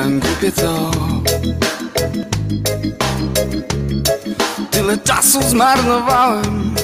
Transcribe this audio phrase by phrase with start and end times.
[0.00, 0.90] Myślałem głupie co?
[4.70, 6.74] Tyle czasu zmarnowałem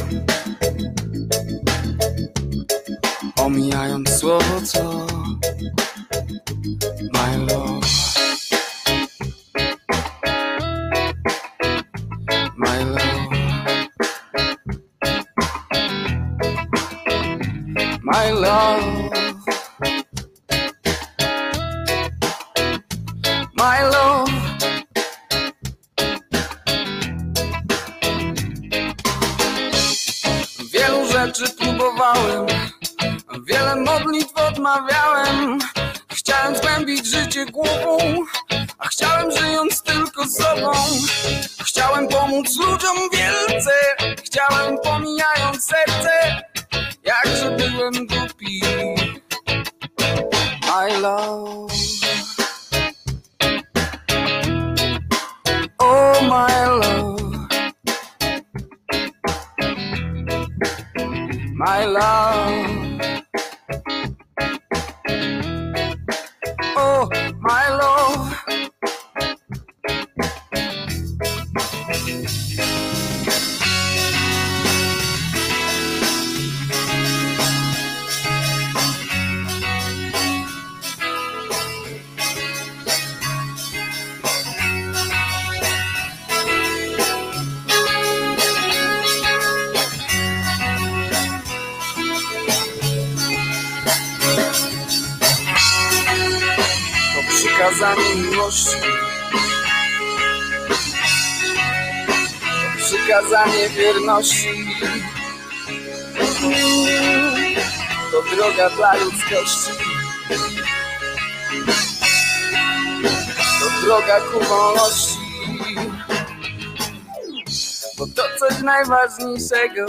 [119.18, 119.86] najważniejszego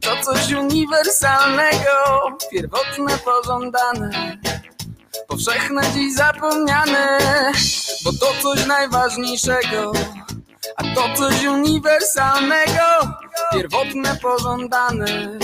[0.00, 2.36] To coś uniwersalnego.
[2.50, 4.36] Pierwotne, pożądane
[5.28, 7.18] powszechne dziś zapomniane,
[8.04, 9.92] bo to coś najważniejszego,
[10.76, 12.82] a to coś uniwersalnego,
[13.52, 15.38] pierwotne, pożądane.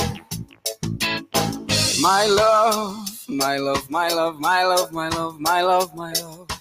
[2.03, 2.97] My love,
[3.28, 6.52] my love, my love, my love, my love, my love, my love.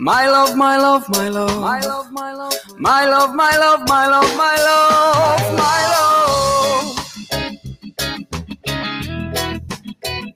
[0.00, 1.60] My love, my love, my love.
[1.60, 2.54] My love, my love.
[2.78, 7.14] My love, my love, my love, my love, my love.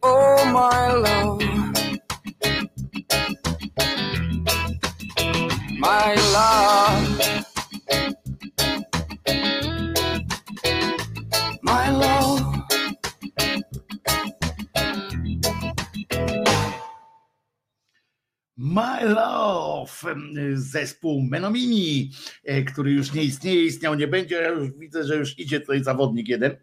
[0.03, 1.41] Oh, my love.
[5.79, 7.42] My love.
[18.65, 20.15] My Love,
[20.55, 22.11] zespół Menomini,
[22.45, 24.35] e, który już nie istnieje, istniał nie będzie.
[24.35, 26.57] Ja już widzę, że już idzie tutaj zawodnik jeden.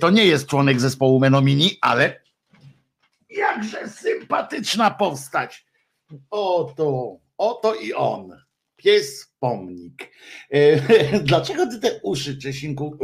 [0.00, 2.20] To nie jest członek zespołu Menomini, ale
[3.30, 5.66] jakże sympatyczna postać.
[6.30, 8.36] Oto, oto i on.
[8.76, 10.10] Pies pomnik.
[10.50, 10.80] E,
[11.28, 12.98] Dlaczego ty te uszy, Czesinku,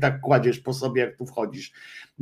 [0.00, 1.72] tak kładziesz po sobie, jak tu wchodzisz?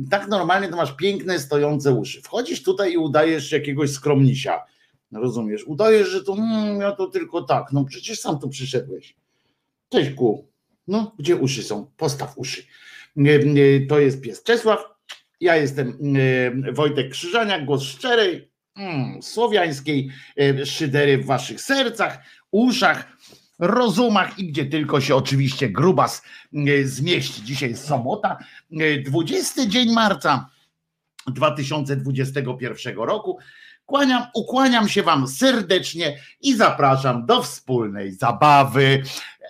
[0.09, 2.21] Tak normalnie to masz piękne, stojące uszy.
[2.21, 4.63] Wchodzisz tutaj i udajesz jakiegoś skromnisia.
[5.11, 5.63] Rozumiesz?
[5.63, 7.71] Udajesz, że to mm, ja to tylko tak.
[7.71, 9.15] No przecież sam tu przyszedłeś.
[9.89, 10.47] Cześć ku.
[10.87, 11.91] No, gdzie uszy są?
[11.97, 12.63] Postaw uszy.
[13.89, 14.79] To jest pies Czesław.
[15.41, 15.97] Ja jestem
[16.73, 20.09] Wojtek Krzyżaniak, głos szczerej, mm, słowiańskiej
[20.39, 22.19] e, szydery w waszych sercach,
[22.51, 23.17] uszach,
[23.59, 26.21] rozumach i gdzie tylko się oczywiście grubas
[26.83, 27.43] zmieści.
[27.43, 28.37] Dzisiaj jest sobota,
[28.79, 30.49] e, 20 dzień marca
[31.27, 33.39] 2021 roku.
[33.87, 39.03] Kłaniam, ukłaniam się Wam serdecznie i zapraszam do wspólnej zabawy.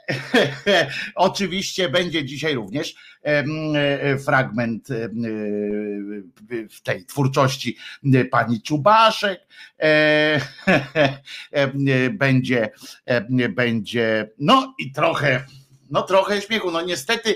[1.16, 5.10] Oczywiście będzie dzisiaj również e, fragment e,
[6.70, 7.78] w tej twórczości
[8.32, 9.42] pani Czubaszek.
[9.80, 10.42] E,
[12.12, 12.70] Będzie,
[13.50, 15.46] będzie, no i trochę,
[15.90, 16.72] no trochę śmiechu.
[16.72, 17.36] No niestety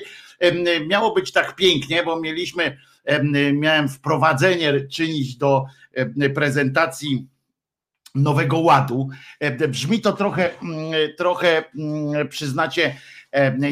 [0.88, 2.78] miało być tak pięknie, bo mieliśmy,
[3.54, 5.66] miałem wprowadzenie czynić do
[6.36, 7.28] prezentacji
[8.16, 9.10] Nowego Ładu.
[9.70, 12.96] Brzmi to trochę, mm, trochę mm, przyznacie,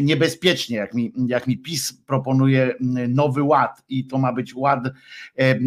[0.01, 4.79] niebezpiecznie, jak mi, jak mi PiS proponuje mm, nowy ład i to ma być ład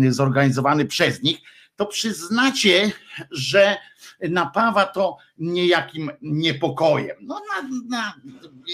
[0.08, 1.38] zorganizowany przez nich,
[1.76, 2.90] to przyznacie,
[3.30, 3.76] że
[4.30, 7.16] napawa to niejakim niepokojem.
[7.20, 8.14] No, na, na,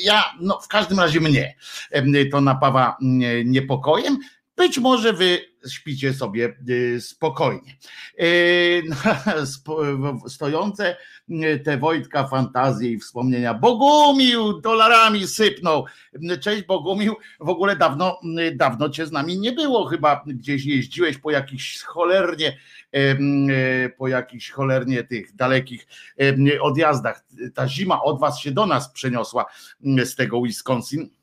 [0.04, 1.54] ja, no w każdym razie mnie
[2.32, 2.96] to napawa
[3.44, 4.18] niepokojem.
[4.58, 6.56] Być może wy śpicie sobie
[7.00, 7.76] spokojnie.
[10.28, 10.96] Stojące
[11.64, 13.54] te Wojtka fantazje i wspomnienia.
[13.54, 15.84] Bogumił dolarami sypnął.
[16.40, 18.20] Cześć Bogumił, w ogóle dawno,
[18.54, 22.58] dawno cię z nami nie było, chyba gdzieś jeździłeś po jakichś cholernie
[23.98, 25.86] po jakichś cholernie tych dalekich
[26.60, 27.24] odjazdach.
[27.54, 29.46] Ta zima od was się do nas przeniosła
[30.04, 31.17] z tego Wisconsin.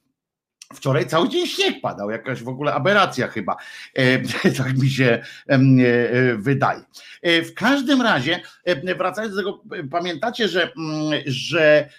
[0.74, 3.56] Wczoraj cały dzień śnieg padał, jakaś w ogóle aberracja chyba,
[4.58, 5.60] tak mi się e,
[6.38, 6.82] wydaje.
[7.22, 8.42] E, w każdym razie,
[8.98, 11.90] wracając do tego, pamiętacie, że, mm, że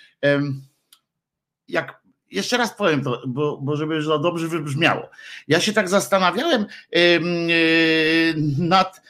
[1.68, 5.10] jak jeszcze raz powiem to, bo, bo żeby to dobrze wybrzmiało.
[5.48, 6.98] Ja się tak zastanawiałem e,
[8.58, 9.02] nad,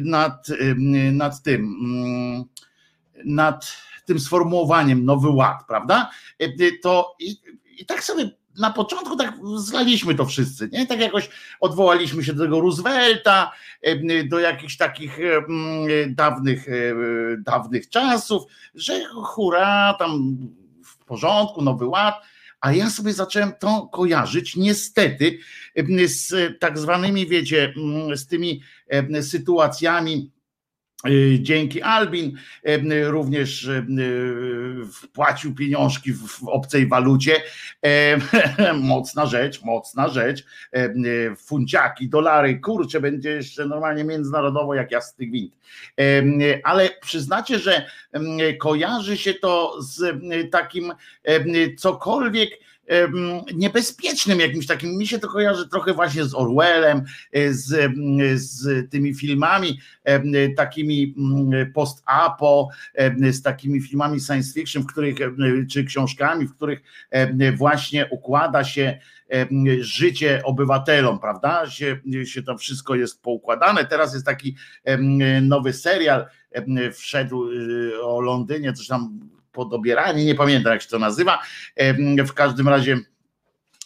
[0.00, 0.46] nad,
[1.12, 2.44] nad tym, mm,
[3.24, 3.76] nad
[4.06, 6.10] tym sformułowaniem Nowy Ład, prawda?
[6.82, 7.36] To i,
[7.78, 10.86] i tak sobie na początku tak zlaliśmy to wszyscy, nie?
[10.86, 11.30] Tak jakoś
[11.60, 13.52] odwołaliśmy się do tego Roosevelta,
[14.28, 15.18] do jakichś takich
[16.08, 16.66] dawnych,
[17.38, 18.42] dawnych czasów,
[18.74, 20.36] że hura, tam
[20.84, 22.14] w porządku, nowy ład,
[22.60, 25.38] a ja sobie zacząłem to kojarzyć niestety
[26.06, 27.74] z tak zwanymi, wiecie,
[28.14, 28.62] z tymi
[29.20, 30.30] sytuacjami,
[31.38, 32.36] dzięki Albin
[32.68, 33.86] y, również y,
[34.92, 37.42] wpłacił pieniążki w obcej walucie.
[38.80, 40.44] Mocna rzecz, mocna rzecz.
[41.36, 45.54] Funciaki, dolary, kurczę, będzie jeszcze normalnie międzynarodowo jak jasny gwint.
[46.64, 47.86] Ale przyznacie, że
[48.58, 50.20] kojarzy się to z
[50.50, 50.92] takim
[51.78, 52.50] cokolwiek
[53.54, 57.92] niebezpiecznym jakimś takim, mi się to kojarzy trochę właśnie z Orwellem, e, z,
[58.34, 59.80] z tymi filmami
[60.56, 61.14] takimi
[61.74, 62.68] post-apo,
[63.30, 65.16] z takimi filmami science fiction, w których,
[65.70, 66.82] czy książkami, w których
[67.56, 68.98] właśnie układa się
[69.80, 71.70] życie obywatelom, prawda?
[71.70, 73.84] Się, się to wszystko jest poukładane.
[73.84, 74.56] Teraz jest taki
[75.42, 76.26] nowy serial,
[76.92, 79.20] wszedł y, o Londynie, coś tam
[79.52, 81.42] podobieranie, nie pamiętam jak się to nazywa.
[82.26, 82.98] W każdym razie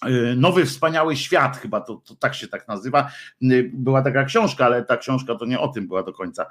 [0.03, 3.11] e, Nowy Wspaniały Świat, chyba to, to, tak się tak nazywa.
[3.73, 6.47] Była taka książka, ale ta książka to nie o tym była do końca.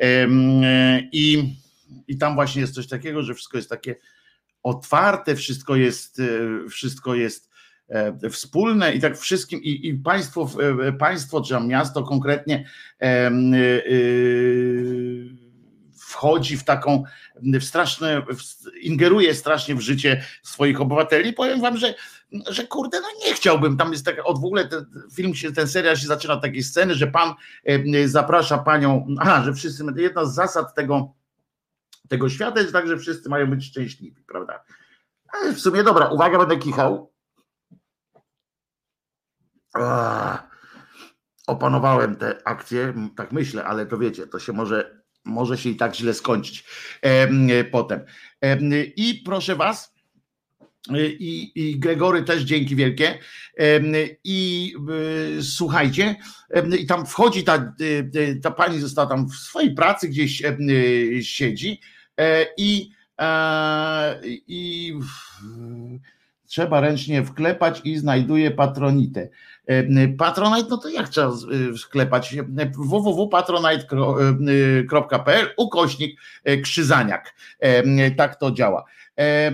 [0.00, 0.28] E,
[1.12, 1.54] I,
[2.08, 3.96] i tam właśnie jest coś takiego, że wszystko jest takie
[4.62, 7.48] otwarte, wszystko jest, e, wszystko jest
[8.30, 10.50] wspólne i tak wszystkim, i, i państwo,
[10.98, 12.64] państwo, czy miasto konkretnie
[16.08, 17.04] wchodzi w taką
[17.42, 18.22] w straszne,
[18.80, 21.32] ingeruje strasznie w życie swoich obywateli.
[21.32, 21.94] Powiem wam, że,
[22.46, 23.76] że kurde, no nie chciałbym.
[23.76, 26.62] Tam jest tak, od w ogóle ten film się, ten serial się zaczyna od takiej
[26.62, 27.34] sceny, że pan
[28.04, 31.14] zaprasza panią, aha, że wszyscy, jedna z zasad tego,
[32.08, 34.64] tego świata jest tak, że wszyscy mają być szczęśliwi, prawda?
[35.32, 37.12] Ale w sumie dobra, uwaga, będę kichał.
[41.46, 44.97] opanowałem te akcje, tak myślę, ale to wiecie, to się może
[45.28, 46.64] może się i tak źle skończyć
[47.70, 48.00] potem.
[48.96, 49.98] I proszę Was,
[51.18, 53.18] i, i Gregory też dzięki wielkie.
[54.24, 54.74] I
[55.42, 56.16] słuchajcie,
[56.78, 57.74] i tam wchodzi ta,
[58.42, 60.42] ta pani, została tam w swojej pracy gdzieś
[61.22, 61.80] siedzi
[62.16, 64.94] e, i, e, i
[66.46, 69.28] trzeba ręcznie wklepać i znajduje patronitę.
[70.18, 71.32] Patronite, no to jak trzeba
[71.76, 72.36] sklepać?
[72.76, 76.20] www.patronite.pl ukośnik
[76.62, 77.34] Krzyzaniak.
[78.16, 78.84] Tak to działa.
[79.18, 79.52] E,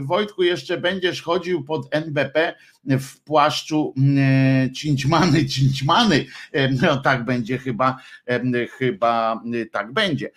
[0.00, 2.54] Wojtku, jeszcze będziesz chodził pod NBP
[2.84, 6.26] w płaszczu e, cińczmany, cińczmany.
[6.52, 7.96] E, no tak będzie chyba,
[8.78, 9.42] chyba
[9.72, 10.30] tak będzie.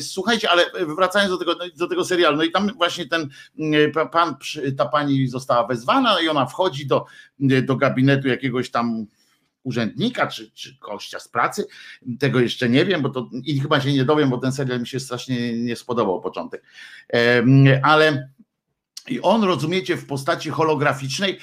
[0.00, 0.64] Słuchajcie, ale
[0.96, 3.28] wracając do tego, do tego serialu, no i tam właśnie ten
[4.12, 4.36] pan,
[4.76, 7.04] ta pani została wezwana i ona wchodzi do,
[7.62, 9.06] do gabinetu jakiegoś tam
[9.62, 11.66] urzędnika czy, czy kościa z pracy.
[12.18, 14.86] Tego jeszcze nie wiem, bo to i chyba się nie dowiem, bo ten serial mi
[14.86, 16.62] się strasznie nie spodobał początek.
[17.82, 18.28] Ale
[19.08, 21.38] i on, rozumiecie, w postaci holograficznej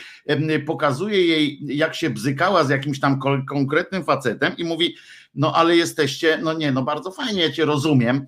[0.65, 4.95] pokazuje jej, jak się bzykała z jakimś tam konkretnym facetem i mówi,
[5.35, 8.27] no ale jesteście, no nie, no bardzo fajnie, ja cię rozumiem,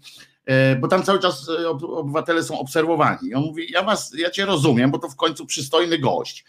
[0.80, 3.30] bo tam cały czas e, obywatele są obserwowani.
[3.30, 6.46] I on mówi, ja was, ja cię rozumiem, bo to w końcu przystojny gość.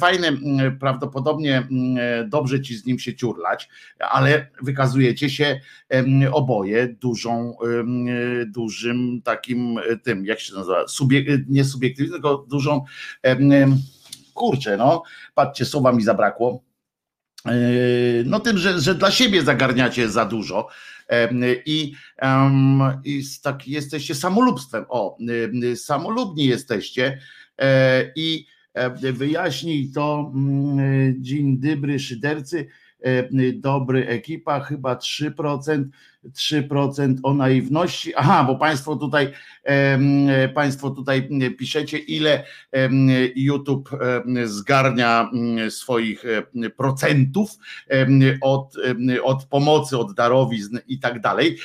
[0.00, 0.38] Fajny,
[0.80, 1.68] prawdopodobnie
[2.26, 3.68] dobrze ci z nim się ciurlać,
[3.98, 5.60] ale wykazujecie się
[6.32, 7.56] oboje dużą,
[8.46, 10.84] dużym takim e, tym, jak się nazywa,
[11.48, 12.84] nie subiektywizm, tylko dużą,
[14.34, 15.02] kurczę, no,
[15.34, 16.62] patrzcie, słowa mi zabrakło,
[18.24, 20.68] no tym, że, że dla siebie zagarniacie za dużo,
[21.66, 21.92] i,
[23.04, 24.84] i tak jesteście samolubstwem.
[24.88, 25.18] O,
[25.76, 27.18] samolubni jesteście
[27.58, 32.66] e, i e, wyjaśnij to, mm, dzień dobry, szydercy,
[33.54, 35.84] dobry ekipa, chyba 3%.
[36.30, 38.14] 3% o naiwności.
[38.14, 39.32] Aha, bo Państwo tutaj
[40.54, 41.28] Państwo tutaj
[41.58, 42.44] piszecie, ile
[43.36, 43.90] YouTube
[44.44, 45.30] zgarnia
[45.68, 46.24] swoich
[46.76, 47.50] procentów
[48.40, 48.76] od,
[49.22, 51.58] od pomocy, od darowizn i tak dalej.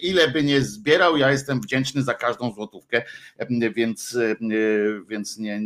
[0.00, 3.02] Ile by nie zbierał, ja jestem wdzięczny za każdą złotówkę,
[3.74, 4.18] więc,
[5.08, 5.60] więc nie,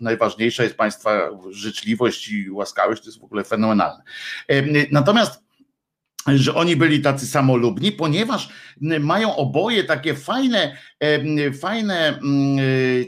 [0.00, 4.02] najważniejsza jest Państwa życzliwość i łaskawość, to jest w ogóle fenomenalne.
[4.90, 5.50] Natomiast
[6.26, 8.48] że oni byli tacy samolubni, ponieważ
[8.80, 10.76] mają oboje takie fajne,
[11.60, 12.58] fajne mm,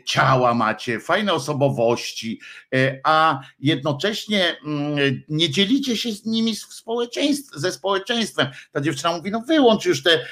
[0.05, 2.41] ciała macie, fajne osobowości,
[2.75, 8.47] e, a jednocześnie mm, nie dzielicie się z nimi społeczeństw, ze społeczeństwem.
[8.73, 10.27] Ta dziewczyna mówi, no wyłącz już te,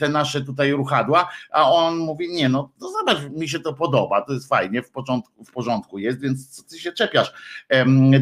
[0.00, 4.22] te nasze tutaj ruchadła, a on mówi, nie no, to zobacz, mi się to podoba,
[4.22, 7.32] to jest fajnie, w porządku, w porządku jest, więc co ty się czepiasz?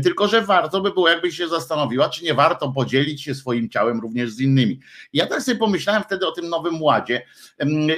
[0.02, 4.00] Tylko, że warto by było, jakbyś się zastanowiła, czy nie warto podzielić się swoim ciałem
[4.00, 4.80] również z innymi.
[5.12, 7.22] Ja tak sobie pomyślałem wtedy o tym Nowym Ładzie,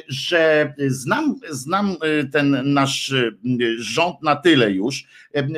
[0.09, 3.37] że znam, znam y, ten nasz y,
[3.79, 5.05] rząd na tyle już,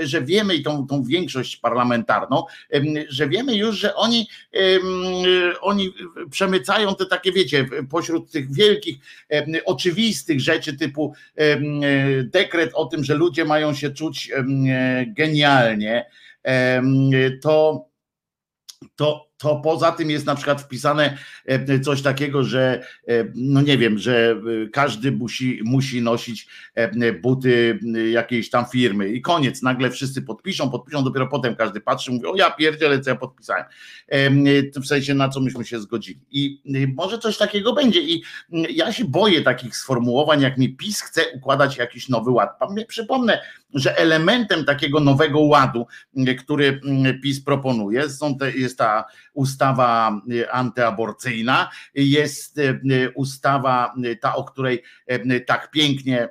[0.02, 2.44] że wiemy i tą, tą większość parlamentarną,
[3.08, 4.28] że wiemy już, że oni,
[5.60, 5.94] oni
[6.30, 8.96] przemycają te takie, wiecie, pośród tych wielkich,
[9.64, 11.14] oczywistych rzeczy typu
[12.24, 14.32] dekret o tym, że ludzie mają się czuć
[15.06, 16.06] genialnie,
[17.42, 17.84] to
[18.96, 23.78] to to poza tym jest na przykład wpisane e, coś takiego, że e, no nie
[23.78, 24.30] wiem, że
[24.64, 26.46] e, każdy musi, musi nosić
[27.22, 27.78] buty
[28.12, 32.36] jakiejś tam firmy i koniec, nagle wszyscy podpiszą, podpiszą, dopiero potem każdy patrzy, mówi, o
[32.36, 33.64] ja pierdzielę, co ja podpisałem.
[34.76, 36.20] W sensie na co myśmy się zgodzili.
[36.30, 36.62] I
[36.96, 41.76] może coś takiego będzie i ja się boję takich sformułowań, jak mi PiS chce układać
[41.76, 42.50] jakiś nowy ład.
[42.88, 43.40] Przypomnę,
[43.74, 45.86] że elementem takiego nowego ładu,
[46.38, 46.80] który
[47.22, 54.44] PiS proponuje, są te, jest ta ustawa y, antyaborcyjna, jest y, y, ustawa ta, o
[54.44, 54.82] której
[55.46, 56.28] tak pięknie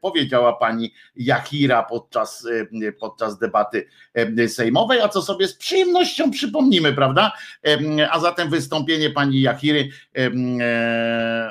[0.00, 2.46] powiedziała pani Jachira podczas,
[3.00, 3.88] podczas debaty
[4.48, 7.32] sejmowej, a co sobie z przyjemnością przypomnimy, prawda?
[8.10, 9.88] A zatem wystąpienie pani Jachiry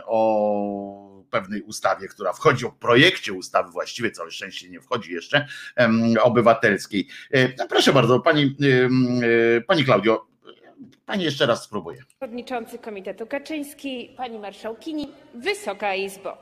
[0.06, 5.48] o pewnej ustawie, która wchodzi, o projekcie ustawy właściwie, całe szczęście nie wchodzi jeszcze,
[6.22, 7.08] obywatelskiej.
[7.58, 8.58] No proszę bardzo, pani,
[9.68, 10.33] pani Klaudio,
[11.06, 11.98] Pani jeszcze raz spróbuje.
[12.08, 16.38] Przewodniczący Komitetu Kaczyński, Pani Marszałkini, Wysoka Izbo.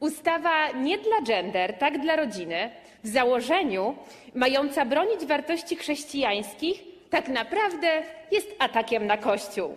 [0.00, 2.70] Ustawa nie dla gender, tak dla rodziny,
[3.04, 3.96] w założeniu
[4.34, 9.76] mająca bronić wartości chrześcijańskich, tak naprawdę jest atakiem na Kościół.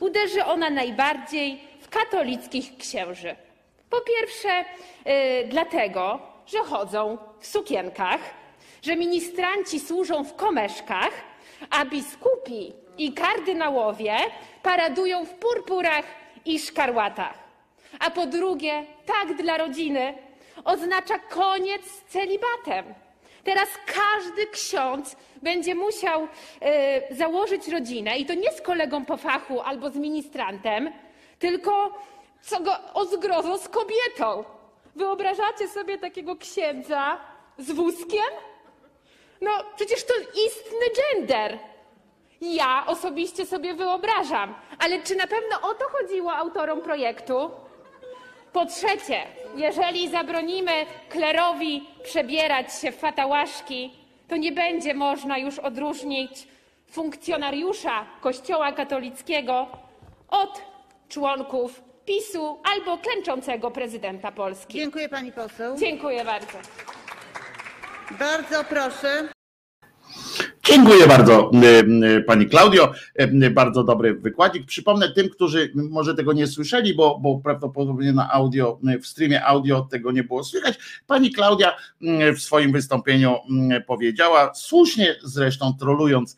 [0.00, 3.36] Uderzy ona najbardziej w katolickich księży.
[3.90, 4.48] Po pierwsze,
[5.06, 8.20] yy, dlatego, że chodzą w sukienkach,
[8.82, 11.10] że ministranci służą w komeszkach,
[11.70, 14.16] a biskupi i kardynałowie
[14.62, 16.04] paradują w purpurach
[16.44, 17.34] i szkarłatach.
[18.00, 20.14] A po drugie, tak dla rodziny
[20.64, 22.94] oznacza koniec z celibatem.
[23.44, 29.60] Teraz każdy ksiądz będzie musiał y, założyć rodzinę i to nie z kolegą po fachu
[29.60, 30.92] albo z ministrantem,
[31.38, 31.98] tylko
[32.40, 34.44] co go o zgrozo z kobietą.
[34.96, 37.20] Wyobrażacie sobie takiego księdza
[37.58, 38.30] z wózkiem?
[39.40, 40.14] No przecież to
[40.46, 41.58] istny gender.
[42.40, 47.50] Ja osobiście sobie wyobrażam, ale czy na pewno o to chodziło autorom projektu?
[48.52, 49.22] Po trzecie,
[49.56, 50.72] jeżeli zabronimy
[51.08, 53.92] klerowi przebierać się w fatałaszki,
[54.28, 56.48] to nie będzie można już odróżnić
[56.90, 59.66] funkcjonariusza Kościoła katolickiego
[60.28, 60.62] od
[61.08, 64.78] członków PiSu albo klęczącego prezydenta Polski.
[64.78, 65.76] Dziękuję pani poseł.
[65.76, 66.58] Dziękuję bardzo.
[68.18, 69.33] Bardzo proszę.
[70.66, 71.50] Dziękuję bardzo
[72.26, 72.92] Pani Klaudio,
[73.50, 74.66] bardzo dobry wykładzik.
[74.66, 79.80] Przypomnę tym, którzy może tego nie słyszeli, bo, bo prawdopodobnie na audio, w streamie audio
[79.90, 80.78] tego nie było słychać.
[81.06, 81.76] Pani Klaudia
[82.36, 83.36] w swoim wystąpieniu
[83.86, 86.36] powiedziała, słusznie zresztą trolując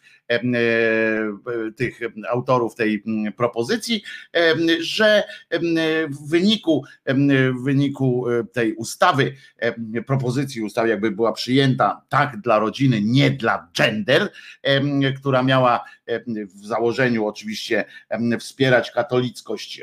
[1.77, 3.03] tych autorów tej
[3.37, 4.03] propozycji,
[4.81, 5.25] że
[6.11, 6.85] w wyniku,
[7.55, 9.33] w wyniku e, tej ustawy,
[10.07, 14.33] propozycji ustawy, jakby była przyjęta tak dla rodziny, nie dla gender,
[15.17, 15.85] która miała
[16.55, 17.85] w założeniu oczywiście
[18.41, 19.83] wspierać katolickość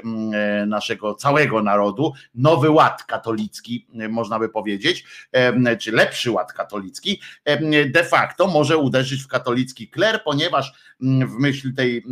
[0.68, 5.06] naszego całego narodu, nowy ład katolicki, można by powiedzieć,
[5.80, 7.22] czy lepszy ład katolicki,
[7.94, 10.93] de facto może uderzyć w katolicki kler, ponieważ
[11.28, 12.04] w myśl tej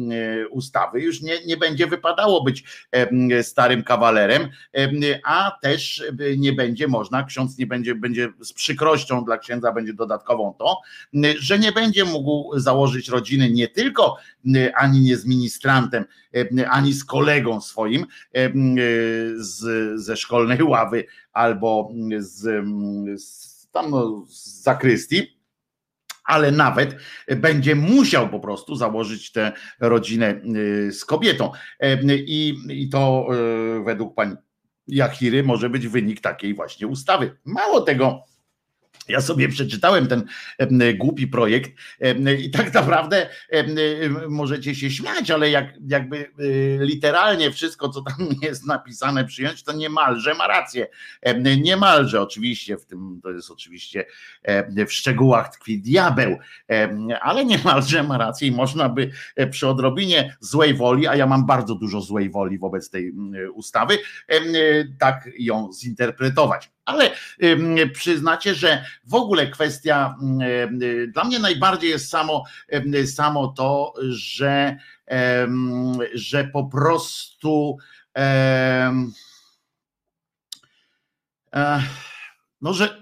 [0.49, 1.01] ustawy.
[1.01, 2.63] Już nie, nie będzie wypadało być
[3.41, 4.49] starym kawalerem,
[5.25, 6.03] a też
[6.37, 10.77] nie będzie można, ksiądz nie będzie, będzie z przykrością dla księdza będzie dodatkową to,
[11.39, 14.17] że nie będzie mógł założyć rodziny nie tylko
[14.75, 16.05] ani nie z ministrantem,
[16.69, 18.05] ani z kolegą swoim
[19.35, 19.61] z,
[20.01, 22.65] ze szkolnej ławy albo z,
[23.21, 25.40] z tam no, z zakrystii,
[26.31, 26.95] ale nawet
[27.35, 31.51] będzie musiał po prostu założyć tę rodzinę y, z kobietą.
[32.09, 33.27] I, i to
[33.79, 34.35] y, według pani
[34.87, 37.37] Jachiry może być wynik takiej właśnie ustawy.
[37.45, 38.23] Mało tego,
[39.11, 40.25] ja sobie przeczytałem ten
[40.95, 41.71] głupi projekt
[42.39, 43.29] i tak naprawdę
[44.29, 49.73] możecie się śmiać, ale jak, jakby y, literalnie wszystko, co tam jest napisane, przyjąć, to
[49.73, 50.87] niemalże ma rację.
[51.61, 54.05] Niemalże oczywiście, w tym to jest oczywiście
[54.87, 56.37] w szczegółach tkwi diabeł,
[57.21, 61.45] ale niemalże ma rację i można by e, przy odrobinie złej woli, a ja mam
[61.45, 63.13] bardzo dużo złej woli wobec tej
[63.53, 63.97] ustawy,
[64.99, 67.11] tak ją zinterpretować ale
[67.93, 70.15] przyznacie, że w ogóle kwestia
[71.07, 72.43] dla mnie najbardziej jest samo,
[73.15, 74.77] samo to, że,
[76.13, 77.77] że po prostu
[82.61, 82.99] no, że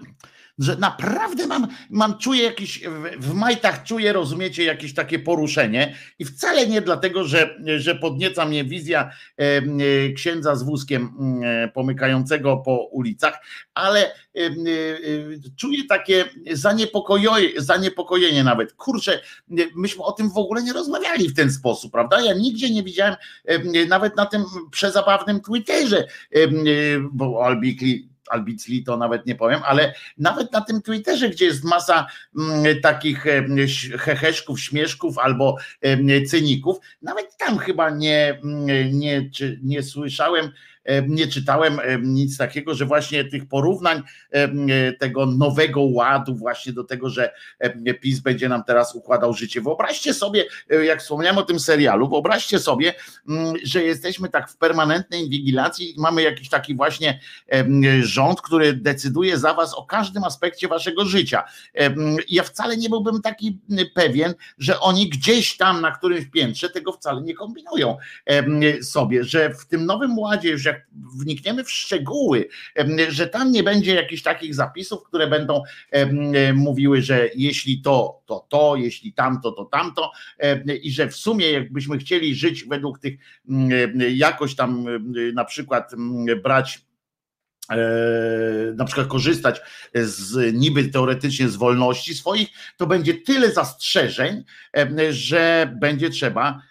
[0.60, 2.80] że naprawdę mam, mam czuję jakiś,
[3.18, 8.64] w majtach czuję, rozumiecie, jakieś takie poruszenie i wcale nie dlatego, że, że podnieca mnie
[8.64, 9.62] wizja e,
[10.12, 13.40] księdza z wózkiem e, pomykającego po ulicach,
[13.74, 14.10] ale e,
[15.56, 18.72] czuję takie zaniepokojenie, zaniepokojenie nawet.
[18.72, 19.20] Kurczę,
[19.76, 22.20] myśmy o tym w ogóle nie rozmawiali w ten sposób, prawda?
[22.20, 23.16] Ja nigdzie nie widziałem,
[23.88, 26.06] nawet na tym przezabawnym Twitterze,
[27.12, 32.06] bo Albikli albicli to nawet nie powiem, ale nawet na tym Twitterze, gdzie jest masa
[32.38, 33.24] mm, takich
[33.98, 35.56] heheszków, śmieszków albo
[36.26, 39.30] cyników, nawet tam chyba nie, mm, nie,
[39.62, 40.50] nie słyszałem
[41.08, 44.02] nie czytałem nic takiego, że właśnie tych porównań
[44.98, 47.32] tego nowego ładu właśnie do tego, że
[48.00, 49.60] PiS będzie nam teraz układał życie.
[49.60, 52.94] Wyobraźcie sobie, e, jak wspomniałem o tym serialu, wyobraźcie sobie,
[53.28, 57.20] mm, że jesteśmy tak w permanentnej inwigilacji i mamy jakiś taki właśnie
[58.02, 61.44] rząd, który decyduje za was o każdym aspekcie waszego życia.
[62.28, 63.58] Ja wcale nie byłbym taki
[63.94, 67.96] pewien, że oni gdzieś tam na którymś piętrze tego wcale nie kombinują
[68.82, 70.79] sobie, że w tym nowym ładzie już jak
[71.18, 72.48] wnikniemy w szczegóły,
[73.08, 75.62] że tam nie będzie jakichś takich zapisów, które będą
[76.54, 80.12] mówiły, że jeśli to, to to, jeśli tamto, to tamto
[80.82, 83.18] i że w sumie jakbyśmy chcieli żyć według tych
[84.10, 84.86] jakoś tam
[85.34, 85.92] na przykład
[86.42, 86.80] brać
[87.70, 87.76] e,
[88.76, 89.60] na przykład korzystać
[89.94, 94.44] z niby teoretycznie z wolności swoich, to będzie tyle zastrzeżeń,
[95.10, 96.62] że będzie trzeba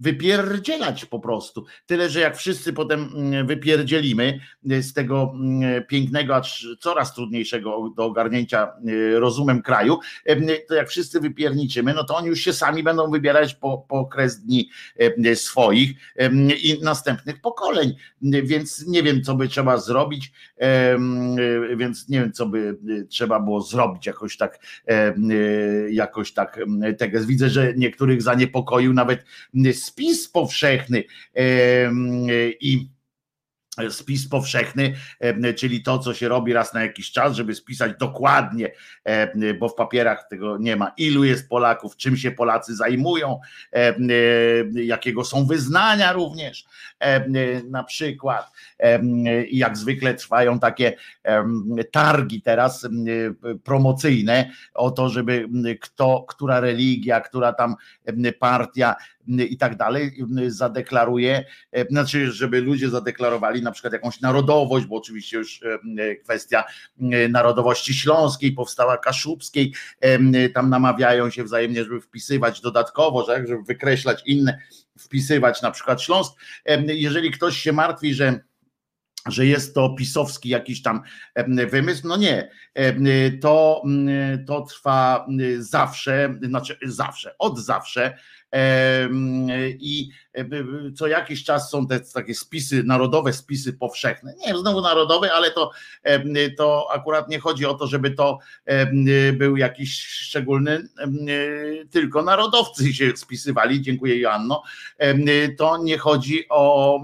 [0.00, 1.64] wypierdzielać po prostu.
[1.86, 8.04] Tyle, że jak wszyscy potem mm, wypierdzielimy z tego mm, pięknego, acz coraz trudniejszego do
[8.04, 9.98] ogarnięcia y, rozumem kraju,
[10.68, 14.40] to jak wszyscy wypierniczymy, no to oni już się sami będą wybierać po, po kres
[14.40, 14.70] dni
[15.34, 15.90] swoich
[16.62, 17.94] i następnych pokoleń.
[18.22, 20.32] Więc nie wiem, co by trzeba zrobić,
[21.72, 24.58] y, więc nie wiem, co by y, trzeba było zrobić jakoś tak,
[25.90, 26.60] jakoś tak.
[27.26, 29.24] Widzę, że niektórych zaniepokoił nawet
[29.90, 31.04] spis powszechny
[32.60, 32.88] i
[33.90, 34.94] spis powszechny,
[35.56, 38.72] czyli to, co się robi raz na jakiś czas, żeby spisać dokładnie,
[39.58, 43.40] bo w papierach tego nie ma, ilu jest Polaków, czym się Polacy zajmują,
[44.74, 46.64] jakiego są wyznania również,
[47.70, 48.50] na przykład.
[49.48, 50.96] I jak zwykle trwają takie
[51.90, 52.88] targi teraz
[53.64, 55.48] promocyjne o to, żeby
[55.80, 57.76] kto, która religia, która tam
[58.38, 58.96] partia
[59.28, 61.44] i tak dalej zadeklaruje,
[61.90, 65.60] znaczy, żeby ludzie zadeklarowali na przykład jakąś narodowość, bo oczywiście już
[66.24, 66.64] kwestia
[67.28, 69.74] narodowości śląskiej powstała kaszubskiej,
[70.54, 74.58] tam namawiają się wzajemnie, żeby wpisywać dodatkowo, żeby wykreślać inne,
[74.98, 76.32] wpisywać na przykład Śląsk.
[76.86, 78.40] Jeżeli ktoś się martwi, że
[79.28, 81.02] że jest to pisowski jakiś tam
[81.70, 82.08] wymysł.
[82.08, 82.50] No nie,
[83.40, 83.82] to,
[84.46, 85.26] to trwa
[85.58, 88.18] zawsze, znaczy zawsze, od zawsze
[88.52, 90.10] i
[90.96, 94.34] co jakiś czas są te takie spisy, narodowe spisy powszechne.
[94.46, 95.70] Nie znowu narodowe, ale to,
[96.56, 98.38] to akurat nie chodzi o to, żeby to
[99.32, 100.88] był jakiś szczególny,
[101.90, 104.62] tylko narodowcy się spisywali, dziękuję Joanno.
[105.58, 106.94] To nie chodzi o,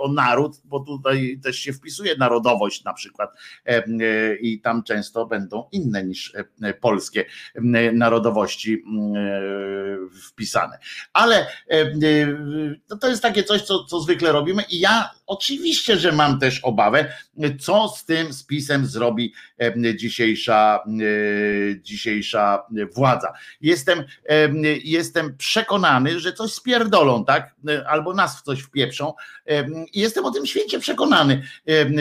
[0.00, 3.30] o naród, bo tutaj też się wpisuje narodowość na przykład
[4.40, 6.32] i tam często będą inne niż
[6.80, 7.24] polskie
[7.92, 8.84] narodowości
[10.28, 10.78] wpisane.
[11.12, 11.46] Ale
[12.88, 16.60] to, to jest takie coś, co, co zwykle robimy i ja oczywiście, że mam też
[16.60, 17.12] obawę,
[17.60, 19.32] co z tym spisem zrobi
[19.96, 20.84] dzisiejsza,
[21.80, 22.62] dzisiejsza
[22.94, 23.32] władza.
[23.60, 24.04] Jestem,
[24.84, 27.54] jestem przekonany, że coś spierdolą, tak?
[27.86, 29.12] Albo nas w coś wpieprzą.
[29.94, 31.42] Jestem o tym święcie przekonany,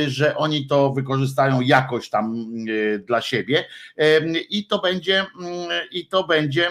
[0.07, 2.45] że oni to wykorzystają jakoś tam
[3.05, 3.65] dla siebie
[4.49, 5.25] i to będzie,
[5.91, 6.67] i to będzie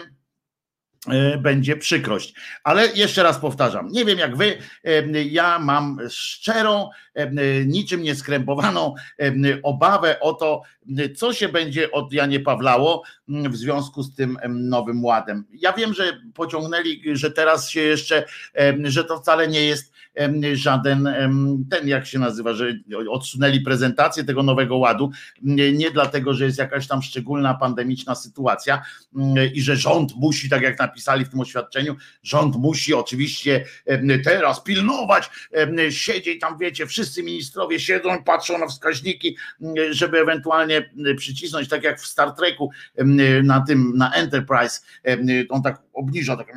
[1.39, 2.35] będzie przykrość.
[2.65, 7.31] Ale jeszcze raz powtarzam, nie wiem jak wy, e, ja mam szczerą, e,
[7.65, 8.95] niczym nieskrępowaną
[9.63, 10.63] obawę o to,
[11.17, 15.45] co się będzie od Janie Pawlało w związku z tym nowym ładem.
[15.53, 18.25] Ja wiem, że pociągnęli, że teraz się jeszcze,
[18.85, 19.96] że to wcale nie jest
[20.55, 21.09] żaden,
[21.71, 22.79] ten jak się nazywa, że
[23.11, 25.11] odsunęli prezentację tego nowego ładu,
[25.73, 28.83] nie dlatego, że jest jakaś tam szczególna pandemiczna sytuacja
[29.55, 33.65] i że rząd musi, tak jak napisali w tym oświadczeniu, rząd musi oczywiście
[34.25, 35.31] teraz pilnować,
[35.91, 39.37] siedzieć tam, wiecie, wszyscy ministrowie siedzą, patrzą na wskaźniki,
[39.91, 42.71] żeby ewentualnie przycisnąć, tak jak w Star Treku
[43.43, 44.81] na tym, na Enterprise,
[45.49, 46.53] on tak obniża tak,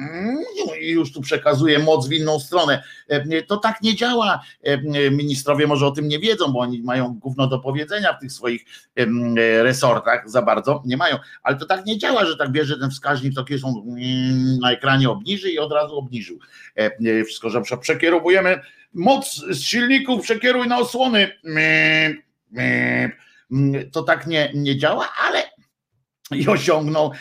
[0.81, 2.83] i już tu przekazuje moc w inną stronę.
[3.47, 4.41] To tak nie działa.
[5.11, 8.65] Ministrowie może o tym nie wiedzą, bo oni mają gówno do powiedzenia w tych swoich
[9.61, 13.33] resortach za bardzo, nie mają, ale to tak nie działa, że tak bierze ten wskaźnik,
[13.35, 13.85] to są
[14.61, 16.39] na ekranie obniży i od razu obniżył.
[17.25, 18.59] Wszystko, że przekierowujemy
[18.93, 21.31] moc z silników, przekieruj na osłony.
[23.91, 25.48] To tak nie, nie działa, ale
[26.31, 27.11] i osiągnął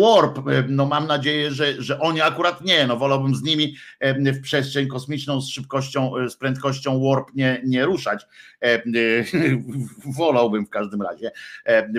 [0.00, 0.38] warp.
[0.68, 3.76] No mam nadzieję, że, że oni akurat nie, no wolałbym z nimi
[4.16, 8.26] w przestrzeń kosmiczną z szybkością, e, z prędkością warp nie, nie ruszać.
[10.16, 11.30] Wolałbym w każdym razie.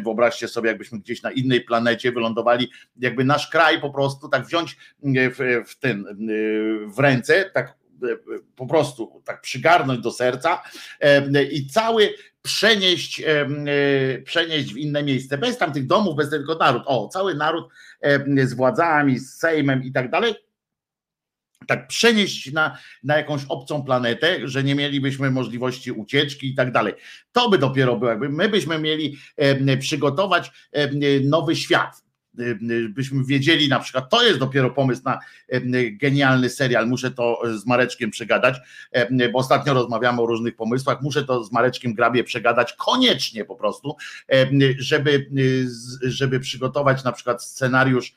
[0.03, 4.77] Wyobraźcie sobie, jakbyśmy gdzieś na innej planecie wylądowali, jakby nasz kraj po prostu tak wziąć
[5.03, 6.05] w, w ten
[6.87, 7.84] w ręce, tak
[8.55, 10.63] po prostu tak przygarnąć do serca
[11.51, 13.47] i cały przenieść, e,
[14.21, 17.69] przenieść w inne miejsce, bez tam tych domów, bez tylko naród, o, cały naród
[18.43, 20.35] z władzami, z Sejmem i tak dalej,
[21.67, 26.93] tak przenieść na, na jakąś obcą planetę, że nie mielibyśmy możliwości ucieczki i tak dalej.
[27.31, 29.17] To by dopiero było, jakby my byśmy mieli
[29.79, 30.51] przygotować
[31.23, 32.04] nowy świat
[32.89, 35.19] byśmy wiedzieli na przykład, to jest dopiero pomysł na
[35.53, 38.55] y, genialny serial, muszę to z Mareczkiem przegadać,
[39.33, 43.95] bo ostatnio rozmawiamy o różnych pomysłach, muszę to z Mareczkiem Grabie przegadać koniecznie po prostu,
[44.77, 45.29] żeby,
[46.01, 48.15] żeby przygotować na przykład scenariusz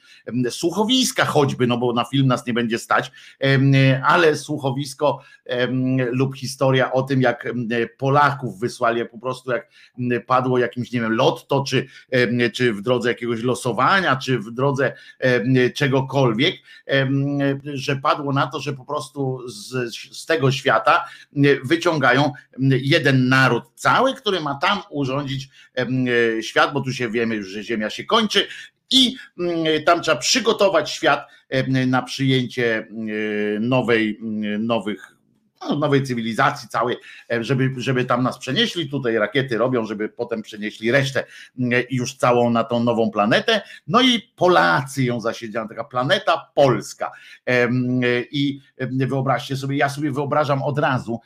[0.51, 3.13] słuchowiska choćby, no bo na film nas nie będzie stać,
[4.05, 5.21] ale słuchowisko
[6.11, 7.49] lub historia o tym, jak
[7.99, 9.71] Polaków wysłali po prostu, jak
[10.27, 11.87] padło jakimś, nie wiem, lotto, czy,
[12.53, 14.93] czy w drodze jakiegoś losowania, czy w drodze
[15.75, 16.55] czegokolwiek,
[17.65, 21.05] że padło na to, że po prostu z, z tego świata
[21.65, 22.33] wyciągają
[22.69, 25.49] jeden naród cały, który ma tam urządzić
[26.41, 28.47] świat, bo tu się wiemy że Ziemia się kończy
[28.91, 29.17] i
[29.87, 31.27] tam trzeba przygotować świat
[31.87, 32.89] na przyjęcie
[33.61, 34.19] nowej,
[34.59, 35.18] nowych
[35.61, 36.97] no, nowej cywilizacji całej,
[37.33, 38.91] e, żeby, żeby tam nas przenieśli.
[38.91, 43.63] Tutaj rakiety robią, żeby potem przenieśli resztę e, już całą na tą nową planetę.
[43.89, 47.13] No i Polacy ją zasiedziają, taka planeta Polska.
[47.47, 47.69] E,
[48.31, 51.21] I wyobraźcie sobie, ja sobie wyobrażam od razu,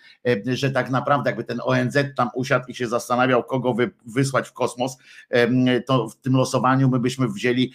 [0.47, 4.53] że tak naprawdę jakby ten ONZ tam usiadł i się zastanawiał, kogo wy, wysłać w
[4.53, 4.99] kosmos,
[5.87, 7.73] to w tym losowaniu my byśmy wzięli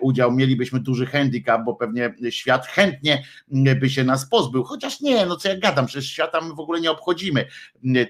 [0.00, 3.24] udział, mielibyśmy duży handicap, bo pewnie świat chętnie
[3.80, 6.60] by się nas pozbył, chociaż nie, no co ja gadam, tam przecież świata my w
[6.60, 7.44] ogóle nie obchodzimy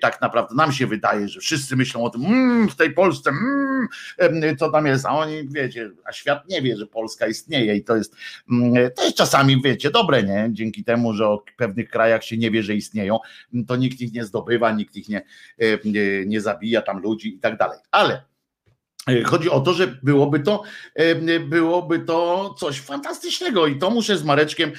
[0.00, 0.54] tak naprawdę.
[0.54, 4.86] Nam się wydaje, że wszyscy myślą o tym, mmm, w tej Polsce, mmm, co tam
[4.86, 8.16] jest, a oni wiecie, a świat nie wie, że Polska istnieje i to jest,
[8.50, 10.48] mm, to jest czasami, wiecie, dobre, nie?
[10.52, 13.18] Dzięki temu, że o pewnych krajach się nie wie, że istnieją,
[13.66, 15.22] to nikt ich nie zdobywa, nikt ich nie,
[15.84, 17.78] nie, nie zabija tam ludzi i tak dalej.
[17.90, 18.33] Ale
[19.24, 20.62] chodzi o to, że byłoby to,
[20.94, 24.72] e, byłoby to coś fantastycznego i to muszę z Mareczkiem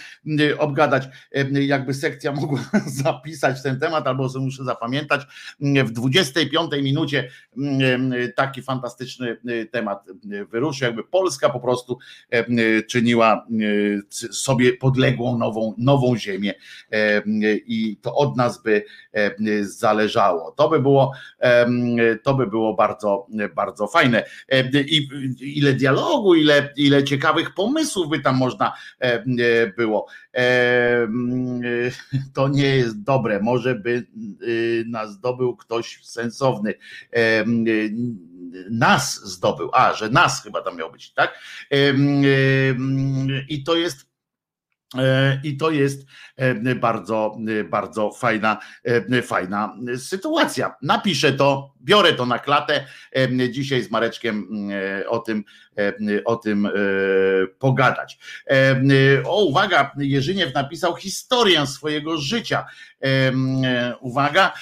[0.57, 1.03] obgadać.
[1.31, 2.59] E, jakby sekcja mogła
[3.03, 5.21] zapisać ten temat, albo sobie muszę zapamiętać.
[5.59, 7.29] W 25 minucie
[8.35, 9.37] taki fantastyczny
[9.71, 10.05] temat
[10.51, 11.97] wyruszył, jakby Polska po prostu
[12.87, 13.47] czyniła
[14.31, 16.53] sobie podległą nową, nową ziemię
[17.65, 18.83] i to od nas by
[19.61, 20.51] zależało.
[20.51, 21.11] To by było,
[22.23, 24.25] to by było bardzo, bardzo fajne fajne.
[24.49, 25.07] E, I
[25.41, 29.23] ile dialogu, ile, ile ciekawych pomysłów by tam można e, e,
[29.77, 30.07] było.
[32.33, 33.39] To nie jest dobre.
[33.39, 34.05] Może by
[34.87, 36.73] nas zdobył ktoś sensowny.
[38.69, 39.69] Nas zdobył.
[39.73, 41.39] A, że nas chyba tam miał być, tak?
[43.49, 44.14] I to jest
[45.43, 48.57] I to jest e, bardzo, e, bardzo fajna,
[49.23, 50.75] fajna sytuacja.
[50.81, 52.85] Napiszę to, biorę to na klatę.
[53.51, 54.47] Dzisiaj z Mareczkiem
[55.07, 55.43] o tym,
[56.25, 56.69] o tym
[57.59, 58.19] pogadać.
[59.25, 62.65] O, uwaga, Jerzyniew napisał historię swojego życia.
[63.99, 64.53] Uwaga,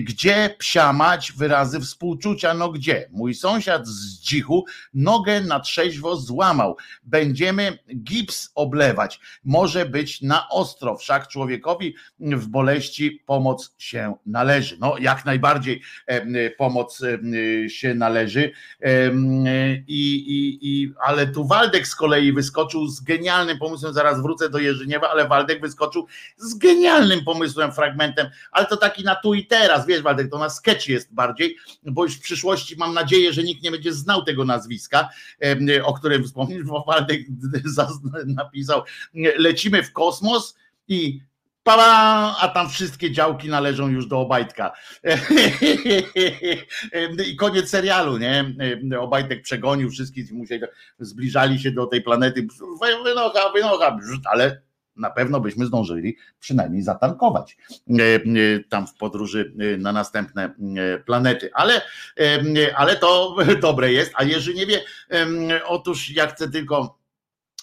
[0.00, 2.54] gdzie psiamać wyrazy współczucia?
[2.54, 3.08] No gdzie?
[3.10, 6.76] Mój sąsiad z dzichu nogę na trzeźwo złamał.
[7.02, 9.20] Będziemy gips oblewać.
[9.44, 14.76] Może być na ostro, wszak człowiekowi w boleści pomoc się należy.
[14.80, 15.82] No jak najbardziej
[16.58, 17.00] pomoc
[17.68, 18.52] się należy.
[19.86, 24.58] I, i, i, ale tu Waldek z kolei wyskoczył z genialnym pomysłem, zaraz wrócę do
[24.58, 29.86] Jerzyniewa, ale Waldek wyskoczył z genialnym pomysłem, fragmentem, ale to taki na tu i teraz,
[29.86, 33.62] wiesz Waldek, to na sketch jest bardziej, bo już w przyszłości mam nadzieję, że nikt
[33.62, 35.08] nie będzie znał tego nazwiska,
[35.84, 37.20] o którym wspomnisz, bo Waldek
[38.26, 38.82] napisał,
[39.38, 40.54] lecimy w kosmos
[40.88, 41.20] i
[41.62, 44.72] Pala, a tam wszystkie działki należą już do Obajtka.
[47.30, 48.54] I koniec serialu, nie?
[49.00, 50.62] Obajtek przegonił wszystkich, musieli,
[50.98, 52.46] zbliżali się do tej planety.
[53.04, 54.62] Wynocha, wynocha, ale
[54.96, 57.56] na pewno byśmy zdążyli przynajmniej zatankować
[58.68, 60.54] tam w podróży na następne
[61.06, 61.50] planety.
[61.54, 61.82] Ale,
[62.76, 64.12] ale to dobre jest.
[64.14, 64.80] A Jerzy nie wie,
[65.66, 67.01] otóż ja chcę tylko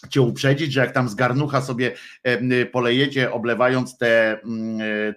[0.10, 1.96] cię uprzedzić, że jak tam z garnucha sobie
[2.72, 4.40] polejecie, oblewając te,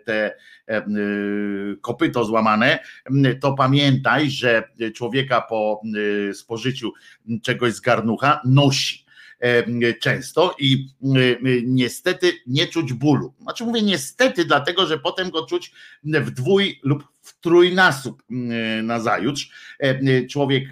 [0.05, 0.37] te
[1.81, 2.79] kopyto złamane,
[3.41, 5.81] to pamiętaj, że człowieka po
[6.35, 6.93] spożyciu
[7.43, 9.05] czegoś z garnucha nosi
[10.01, 10.89] często i
[11.65, 13.35] niestety nie czuć bólu.
[13.41, 15.73] Znaczy mówię niestety, dlatego że potem go czuć
[16.05, 18.23] w dwój lub w trójnasób
[18.83, 19.51] na zajutrz.
[20.31, 20.65] Człowiek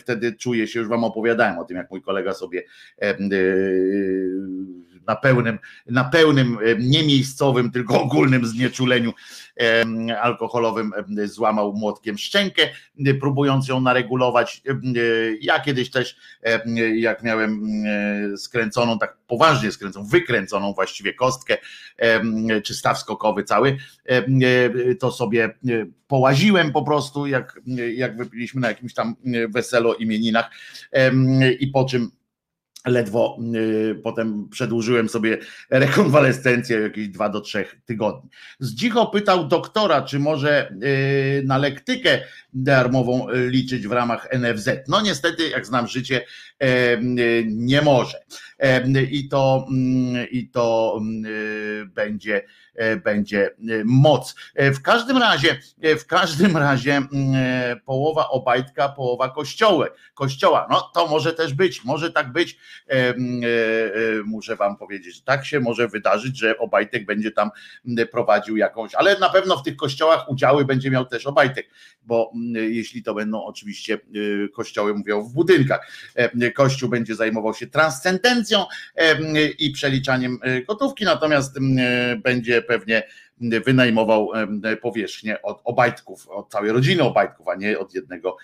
[0.00, 2.62] wtedy czuje się, już wam opowiadałem o tym, jak mój kolega sobie
[5.06, 9.12] na pełnym, na pełnym nie miejscowym, tylko ogólnym znieczuleniu
[10.22, 10.92] alkoholowym
[11.24, 12.62] złamał młotkiem szczękę,
[13.20, 14.62] próbując ją naregulować.
[15.40, 16.16] Ja kiedyś też,
[16.94, 17.62] jak miałem
[18.36, 21.56] skręconą, tak poważnie skręconą, wykręconą właściwie kostkę,
[22.64, 23.76] czy staw skokowy cały,
[25.00, 25.54] to sobie
[26.06, 27.60] połaziłem po prostu, jak,
[27.94, 29.16] jak wypiliśmy na jakimś tam
[29.48, 30.50] weselo imieninach
[31.60, 32.10] i po czym
[32.84, 35.38] ledwo y, potem przedłużyłem sobie
[35.70, 38.30] rekonwalescencję jakieś dwa do trzech tygodni.
[38.58, 42.20] Zdzicho pytał doktora, czy może y, na lektykę
[42.52, 44.70] darmową liczyć w ramach NFZ.
[44.88, 46.24] No niestety, jak znam życie,
[47.46, 48.18] nie może.
[49.10, 52.42] I to, mm, i to mm, y, będzie
[53.04, 53.50] będzie e,
[53.84, 54.34] moc.
[54.54, 55.60] E, w każdym razie,
[55.98, 59.86] w każdym razie mm, połowa Obajtka, połowa kościoła.
[60.14, 60.66] kościoła.
[60.70, 62.58] No to może też być, może tak być.
[64.24, 67.50] Muszę wam powiedzieć, tak się może wydarzyć, że Obajtek będzie tam
[68.10, 71.70] prowadził jakąś, ale na pewno w tych kościołach udziały będzie miał też Obajtek,
[72.02, 73.98] bo jeśli to będą oczywiście
[74.54, 75.90] kościoły, mówią w budynkach,
[76.54, 78.64] kościół będzie zajmował się transcendencją
[79.58, 81.58] i przeliczaniem gotówki, natomiast
[82.22, 83.02] będzie pewnie
[83.40, 84.30] wynajmował
[84.82, 88.36] powierzchnię od Obajtków, od całej rodziny Obajtków, a nie od jednego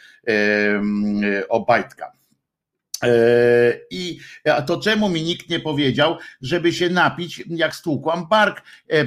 [1.48, 2.20] Obajtka.
[3.04, 4.18] E, I
[4.66, 9.04] to czemu mi nikt nie powiedział, żeby się napić, jak stłukłam bark, e,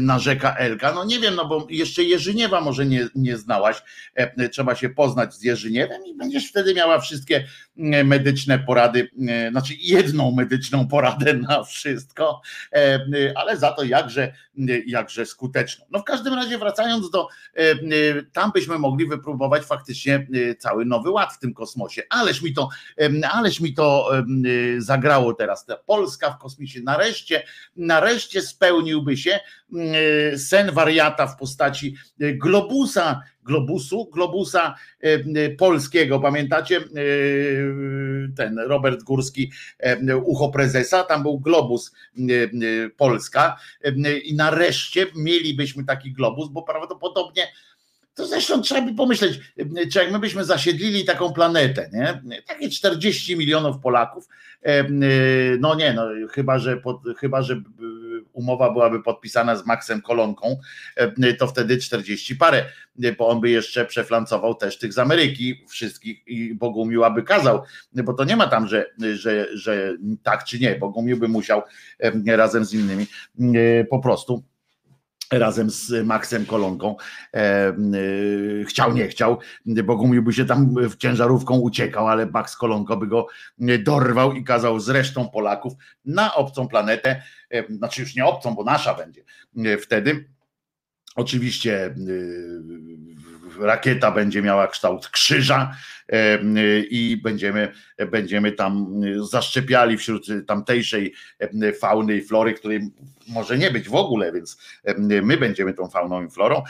[0.00, 0.92] narzeka Elka.
[0.92, 3.82] No nie wiem, no bo jeszcze Jerzyniewa może nie, nie znałaś.
[4.14, 7.44] E, trzeba się poznać z Jerzyniewem i będziesz wtedy miała wszystkie
[8.04, 9.10] medyczne porady,
[9.50, 12.40] znaczy jedną medyczną poradę na wszystko,
[13.34, 14.34] ale za to jakże,
[14.86, 15.84] jakże skuteczną.
[15.90, 17.28] No w każdym razie wracając do,
[18.32, 20.26] tam byśmy mogli wypróbować faktycznie
[20.58, 22.02] cały nowy ład w tym kosmosie.
[22.10, 22.68] Ależ mi to
[23.32, 24.10] ależ mi to
[24.78, 25.66] zagrało teraz.
[25.86, 27.42] Polska w kosmosie nareszcie,
[27.76, 29.40] nareszcie spełniłby się
[30.36, 34.74] sen wariata w postaci e, globusa, globusu, globusa
[35.58, 36.20] polskiego.
[36.20, 36.80] Pamiętacie
[38.36, 39.52] ten Robert Górski,
[40.24, 41.92] ucho prezesa, tam był globus
[42.96, 43.56] Polska
[44.24, 47.42] i nareszcie mielibyśmy taki globus, bo prawdopodobnie
[48.14, 49.40] to zresztą trzeba by pomyśleć,
[49.92, 52.22] czy jak my byśmy zasiedlili taką planetę, nie?
[52.46, 54.28] Takie 40 milionów Polaków,
[55.60, 57.62] no nie, no chyba, że, pod, chyba, że
[58.34, 60.56] umowa byłaby podpisana z Maxem Kolonką,
[61.38, 62.64] to wtedy 40 parę,
[63.18, 68.12] bo on by jeszcze przeflancował też tych z Ameryki wszystkich i Bogumił by kazał, bo
[68.12, 71.62] to nie ma tam, że, że, że tak czy nie, Bogumił by musiał
[72.26, 73.06] razem z innymi
[73.90, 74.44] po prostu
[75.32, 76.96] razem z Maxem Kolonką.
[77.34, 77.74] E, e,
[78.64, 83.06] chciał, nie chciał, bo Gumił by się tam w ciężarówką uciekał, ale Max Kolonko by
[83.06, 83.26] go
[83.78, 85.72] dorwał i kazał z resztą Polaków
[86.04, 89.24] na obcą planetę, e, znaczy już nie obcą, bo nasza będzie
[89.78, 90.28] wtedy.
[91.16, 91.94] Oczywiście
[93.60, 95.76] rakieta będzie miała kształt krzyża
[96.90, 97.72] i będziemy,
[98.10, 101.14] będziemy tam zaszczepiali wśród tamtejszej
[101.80, 102.80] fauny i flory, której
[103.28, 104.58] może nie być w ogóle, więc
[104.98, 106.62] my będziemy tą fauną i florą,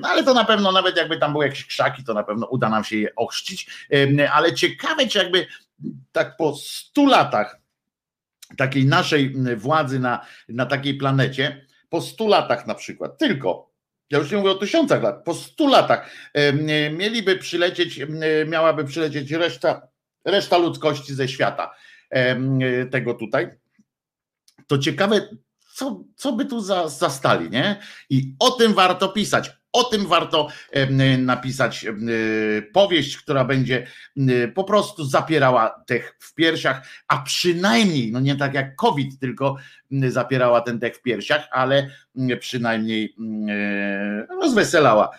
[0.00, 2.68] no ale to na pewno nawet jakby tam były jakieś krzaki, to na pewno uda
[2.68, 3.86] nam się je ochrzcić,
[4.32, 5.46] ale ciekawe, czy jakby
[6.12, 7.60] tak po stu latach
[8.56, 13.70] takiej naszej władzy na, na takiej planecie, po stu latach na przykład, tylko
[14.10, 16.10] ja już nie mówię o tysiącach lat, po stu latach
[16.92, 18.00] mieliby przylecieć,
[18.46, 19.88] miałaby przylecieć reszta,
[20.24, 21.74] reszta ludzkości ze świata
[22.90, 23.50] tego tutaj.
[24.66, 25.28] To ciekawe,
[25.74, 27.80] co, co by tu za, zastali, nie?
[28.10, 29.50] I o tym warto pisać.
[29.76, 30.48] O tym warto
[31.18, 31.86] napisać
[32.72, 33.86] powieść, która będzie
[34.54, 39.56] po prostu zapierała dech w piersiach, a przynajmniej, no nie tak jak COVID, tylko
[40.08, 41.90] zapierała ten dech w piersiach, ale
[42.40, 43.16] przynajmniej
[44.42, 45.10] rozweselała.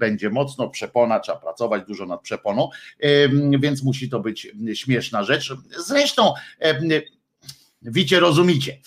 [0.00, 2.68] Będzie mocno przepona, trzeba pracować dużo nad przeponą,
[3.60, 5.54] więc musi to być śmieszna rzecz.
[5.86, 6.34] Zresztą
[7.82, 8.78] Wicie, rozumicie.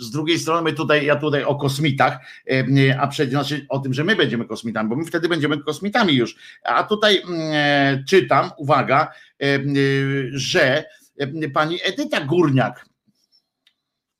[0.00, 2.18] Z drugiej strony my tutaj, ja tutaj o kosmitach,
[2.98, 6.36] a przecież znaczy o tym, że my będziemy kosmitami, bo my wtedy będziemy kosmitami już.
[6.64, 7.22] A tutaj
[8.08, 9.12] czytam, uwaga,
[10.32, 10.84] że
[11.54, 12.86] pani Edyta Górniak,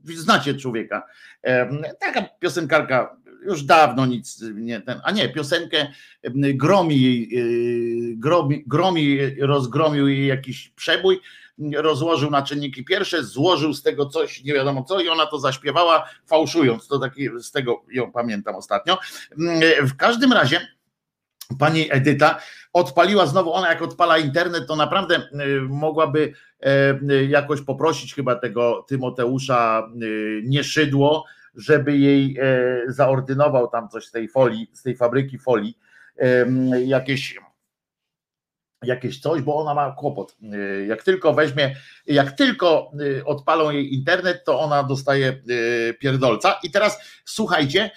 [0.04, 1.06] znacie człowieka,
[2.00, 3.16] taka piosenkarka
[3.46, 5.86] już dawno nic nie ten, a nie, piosenkę
[6.34, 7.28] gromi,
[8.16, 11.20] gromi, gromi rozgromił jej jakiś przebój
[11.76, 16.08] rozłożył na czynniki pierwsze, złożył z tego coś, nie wiadomo co, i ona to zaśpiewała,
[16.26, 16.88] fałszując.
[16.88, 18.98] To taki, z tego ją pamiętam ostatnio.
[19.82, 20.60] W każdym razie
[21.58, 22.38] pani Edyta
[22.72, 28.84] odpaliła znowu, ona jak odpala internet, to naprawdę y, mogłaby e, jakoś poprosić chyba tego
[28.88, 32.38] Tymoteusza y, Nieszydło, żeby jej
[32.86, 35.78] zaordynował tam coś z tej folii, z tej fabryki folii,
[36.84, 37.38] jakieś
[38.82, 40.36] jakieś coś, bo ona ma kłopot.
[40.54, 46.60] Y, jak tylko weźmie, jak tylko y, odpalą jej internet, to ona dostaje y, pierdolca.
[46.62, 47.90] I teraz słuchajcie,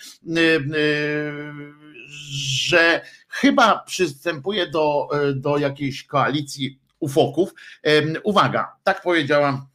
[2.32, 7.54] że chyba przystępuje do, do jakiejś koalicji ufoków.
[8.24, 9.66] Uwaga, tak powiedziała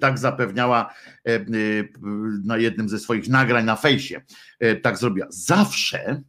[0.00, 0.94] tak zapewniała
[2.44, 4.20] na jednym ze swoich nagrań na fejsie.
[4.82, 5.26] Tak zrobiła.
[5.30, 6.22] Zawsze,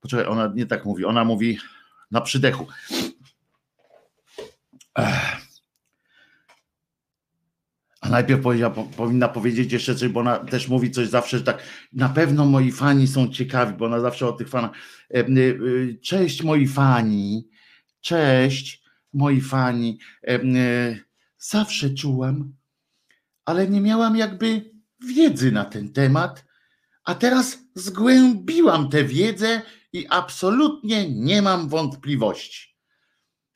[0.00, 1.58] poczekaj, ona nie tak mówi, ona mówi,
[2.10, 2.66] na przydechu.
[8.06, 11.62] A najpierw powiedziała, powinna powiedzieć jeszcze coś, bo ona też mówi coś zawsze, że tak,
[11.92, 14.70] na pewno moi fani są ciekawi, bo ona zawsze o tych fanach.
[15.14, 15.26] E, e,
[16.02, 17.48] cześć moi fani,
[18.00, 19.98] cześć moi fani.
[20.28, 20.38] E,
[21.38, 22.52] zawsze czułam,
[23.44, 24.70] ale nie miałam jakby
[25.06, 26.44] wiedzy na ten temat,
[27.04, 29.62] a teraz zgłębiłam tę wiedzę
[29.96, 32.76] i absolutnie nie mam wątpliwości.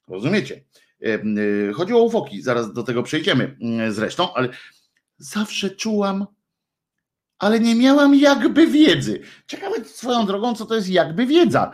[0.08, 0.64] Rozumiecie?
[1.06, 3.56] Y, chodziło o ufoki, zaraz do tego przejdziemy
[3.90, 4.48] zresztą, ale
[5.18, 6.26] zawsze czułam,
[7.38, 9.20] ale nie miałam jakby wiedzy.
[9.46, 11.72] Ciekawe swoją drogą, co to jest jakby wiedza.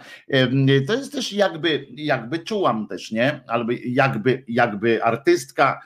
[0.87, 3.41] To jest też jakby, jakby czułam też, nie?
[3.47, 5.81] Albo jakby, jakby artystka,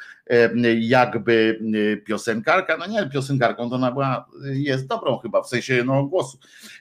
[0.80, 6.04] jakby y, piosenkarka, no nie, piosenkarką to ona była, jest dobrą chyba, w sensie no,
[6.04, 6.38] głosu.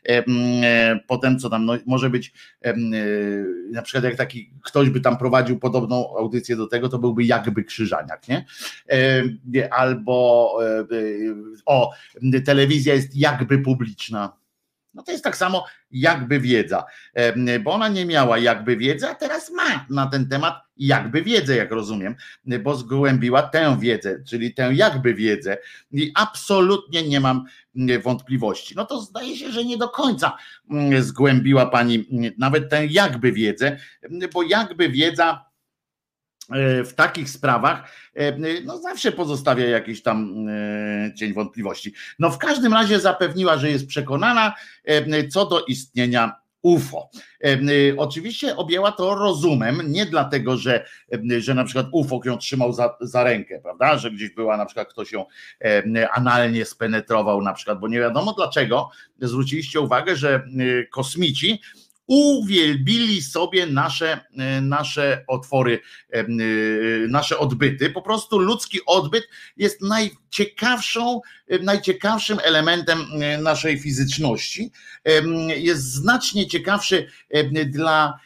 [0.10, 2.74] E, potem co tam, no, może być e,
[3.72, 7.64] na przykład jak taki ktoś by tam prowadził podobną audycję do tego, to byłby jakby
[7.64, 8.46] Krzyżaniak, nie?
[9.72, 10.86] Albo e,
[11.66, 11.92] o,
[12.46, 14.40] telewizja jest jakby publiczna,
[14.94, 16.84] no to jest tak samo jakby wiedza,
[17.64, 21.72] bo ona nie miała jakby wiedzy, a teraz ma na ten temat jakby wiedzę, jak
[21.72, 22.16] rozumiem,
[22.64, 25.58] bo zgłębiła tę wiedzę, czyli tę jakby wiedzę
[25.92, 27.46] i absolutnie nie mam
[28.04, 28.76] wątpliwości.
[28.76, 30.38] No to zdaje się, że nie do końca
[31.00, 32.06] zgłębiła pani
[32.38, 33.78] nawet tę jakby wiedzę,
[34.34, 35.49] bo jakby wiedza
[36.86, 41.94] w takich sprawach e, no zawsze pozostawia jakiś tam e, cień wątpliwości.
[42.20, 44.54] No w każdym razie zapewniła, że jest przekonana
[45.30, 47.10] co do istnienia UFO.
[47.98, 50.86] Oczywiście objęła to rozumem, nie dlatego, że,
[51.38, 54.88] że na przykład UFO ją trzymał za, za rękę, prawda, że gdzieś była na przykład
[54.88, 55.26] ktoś ją
[56.14, 58.90] analnie spenetrował na przykład, bo nie wiadomo dlaczego
[59.22, 60.48] zwróciliście uwagę, że
[60.92, 61.62] kosmici
[62.10, 64.20] uwielbili sobie nasze,
[64.62, 65.80] nasze otwory,
[67.10, 67.90] nasze odbyty.
[67.90, 69.24] Po prostu ludzki odbyt
[69.58, 71.22] jest najciekawszą,
[71.62, 73.06] najciekawszym elementem
[73.42, 74.72] naszej fizyczności.
[75.56, 77.08] Jest znacznie ciekawszy
[77.66, 78.20] dla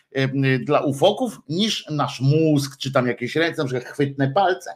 [0.59, 4.69] dla ufoków niż nasz mózg, czy tam jakieś ręce, na przykład chwytne palce.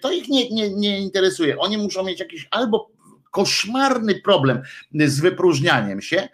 [0.00, 1.58] To ich nie, nie, nie interesuje.
[1.58, 2.90] Oni muszą mieć jakiś albo
[3.32, 4.62] koszmarny problem
[4.94, 6.28] z wypróżnianiem się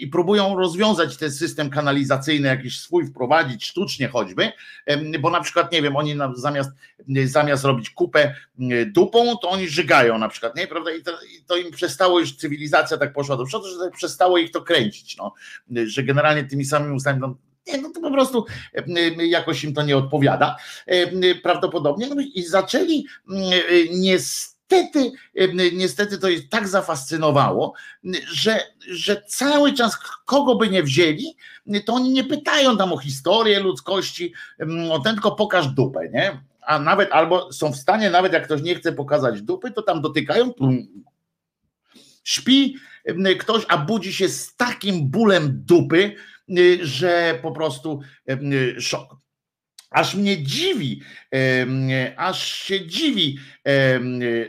[0.00, 4.52] i próbują rozwiązać ten system kanalizacyjny, jakiś swój wprowadzić sztucznie choćby,
[5.20, 6.70] bo na przykład, nie wiem, oni zamiast,
[7.24, 8.34] zamiast robić kupę
[8.86, 12.36] dupą, to oni żygają na przykład, nie, prawda, i to, i to im przestało już,
[12.36, 15.34] cywilizacja tak poszła do przodu, że przestało ich to kręcić, no,
[15.86, 17.34] że generalnie tymi samymi ustami, no,
[17.66, 18.46] nie, no to po prostu
[19.16, 20.56] jakoś im to nie odpowiada
[21.42, 22.06] prawdopodobnie.
[22.06, 23.06] No i zaczęli
[23.90, 25.12] niestety niestety,
[25.72, 27.74] niestety to jest tak zafascynowało,
[28.32, 31.36] że, że cały czas kogo by nie wzięli,
[31.84, 34.32] to oni nie pytają tam o historię ludzkości,
[34.90, 36.40] o ten tylko pokaż dupę, nie?
[36.60, 40.00] A nawet albo są w stanie, nawet jak ktoś nie chce pokazać dupy, to tam
[40.00, 40.52] dotykają,
[42.24, 42.76] śpi
[43.38, 46.14] ktoś, a budzi się z takim bólem dupy,
[46.82, 48.00] że po prostu
[48.78, 49.16] szok.
[49.90, 51.02] Aż mnie dziwi,
[52.16, 53.38] aż się dziwi,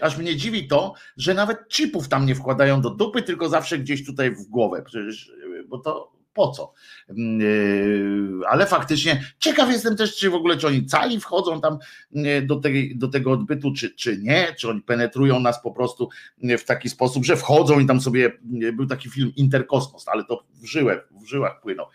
[0.01, 4.05] aż mnie dziwi to, że nawet chipów tam nie wkładają do dupy, tylko zawsze gdzieś
[4.05, 4.83] tutaj w głowę.
[4.85, 5.31] Przecież,
[5.67, 6.73] bo to po co?
[7.09, 11.77] Mm, e, ale faktycznie ciekaw jestem też, czy w ogóle, czy oni cali wchodzą tam
[12.15, 16.09] e, do, tej, do tego odbytu, czy, czy nie, czy oni penetrują nas po prostu
[16.43, 18.32] e, w taki sposób, że wchodzą i tam sobie,
[18.73, 21.86] był taki film Interkosmos, ale to w żyłach, w żyłach płynął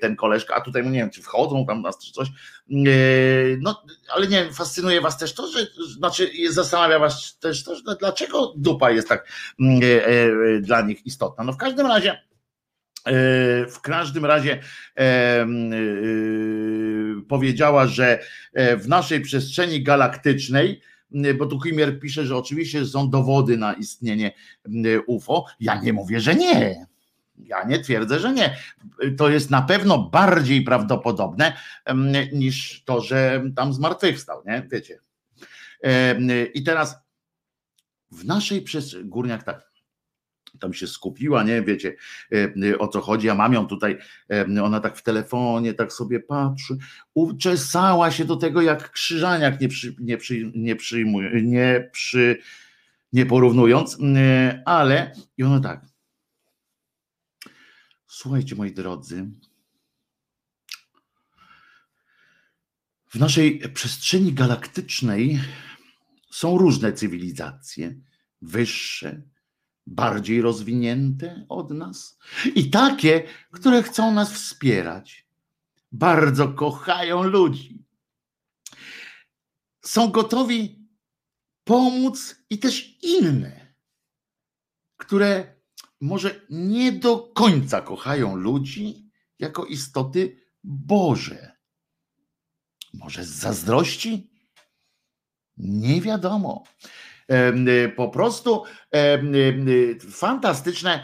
[0.00, 2.28] ten koleżka, a tutaj no nie wiem, czy wchodzą tam nas, czy coś,
[3.60, 3.82] no
[4.14, 5.66] ale nie wiem, fascynuje was też to, że,
[5.98, 9.28] znaczy zastanawia was też to, że dlaczego dupa jest tak
[9.60, 9.80] mm,
[10.62, 11.44] dla nich istotna.
[11.44, 12.25] No w każdym razie E,
[13.70, 14.52] w każdym razie
[14.96, 15.46] e, e,
[17.28, 18.18] powiedziała, że
[18.54, 20.80] w naszej przestrzeni galaktycznej,
[21.38, 24.32] bo tu Chimier pisze, że oczywiście są dowody na istnienie
[25.06, 25.44] UFO.
[25.60, 26.86] Ja nie mówię, że nie.
[27.38, 28.56] Ja nie twierdzę, że nie.
[29.16, 31.52] To jest na pewno bardziej prawdopodobne
[32.32, 34.68] niż to, że tam zmartwychwstał, nie?
[34.72, 34.98] Wiecie.
[36.54, 36.96] I teraz
[38.10, 39.70] w naszej przestrzeni, górniak tak,
[40.58, 41.96] tam się skupiła, nie wiecie
[42.32, 42.36] e,
[42.70, 43.26] e, o co chodzi.
[43.26, 43.98] Ja mam ją tutaj,
[44.30, 46.76] e, ona tak w telefonie, tak sobie patrzy,
[47.14, 52.38] uczesała się do tego, jak krzyżaniak nie, przy, nie, przy, nie przyjmuje, nie przy,
[53.12, 53.98] nie porównując,
[54.64, 55.86] ale i ona tak.
[58.06, 59.26] Słuchajcie, moi drodzy,
[63.08, 65.40] w naszej przestrzeni galaktycznej
[66.30, 67.94] są różne cywilizacje,
[68.42, 69.22] wyższe,
[69.86, 72.18] bardziej rozwinięte od nas
[72.54, 75.26] i takie, które chcą nas wspierać.
[75.92, 77.84] Bardzo kochają ludzi.
[79.80, 80.88] Są gotowi
[81.64, 83.74] pomóc i też inne,
[84.96, 85.56] które
[86.00, 91.56] może nie do końca kochają ludzi jako istoty Boże.
[92.94, 94.30] Może z zazdrości?
[95.56, 96.64] Nie wiadomo.
[97.32, 98.62] Y, po prostu
[98.94, 101.00] y, fantastyczne.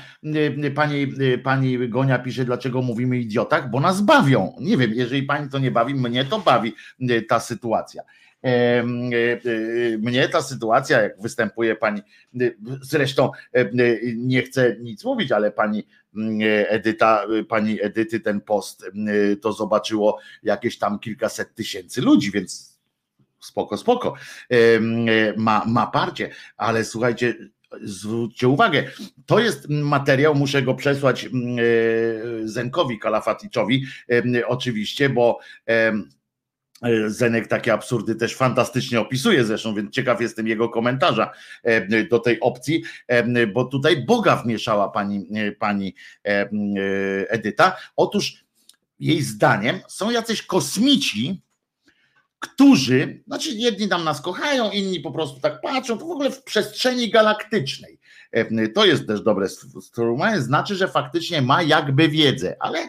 [0.75, 1.07] Pani,
[1.45, 4.57] pani Gonia pisze, dlaczego mówimy idiotach, bo nas bawią.
[4.61, 6.75] Nie wiem, jeżeli pani to nie bawi, mnie to bawi
[7.11, 8.03] y, ta sytuacja.
[9.99, 12.03] Mnie ta sytuacja, jak występuje pani,
[12.81, 13.31] zresztą
[14.17, 15.87] nie chcę nic mówić, ale pani
[16.69, 18.91] Edyta, pani Edyty ten post
[19.43, 22.72] to zobaczyło jakieś tam kilkaset tysięcy ludzi, więc
[23.43, 24.15] spoko, spoko,
[25.37, 27.35] ma, ma parcie, ale słuchajcie,
[27.83, 28.85] zwróćcie uwagę,
[29.27, 31.29] to jest materiał, muszę go przesłać
[32.45, 33.85] Zenkowi Kalafaticzowi,
[34.47, 35.39] oczywiście, bo
[37.07, 41.33] Zenek takie absurdy też fantastycznie opisuje zresztą, więc ciekaw jestem jego komentarza
[42.11, 42.83] do tej opcji,
[43.53, 45.29] bo tutaj Boga wmieszała pani,
[45.59, 45.95] pani
[47.29, 47.77] Edyta.
[47.97, 48.45] Otóż
[49.01, 51.41] jej zdaniem są jacyś kosmici,
[52.43, 56.43] którzy, znaczy jedni tam nas kochają, inni po prostu tak patrzą, to w ogóle w
[56.43, 57.99] przestrzeni galaktycznej.
[58.33, 59.49] E, to jest też dobre
[59.81, 62.89] sformułowanie, znaczy, że faktycznie ma jakby wiedzę, ale,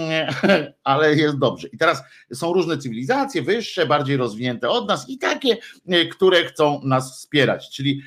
[0.84, 1.68] ale jest dobrze.
[1.68, 2.02] I teraz
[2.32, 5.56] są różne cywilizacje, wyższe, bardziej rozwinięte od nas i takie,
[5.88, 8.02] e, które chcą nas wspierać, czyli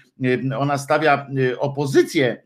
[0.52, 1.28] e, ona stawia
[1.60, 2.44] opozycję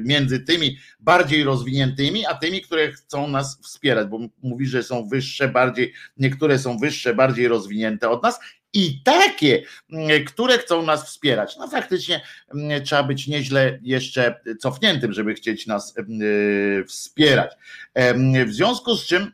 [0.00, 5.48] między tymi bardziej rozwiniętymi, a tymi, które chcą nas wspierać, bo mówi, że są wyższe,
[5.48, 8.40] bardziej, niektóre są wyższe, bardziej rozwinięte od nas
[8.72, 9.62] i takie,
[10.26, 11.56] które chcą nas wspierać.
[11.56, 12.20] No faktycznie
[12.84, 15.94] trzeba być nieźle jeszcze cofniętym, żeby chcieć nas
[16.86, 17.52] wspierać.
[18.46, 19.32] W związku z czym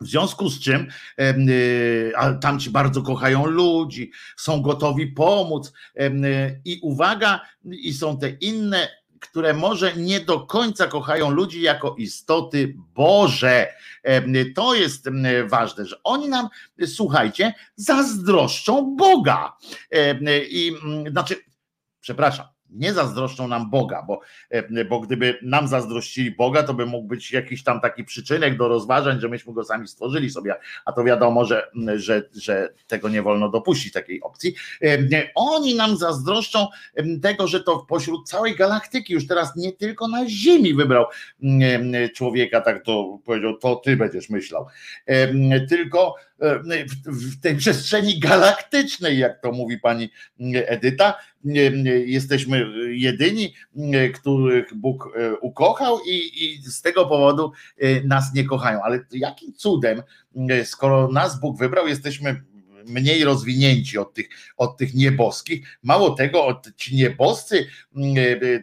[0.00, 0.88] w związku z czym
[1.20, 8.30] y, tam ci bardzo kochają ludzi, są gotowi pomóc y, i uwaga, i są te
[8.30, 8.88] inne,
[9.30, 13.74] które może nie do końca kochają ludzi jako istoty Boże.
[14.54, 15.08] To jest
[15.46, 16.48] ważne, że oni nam,
[16.86, 19.56] słuchajcie, zazdroszczą Boga.
[20.50, 20.72] I
[21.10, 21.36] znaczy,
[22.00, 27.08] przepraszam, nie zazdroszczą nam Boga, bo, e, bo gdyby nam zazdrościli Boga, to by mógł
[27.08, 30.54] być jakiś tam taki przyczynek do rozważań, że myśmy go sami stworzyli sobie,
[30.84, 34.54] a to wiadomo, że, że, że tego nie wolno dopuścić, takiej opcji.
[34.82, 34.98] E,
[35.34, 36.66] oni nam zazdroszczą
[37.22, 41.04] tego, że to pośród całej galaktyki, już teraz nie tylko na Ziemi wybrał
[42.14, 44.66] człowieka, tak to powiedział, to ty będziesz myślał,
[45.68, 46.14] tylko
[47.06, 50.10] w tej przestrzeni galaktycznej, jak to mówi pani
[50.54, 51.14] Edyta.
[52.06, 53.54] Jesteśmy jedyni,
[54.14, 58.82] których Bóg e, ukochał i, i z tego powodu e, nas nie kochają.
[58.82, 60.02] Ale jakim cudem,
[60.64, 62.42] skoro nas Bóg wybrał, jesteśmy
[62.88, 65.78] mniej rozwinięci od tych, od tych nieboskich.
[65.82, 67.66] Mało tego, od ci nieboscy,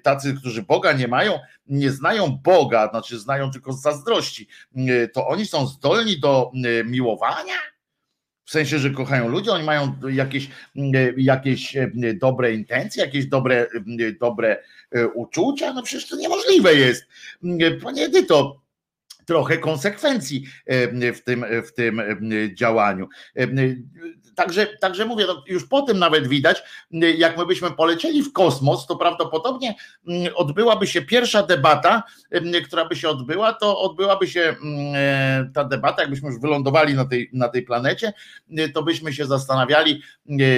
[0.03, 4.47] tacy, którzy Boga nie mają, nie znają Boga, znaczy znają tylko z zazdrości,
[5.13, 6.51] to oni są zdolni do
[6.86, 7.72] miłowania?
[8.45, 10.49] W sensie, że kochają ludzi, oni mają jakieś,
[11.17, 11.77] jakieś
[12.15, 13.67] dobre intencje, jakieś dobre,
[14.19, 15.73] dobre e, uczucia.
[15.73, 17.07] No przecież to niemożliwe jest.
[17.83, 18.61] Panie Edyto,
[19.25, 20.45] trochę konsekwencji
[21.15, 22.01] w tym, w tym
[22.53, 23.07] działaniu.
[24.36, 26.63] Także, także mówię, no już po tym nawet widać,
[27.17, 29.75] jak my byśmy polecieli w kosmos, to prawdopodobnie
[30.07, 32.03] mm, odbyłaby się pierwsza debata,
[32.65, 37.05] która by się odbyła, to odbyłaby się mm, e, ta debata, jakbyśmy już wylądowali na
[37.05, 38.13] tej, na tej planecie,
[38.73, 40.01] to byśmy się zastanawiali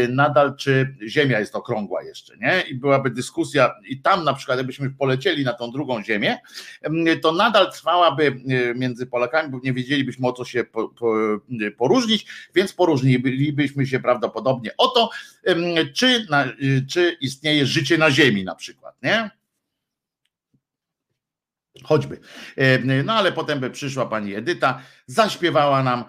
[0.10, 2.62] nadal, czy Ziemia jest okrągła jeszcze, nie?
[2.62, 6.38] I byłaby dyskusja, i tam na przykład, jakbyśmy polecieli na tą drugą Ziemię,
[7.22, 8.42] to nadal trwałaby
[8.76, 10.66] między Polakami, bo nie wiedzielibyśmy o co się
[11.78, 15.10] poróżnić, więc poróżniliby dowiedzielibyśmy się prawdopodobnie o to,
[15.94, 16.46] czy, na,
[16.90, 19.30] czy istnieje życie na Ziemi na przykład, nie?
[21.84, 22.20] Choćby.
[23.04, 26.06] No ale potem by przyszła pani Edyta, zaśpiewała nam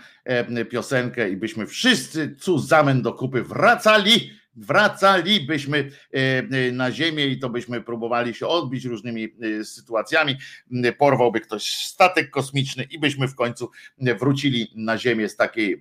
[0.71, 7.49] piosenkę i byśmy wszyscy zamen do kupy wracali wracalibyśmy e, e, na ziemię i to
[7.49, 9.25] byśmy próbowali się odbić różnymi
[9.61, 10.37] e, sytuacjami.
[10.99, 15.81] Porwałby ktoś statek kosmiczny i byśmy w końcu wrócili na ziemię z takiej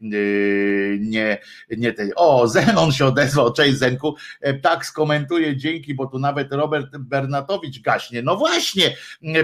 [0.99, 1.38] nie,
[1.78, 2.11] nie tej.
[2.15, 4.15] O, Zenon się odezwał, cześć Zenku.
[4.61, 8.21] Tak skomentuje, dzięki, bo tu nawet Robert Bernatowicz gaśnie.
[8.21, 8.95] No właśnie,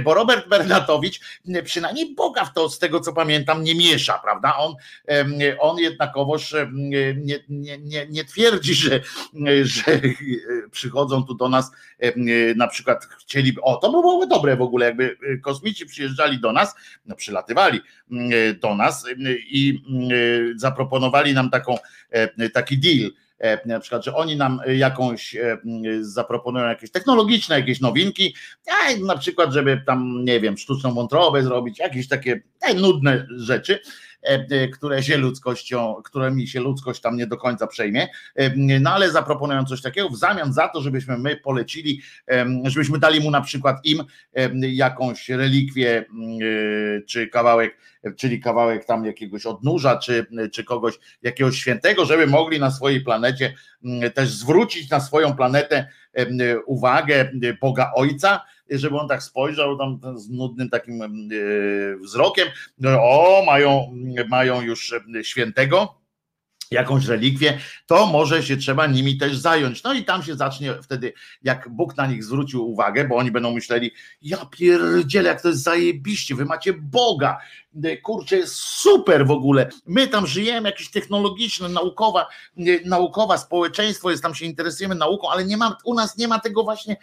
[0.04, 1.20] bo Robert Bernatowicz
[1.64, 4.56] przynajmniej Boga w to, z tego co pamiętam, nie miesza, prawda?
[4.58, 4.76] On,
[5.60, 7.16] on jednakowoż nie,
[7.50, 9.02] nie, nie, nie twierdzi, że
[9.64, 10.02] że
[10.72, 12.12] przychodzą tu do nas e,
[12.56, 16.76] na przykład chcieliby, o to by byłoby dobre w ogóle, jakby kosmici przyjeżdżali do nas,
[17.06, 17.80] no przylatywali
[18.62, 19.06] do nas
[19.50, 19.84] i
[20.56, 21.78] zaproponowali nam taką,
[22.10, 25.36] e, taki deal, e, na przykład, że oni nam jakąś
[26.02, 28.36] zaproponują jakieś technologiczne, jakieś nowinki,
[29.04, 32.42] na przykład, żeby tam, nie wiem, sztuczną wątrobę zrobić, jakieś takie
[32.76, 34.11] nudne rzeczy E, e,
[34.74, 39.66] które się ludzkością, którymi się ludzkość tam nie do końca przejmie, e, no ale zaproponują
[39.66, 42.02] coś takiego w zamian za to, żebyśmy my polecili,
[42.64, 44.04] żebyśmy dali mu na przykład im
[44.62, 46.06] jakąś relikwię
[47.08, 47.78] czy kawałek,
[48.18, 53.54] czyli kawałek tam jakiegoś odnóża, czy, czy kogoś, jakiegoś świętego, żeby mogli na swojej planecie
[54.14, 55.88] też zwrócić na swoją planetę
[56.66, 58.42] uwagę Boga Ojca,
[58.72, 61.08] żeby on tak spojrzał tam z nudnym takim e,
[61.98, 62.48] wzrokiem,
[63.00, 63.96] o, mają,
[64.30, 66.02] mają już świętego,
[66.72, 69.84] jakąś relikwię, to może się trzeba nimi też zająć.
[69.84, 71.14] No i tam się zacznie wtedy,
[71.44, 73.92] jak Bóg na nich zwrócił uwagę, bo oni będą myśleli,
[74.22, 77.40] ja pierdzielę, jak to jest zajebiście, wy macie Boga,
[78.04, 82.28] kurczę, jest super w ogóle, my tam żyjemy, jakieś technologiczne, naukowa,
[82.86, 86.64] naukowa społeczeństwo jest, tam się interesujemy nauką, ale nie ma, u nas nie ma tego
[86.64, 86.98] właśnie,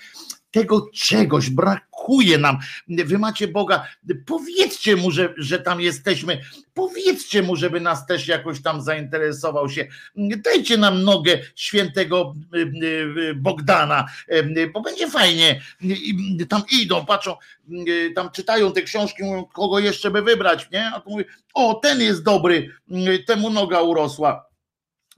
[0.51, 2.59] tego czegoś brakuje nam.
[2.89, 3.87] Wy macie Boga,
[4.27, 6.41] powiedzcie mu, że, że tam jesteśmy,
[6.75, 9.87] powiedzcie mu, żeby nas też jakoś tam zainteresował się.
[10.17, 15.61] Dajcie nam nogę świętego y, y, Bogdana, y, bo będzie fajnie.
[16.49, 17.37] Tam idą, patrzą,
[18.15, 20.87] tam czytają te książki, mówią, kogo jeszcze by wybrać, nie?
[20.87, 21.25] A tu mówi,
[21.55, 22.71] o, ten jest dobry,
[23.27, 24.48] temu noga urosła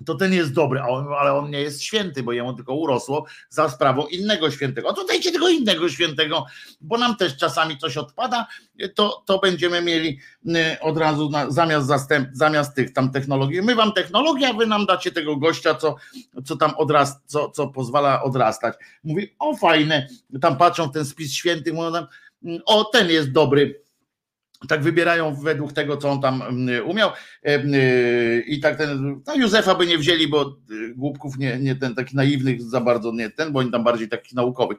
[0.06, 0.80] to ten jest dobry,
[1.18, 4.90] ale on nie jest święty, bo jemu tylko urosło za sprawą innego świętego.
[4.90, 6.46] A dajcie tego innego świętego,
[6.80, 8.46] bo nam też czasami coś odpada,
[8.94, 13.62] to, to będziemy mieli y, od razu na, zamiast, zastęp, zamiast tych tam technologii.
[13.62, 15.96] My wam technologię, a wy nam dacie tego gościa, co,
[16.44, 18.74] co tam odrast, co, co pozwala odrastać.
[19.04, 20.08] Mówi, o fajne,
[20.40, 22.06] tam patrzą w ten spis święty, mówią tam,
[22.64, 23.79] o ten jest dobry
[24.68, 27.10] tak wybierają według tego, co on tam mm, umiał.
[27.46, 31.94] Y, I tak ten, no Józefa by nie wzięli, bo y, głupków nie, nie ten
[31.94, 34.78] taki naiwnych za bardzo nie ten, bo oni tam bardziej takich naukowych.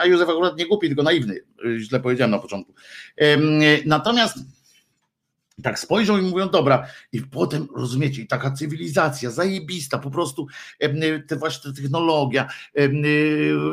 [0.00, 1.40] A Józef akurat nie głupi, tylko naiwny.
[1.78, 2.74] Źle powiedziałem na początku.
[3.86, 4.38] Natomiast
[5.62, 10.46] tak spojrzą i mówią, dobra, i potem rozumiecie, i taka cywilizacja zajebista, po prostu
[11.28, 12.48] te właśnie technologia,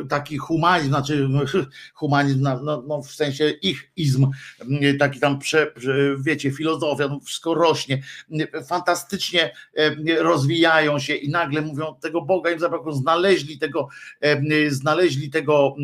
[0.10, 1.30] taki humanizm, znaczy
[1.94, 4.28] humanizm, no, no w sensie ich izm,
[5.00, 5.74] taki tam, prze,
[6.20, 8.04] wiecie, filozofia, no wszystko rośnie,
[8.68, 9.54] fantastycznie
[10.20, 13.88] rozwijają się i nagle mówią, tego Boga im zabrakło, znaleźli tego,
[14.70, 15.76] znaleźli tego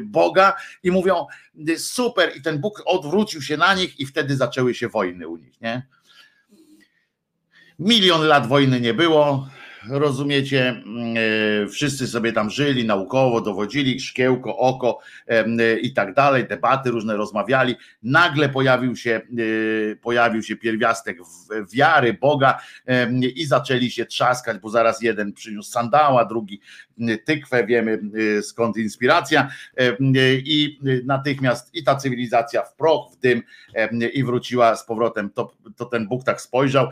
[0.00, 1.26] Boga i mówią,
[1.76, 5.60] super, i ten Bóg odwrócił się na nich i wtedy zaczęły się wojny u nich,
[5.60, 5.86] nie?
[7.78, 9.48] Milion lat wojny nie było,
[9.88, 10.82] rozumiecie,
[11.64, 17.16] e, wszyscy sobie tam żyli naukowo, dowodzili, szkiełko, oko e, i tak dalej, debaty różne
[17.16, 17.76] rozmawiali.
[18.02, 19.20] Nagle pojawił się,
[20.02, 21.18] pojawił się pierwiastek
[21.72, 22.60] wiary Boga
[23.34, 26.60] i zaczęli się trzaskać, bo zaraz jeden przyniósł sandała, drugi
[27.24, 28.00] tykwę, wiemy
[28.42, 29.48] skąd inspiracja
[30.44, 33.42] i natychmiast i ta cywilizacja w proch, w dym
[34.12, 36.88] i wróciła z powrotem, to, to ten Bóg tak spojrzał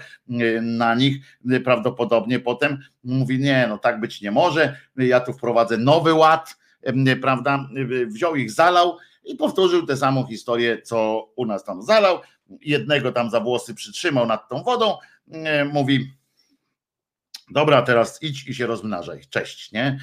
[0.63, 1.17] na nich,
[1.65, 6.57] prawdopodobnie potem mówi, nie, no tak być nie może, ja tu wprowadzę nowy ład,
[7.23, 7.69] prawda,
[8.07, 12.19] wziął ich, zalał i powtórzył tę samą historię, co u nas tam zalał,
[12.61, 14.97] jednego tam za włosy przytrzymał nad tą wodą,
[15.73, 16.13] mówi,
[17.51, 19.99] dobra, teraz idź i się rozmnażaj, cześć, nie?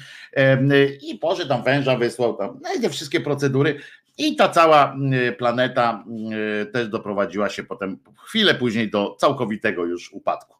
[1.02, 3.80] I poszedł tam węża, wysłał tam, no wszystkie procedury,
[4.18, 4.96] i ta cała
[5.38, 6.04] planeta
[6.72, 10.56] też doprowadziła się potem chwilę później do całkowitego już upadku.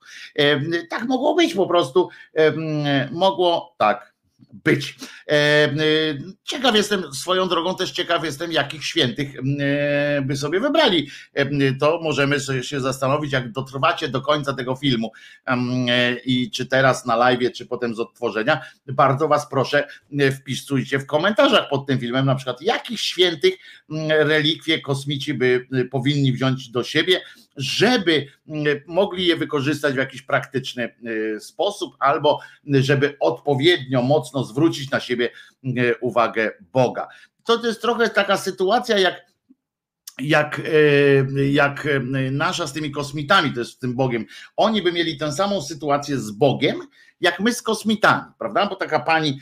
[0.90, 2.08] Tak mogło być po prostu,
[3.10, 4.13] mogło tak
[4.64, 4.96] być.
[5.28, 5.74] E, e,
[6.44, 9.28] ciekaw jestem, swoją drogą też ciekaw jestem, jakich świętych
[9.60, 11.08] e, by sobie wybrali.
[11.80, 15.12] To możemy się zastanowić, jak dotrwacie do końca tego filmu
[16.24, 18.60] i czy teraz na live, czy potem z odtworzenia.
[18.86, 19.88] Bardzo Was proszę,
[20.36, 23.54] wpisujcie w komentarzach pod tym filmem, na przykład jakich świętych
[24.08, 27.20] relikwie kosmici by powinni wziąć do siebie
[27.56, 34.90] żeby mm, mogli je wykorzystać w jakiś praktyczny y, sposób, albo żeby odpowiednio mocno zwrócić
[34.90, 35.30] na siebie
[35.64, 37.08] y, uwagę Boga.
[37.44, 39.34] To jest trochę taka sytuacja, jak
[40.18, 41.88] jak, y, jak
[42.30, 44.26] nasza z tymi kosmitami, to jest z tym Bogiem,
[44.56, 46.76] oni by mieli tę samą sytuację z Bogiem,
[47.24, 48.66] jak my z kosmitami, prawda?
[48.66, 49.40] Bo taka pani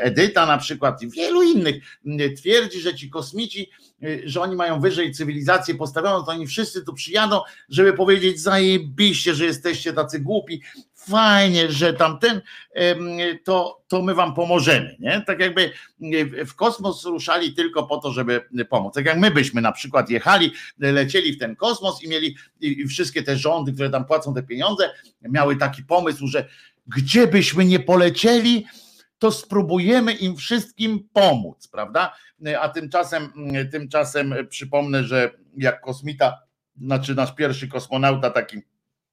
[0.00, 1.98] Edyta na przykład i wielu innych
[2.36, 3.70] twierdzi, że ci kosmici,
[4.02, 9.34] y, że oni mają wyżej cywilizację postawioną, to oni wszyscy tu przyjadą, żeby powiedzieć zajebiście,
[9.34, 10.62] że jesteście tacy głupi,
[10.94, 12.40] fajnie, że tamten,
[13.44, 14.96] to, to my wam pomożemy.
[15.00, 15.22] Nie?
[15.26, 15.72] Tak jakby
[16.46, 18.94] w kosmos ruszali tylko po to, żeby pomóc.
[18.94, 23.22] Tak jak my byśmy na przykład jechali, lecieli w ten kosmos i mieli i wszystkie
[23.22, 24.90] te rządy, które tam płacą te pieniądze,
[25.22, 26.48] miały taki pomysł, że
[26.96, 28.66] gdzie byśmy nie polecieli,
[29.18, 32.14] to spróbujemy im wszystkim pomóc, prawda?
[32.60, 33.32] A tymczasem,
[33.72, 36.38] tymczasem przypomnę, że jak kosmita,
[36.80, 38.62] znaczy nasz pierwszy kosmonauta taki,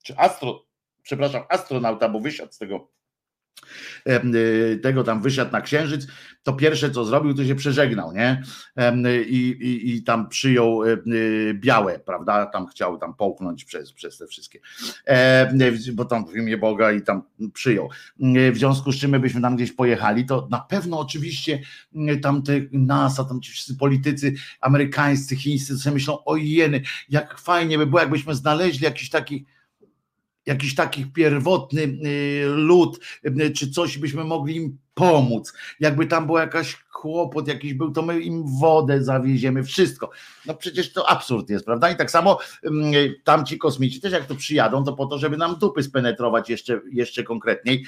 [0.03, 0.65] czy astro,
[1.01, 2.87] przepraszam, astronauta, bo wysiadł z tego
[4.83, 6.07] tego tam wysiadł na księżyc,
[6.43, 8.43] to pierwsze co zrobił, to się przeżegnał, nie?
[9.27, 11.03] I, i, i tam przyjął y,
[11.53, 12.45] białe, prawda?
[12.45, 14.59] Tam chciał tam połknąć przez, przez te wszystkie,
[15.93, 17.21] bo tam w imię Boga i tam
[17.53, 17.89] przyjął.
[18.51, 21.59] W związku z czym my byśmy tam gdzieś pojechali, to na pewno oczywiście
[22.21, 27.85] tam te NASA, tam ci wszyscy politycy amerykańscy, chińscy sobie myślą, ojeny, jak fajnie by
[27.85, 29.45] było, jakbyśmy znaleźli jakiś taki
[30.45, 35.53] jakiś taki pierwotny y, lud, y, czy coś byśmy mogli im pomóc.
[35.79, 40.09] Jakby tam była jakaś kłopot jakiś był, to my im wodę zawieziemy, wszystko.
[40.45, 41.91] No przecież to absurd jest, prawda?
[41.91, 42.93] I tak samo mm,
[43.23, 47.23] tamci kosmici też jak tu przyjadą, to po to, żeby nam dupy spenetrować jeszcze, jeszcze
[47.23, 47.85] konkretniej.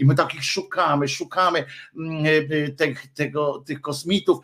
[0.00, 1.64] I my takich szukamy, szukamy
[1.96, 4.38] mm, y, tych, tego, tych kosmitów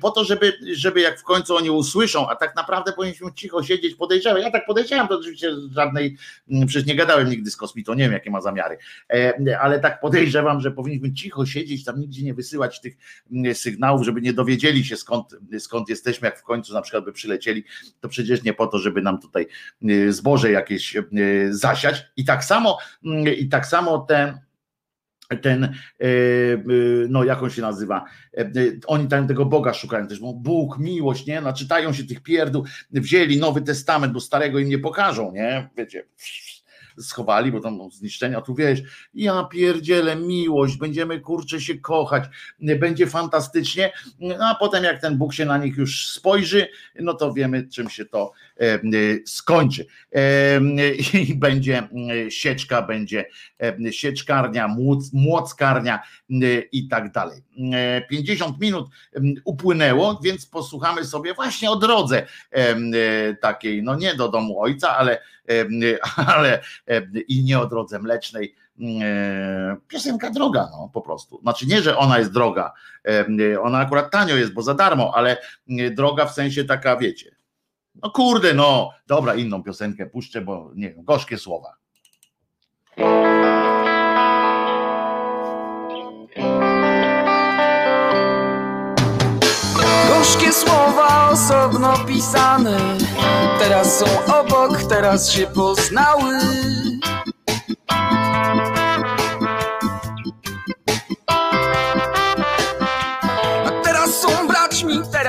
[0.00, 3.94] po to, żeby, żeby jak w końcu oni usłyszą, a tak naprawdę powinniśmy cicho siedzieć,
[3.94, 4.42] podejrzewam.
[4.42, 6.16] Ja tak podejrzewam, to oczywiście żadnej,
[6.50, 8.78] mm, przecież nie gadałem nigdy z kosmitą, nie wiem jakie ma zamiary,
[9.60, 12.96] ale tak podejrzewam, że powinniśmy cicho siedzieć, tam nigdzie nie wysyłać tych
[13.54, 17.64] sygnałów, żeby nie dowiedzieli się skąd, skąd jesteśmy, jak w końcu na przykład by przylecieli,
[18.00, 19.46] to przecież nie po to, żeby nam tutaj
[20.08, 20.96] zboże jakieś
[21.50, 22.06] zasiać.
[22.16, 22.78] I tak samo,
[23.38, 24.38] i tak samo te
[25.42, 25.70] ten, e,
[26.00, 26.08] e,
[27.08, 28.04] no jak on się nazywa,
[28.36, 28.50] e,
[28.86, 33.38] oni tam tego Boga szukają też, bo Bóg, miłość, nie, naczytają się tych pierdół, wzięli
[33.38, 36.04] Nowy Testament, bo starego im nie pokażą, nie, wiecie,
[36.98, 38.82] schowali, bo tam zniszczenia, tu wiesz,
[39.14, 42.24] ja pierdzielę miłość, będziemy kurczę się kochać,
[42.60, 46.68] będzie fantastycznie, no a potem jak ten Bóg się na nich już spojrzy,
[47.00, 48.32] no to wiemy czym się to
[49.26, 49.86] skończy.
[50.12, 50.60] E,
[51.28, 51.88] I będzie
[52.26, 53.24] e, sieczka, będzie
[53.90, 56.02] sieczkarnia, młoc, młockarnia
[56.72, 57.42] i tak dalej.
[58.10, 58.86] 50 minut
[59.44, 62.26] upłynęło, więc posłuchamy sobie właśnie o drodze
[63.40, 65.18] takiej, no nie do domu ojca, ale
[66.36, 66.60] ale
[67.28, 68.54] i nie o drodze mlecznej.
[69.02, 71.40] E, piosenka droga, no po prostu.
[71.40, 72.72] Znaczy nie, że ona jest droga,
[73.62, 75.36] ona akurat tanio jest, bo za darmo, ale
[75.90, 77.36] droga w sensie taka, wiecie.
[78.02, 81.76] No kurde, no, dobra, inną piosenkę puszczę, bo nie wiem, gorzkie słowa.
[90.08, 92.78] Gorzkie słowa osobno pisane.
[93.58, 94.06] Teraz są
[94.40, 96.38] obok, teraz się poznały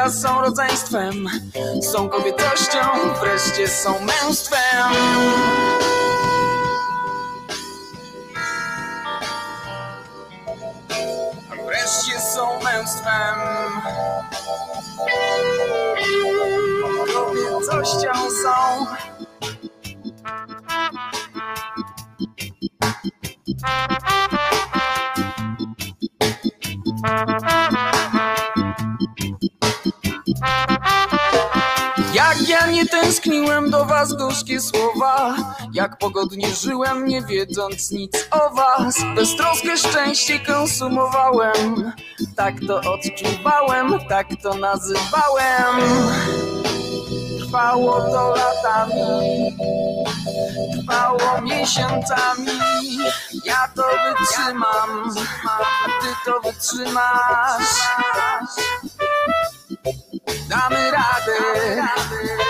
[0.10, 1.28] są rodzeństwem
[1.82, 2.80] Są kobietością,
[3.20, 4.94] wreszcie są męstwem.
[11.66, 13.36] Wreszcie są męstwem.
[17.14, 18.86] Kobiecością są.
[27.06, 27.85] Jak ja
[32.88, 35.36] tęskniłem do was gorzkie słowa.
[35.74, 38.96] Jak pogodnie żyłem nie wiedząc nic o was.
[39.16, 41.92] Beztroskie szczęście konsumowałem.
[42.36, 45.76] Tak to odczuwałem, tak to nazywałem.
[47.40, 49.56] Trwało to latami
[50.74, 52.52] Trwało miesiącami.
[53.46, 55.10] Ja to wytrzymam
[55.50, 57.62] A ty to wytrzymasz.
[60.50, 62.45] Damy radę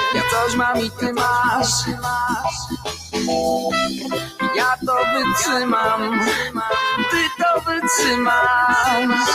[0.45, 1.85] coś mam i ty masz.
[4.55, 6.19] Ja to wytrzymam.
[7.11, 9.29] Ty to wytrzymasz.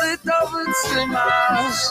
[0.00, 1.90] Ty to wytrzymasz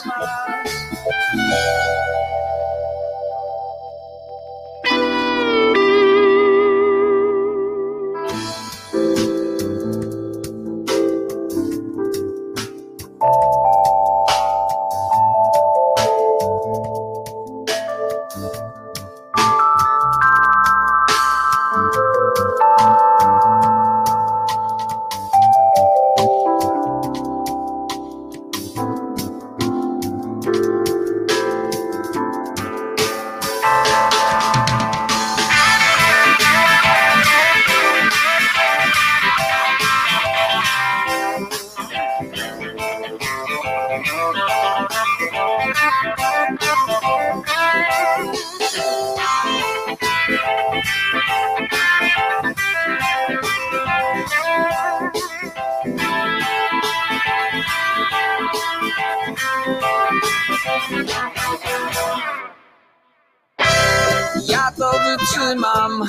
[65.10, 66.04] wytrzymam,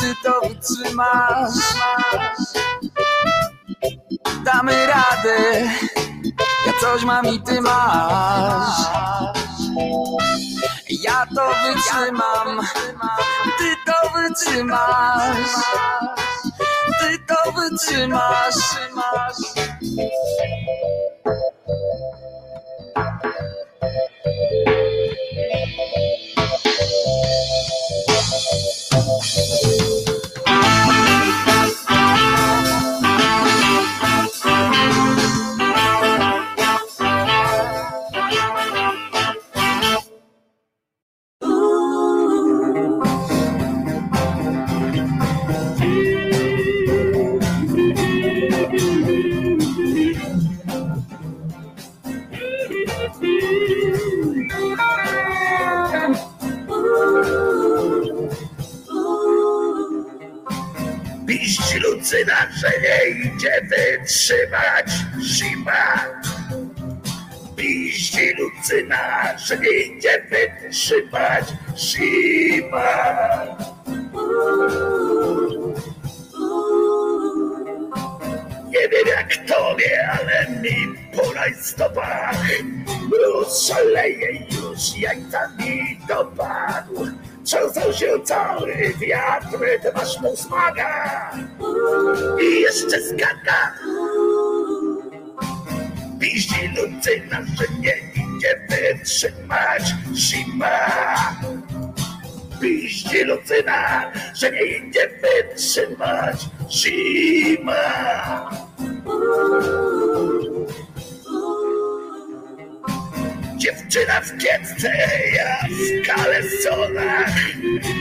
[0.00, 1.58] ty to wytrzymasz.
[4.44, 5.62] Damy radę,
[6.66, 8.78] ja coś mam i ty masz.
[10.90, 12.60] Ja to wytrzymam,
[13.58, 15.50] ty to wytrzymasz.
[17.00, 18.54] Ty to wytrzymasz.
[88.46, 91.30] Cały wiatr, ty masz mu smaga
[92.42, 93.72] I jeszcze skaka.
[96.20, 99.82] Piździ lucyna, że nie idzie wytrzymać
[100.14, 100.78] zima
[102.60, 106.36] Piździ lucyna, że nie idzie wytrzymać
[106.70, 107.74] zima
[113.56, 114.92] Dziewczyna w kietce,
[115.36, 117.30] ja w kalesonach.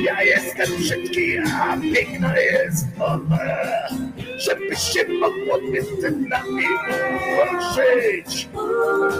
[0.03, 3.39] Ja jestem brzydki, a piękna jest ona.
[4.37, 6.65] Żeby się mogło między nami
[7.15, 8.47] ułożyć,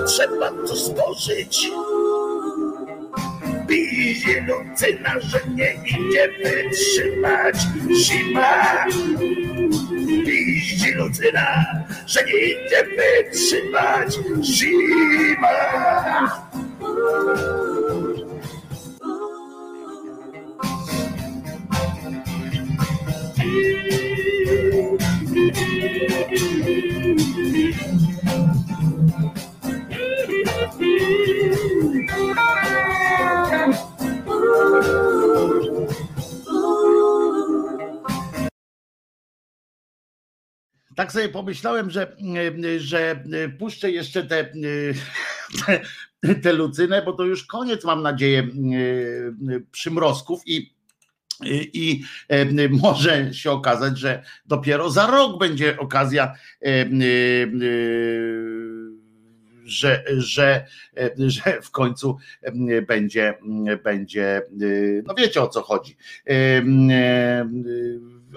[0.07, 1.69] trzeba to stworzyć.
[3.67, 7.55] Bije lucyna, że nie idzie wytrzymać
[7.95, 8.85] zima.
[10.91, 11.65] Lucyna,
[12.07, 15.47] że nie idzie wytrzymać zima.
[40.95, 42.15] Tak sobie pomyślałem, że,
[42.77, 43.23] że
[43.59, 44.51] puszczę jeszcze te,
[46.21, 48.47] te, te lucynę, bo to już koniec, mam nadzieję,
[49.71, 50.75] przymrozków i
[51.73, 52.03] i
[52.69, 56.33] może się okazać, że dopiero za rok będzie okazja,
[59.65, 60.65] że, że,
[61.17, 62.17] że w końcu
[62.87, 63.33] będzie,
[63.83, 64.41] będzie,
[65.07, 65.97] no wiecie o co chodzi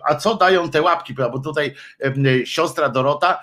[0.04, 1.14] a co dają te łapki?
[1.14, 1.74] Bo tutaj
[2.44, 3.40] siostra Dorota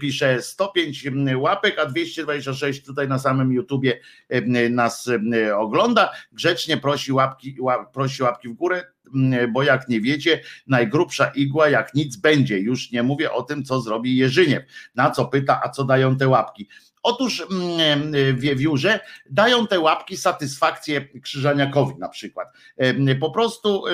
[0.00, 1.04] pisze 105
[1.36, 4.00] łapek, a 226 tutaj na samym YouTubie
[4.70, 5.10] nas
[5.56, 6.12] ogląda.
[6.32, 7.56] Grzecznie prosi łapki,
[7.92, 8.84] prosi łapki w górę,
[9.52, 12.58] bo jak nie wiecie, najgrubsza igła jak nic będzie.
[12.58, 14.62] Już nie mówię o tym, co zrobi Jerzyniew.
[14.94, 16.68] Na co pyta, a co dają te łapki?
[17.08, 17.46] Otóż
[18.34, 19.00] w wiewiórze
[19.30, 22.48] dają te łapki satysfakcję krzyżaniakowi na przykład.
[23.20, 23.84] Po prostu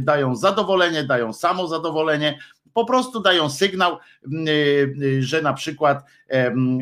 [0.00, 2.38] dają zadowolenie, dają samozadowolenie,
[2.78, 3.98] po prostu dają sygnał,
[5.20, 6.04] że na przykład,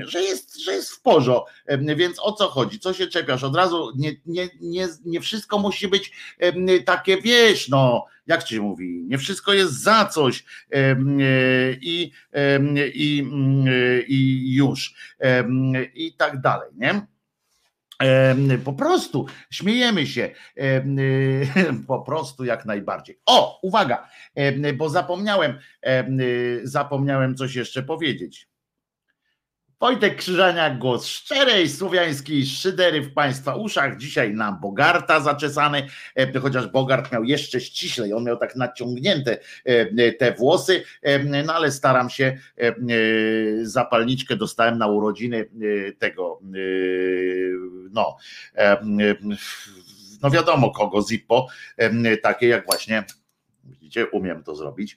[0.07, 1.51] że jest, że jest w porządku.
[1.97, 2.78] Więc o co chodzi?
[2.78, 3.44] Co się czepiasz?
[3.44, 6.12] Od razu nie, nie, nie, nie wszystko musi być
[6.84, 10.44] takie, wiesz, no, jak ci mówi, nie wszystko jest za coś
[11.80, 12.11] i,
[12.94, 13.24] i,
[14.09, 14.94] i już
[15.94, 17.07] i tak dalej, nie?
[18.64, 20.30] Po prostu śmiejemy się,
[21.88, 23.20] po prostu jak najbardziej.
[23.26, 24.09] O, uwaga,
[24.76, 25.59] bo zapomniałem,
[26.62, 28.49] zapomniałem coś jeszcze powiedzieć.
[29.80, 33.96] Wojtek Krzyżaniak, głos szczerej słowiańskiej szydery w Państwa uszach.
[33.96, 35.86] Dzisiaj na Bogarta zaczesany,
[36.42, 39.38] chociaż Bogart miał jeszcze ściślej, on miał tak naciągnięte
[40.18, 40.84] te włosy,
[41.44, 42.38] no ale staram się,
[43.62, 45.48] zapalniczkę dostałem na urodziny
[45.98, 46.40] tego,
[47.90, 48.16] no,
[50.22, 51.48] no wiadomo kogo, Zippo,
[52.22, 53.04] takie jak właśnie
[53.64, 54.96] widzicie, umiem to zrobić,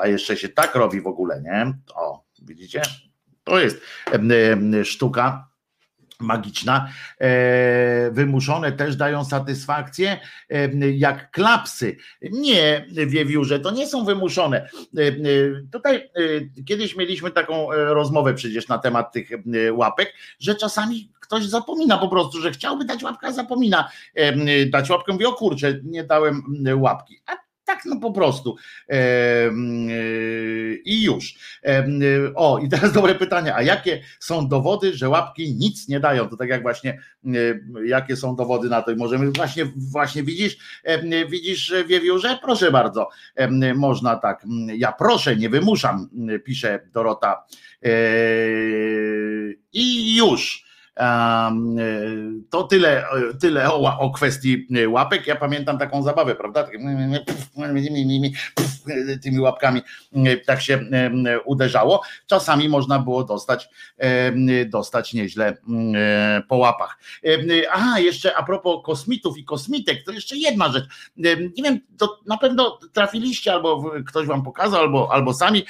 [0.00, 1.74] a jeszcze się tak robi w ogóle, nie?
[1.94, 2.82] O, widzicie?
[3.44, 3.80] To jest
[4.84, 5.52] sztuka
[6.22, 6.88] magiczna,
[7.20, 10.20] e, wymuszone też dają satysfakcję,
[10.94, 11.96] jak klapsy.
[12.22, 14.68] Nie, wiewiórze, to nie są wymuszone.
[15.72, 16.10] Tutaj
[16.66, 19.28] kiedyś mieliśmy taką rozmowę przecież na temat tych
[19.72, 23.88] łapek, że czasami ktoś zapomina po prostu, że chciałby dać łapkę, a zapomina
[24.70, 26.42] dać łapkę, mówi o kurczę, nie dałem
[26.76, 27.20] łapki.
[27.26, 27.36] A
[27.72, 28.56] tak, no po prostu.
[30.84, 31.34] I już.
[32.34, 33.54] O, i teraz dobre pytanie.
[33.54, 36.28] A jakie są dowody, że łapki nic nie dają?
[36.28, 36.98] To tak jak właśnie,
[37.84, 38.90] jakie są dowody na to?
[38.90, 40.56] I możemy właśnie, właśnie widzisz,
[41.28, 42.38] widzisz, Wiewiórze?
[42.42, 43.08] Proszę bardzo.
[43.74, 44.46] Można tak.
[44.76, 46.08] Ja proszę, nie wymuszam,
[46.44, 47.44] pisze Dorota.
[49.72, 50.71] I już.
[52.50, 53.04] To tyle,
[53.40, 55.26] tyle o, o kwestii łapek.
[55.26, 56.68] Ja pamiętam taką zabawę, prawda?
[59.22, 59.80] Tymi łapkami
[60.46, 60.80] tak się
[61.44, 62.02] uderzało.
[62.26, 63.68] Czasami można było dostać,
[64.66, 65.56] dostać nieźle
[66.48, 66.98] po łapach.
[67.72, 70.84] Aha, jeszcze a propos kosmitów i kosmitek, to jeszcze jedna rzecz.
[71.16, 75.64] Nie wiem, to na pewno trafiliście, albo ktoś wam pokazał, albo, albo sami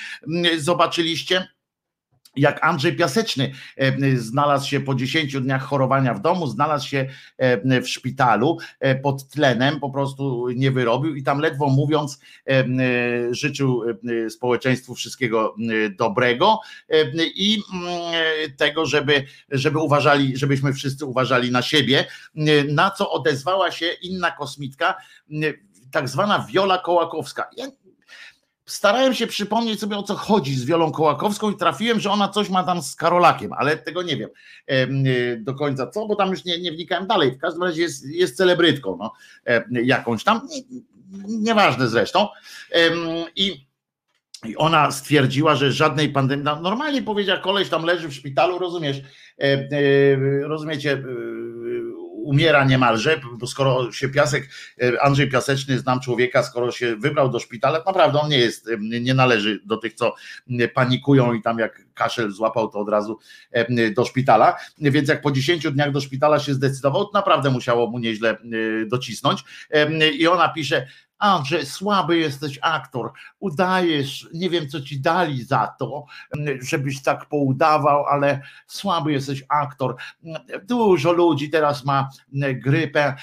[0.59, 1.49] zobaczyliście
[2.37, 7.09] jak Andrzej Piaseczny e, znalazł się po 10 dniach chorowania w domu, znalazł się
[7.39, 12.21] e, w szpitalu e, pod tlenem, po prostu nie wyrobił i tam ledwo mówiąc
[13.31, 13.83] życzył
[14.29, 15.55] społeczeństwu wszystkiego
[15.99, 16.59] dobrego
[17.35, 17.63] i
[18.57, 22.07] tego, żeby, żeby uważali, żebyśmy wszyscy uważali na siebie,
[22.69, 24.95] na co odezwała się inna kosmitka,
[25.91, 27.51] tak zwana Wiola Kołakowska.
[27.57, 27.67] Ja
[28.73, 32.51] starałem się przypomnieć sobie o co chodzi z Wiolą Kołakowską i trafiłem, że ona coś
[32.51, 34.31] ma tam z Karolakiem, ale tego nie wiem
[34.71, 37.33] y, do końca co, bo tam już nie, nie wnikałem dalej.
[37.33, 39.13] W każdym razie jest, jest celebrytką no,
[39.71, 40.49] jakąś tam,
[41.29, 42.29] nieważne zresztą.
[43.37, 43.73] I
[44.45, 49.01] i ona stwierdziła, że żadnej pandemii, no, normalnie powiedziała, koleś tam leży w szpitalu, rozumiesz,
[50.43, 51.03] rozumiecie,
[52.23, 54.49] umiera niemalże, bo skoro się Piasek,
[54.83, 58.77] e, Andrzej Piaseczny, znam człowieka, skoro się wybrał do szpitala, naprawdę on nie jest, e,
[58.79, 60.15] nie należy do tych, co
[60.75, 63.19] panikują i tam jak kaszel złapał, to od razu
[63.51, 67.91] e, do szpitala, więc jak po 10 dniach do szpitala się zdecydował, to naprawdę musiało
[67.91, 68.37] mu nieźle
[68.87, 69.45] docisnąć.
[70.19, 70.87] I ona pisze,
[71.23, 76.05] Andrzej, słaby jesteś aktor, udajesz, nie wiem co ci dali za to,
[76.61, 79.97] żebyś tak poudawał, ale słaby jesteś aktor.
[80.65, 82.09] Dużo ludzi teraz ma
[82.55, 83.15] grypę.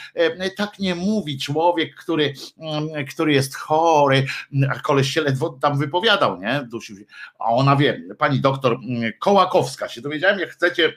[0.57, 2.33] Tak nie mówi człowiek, który,
[3.09, 4.25] który jest chory,
[4.69, 6.67] a koleś się ledwo tam wypowiadał, nie?
[7.39, 8.79] A ona wie, pani doktor
[9.19, 10.93] Kołakowska się dowiedziałem, jak chcecie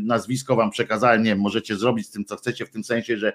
[0.00, 3.32] nazwisko wam przekazałem, nie możecie zrobić z tym, co chcecie, w tym sensie, że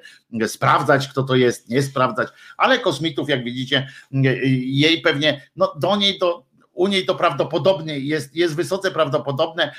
[0.48, 6.18] sprawdzać, kto to jest, nie sprawdzać, ale kosmitów, jak widzicie, jej pewnie, no do niej
[6.18, 6.48] to
[6.78, 9.74] u niej to prawdopodobnie jest, jest wysoce prawdopodobne,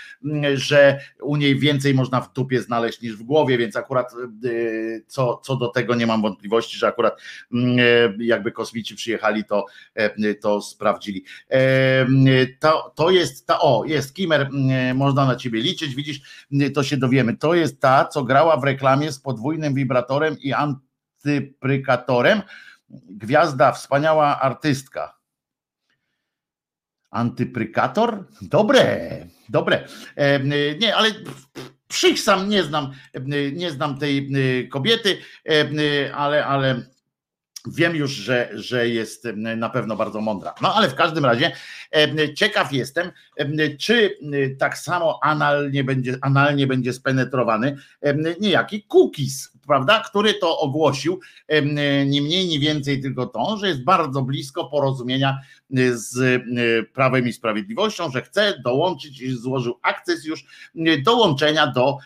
[0.54, 4.12] że u niej więcej można w dupie znaleźć niż w głowie, więc akurat
[4.44, 7.20] y, co, co do tego nie mam wątpliwości, że akurat
[8.18, 11.24] jakby kosmici przyjechali, to, e, to sprawdzili.
[11.50, 12.06] E,
[12.60, 14.50] to, to jest ta, o, jest Kimer,
[14.94, 17.36] można na ciebie liczyć, widzisz, to się dowiemy.
[17.36, 20.87] To jest ta, co grała w reklamie z podwójnym wibratorem i anty
[21.18, 22.42] antyprykatorem.
[23.10, 25.18] Gwiazda, wspaniała artystka.
[27.10, 28.24] Antyprykator?
[28.42, 29.88] Dobre, dobre.
[30.16, 30.40] E,
[30.78, 31.10] nie, ale
[32.16, 32.92] sam nie znam,
[33.52, 36.82] nie znam tej e, kobiety, e, ale, ale
[37.66, 40.54] Wiem już, że, że jest na pewno bardzo mądra.
[40.62, 41.52] No ale w każdym razie
[42.34, 43.12] ciekaw jestem,
[43.78, 44.18] czy
[44.58, 47.76] tak samo analnie będzie, analnie będzie spenetrowany
[48.40, 51.20] niejaki cookies, prawda, który to ogłosił,
[52.06, 55.38] nie mniej, nie więcej tylko to, że jest bardzo blisko porozumienia
[55.92, 56.42] z
[56.92, 60.44] Prawem i Sprawiedliwością, że chce dołączyć, złożył akces już
[61.04, 61.96] dołączenia do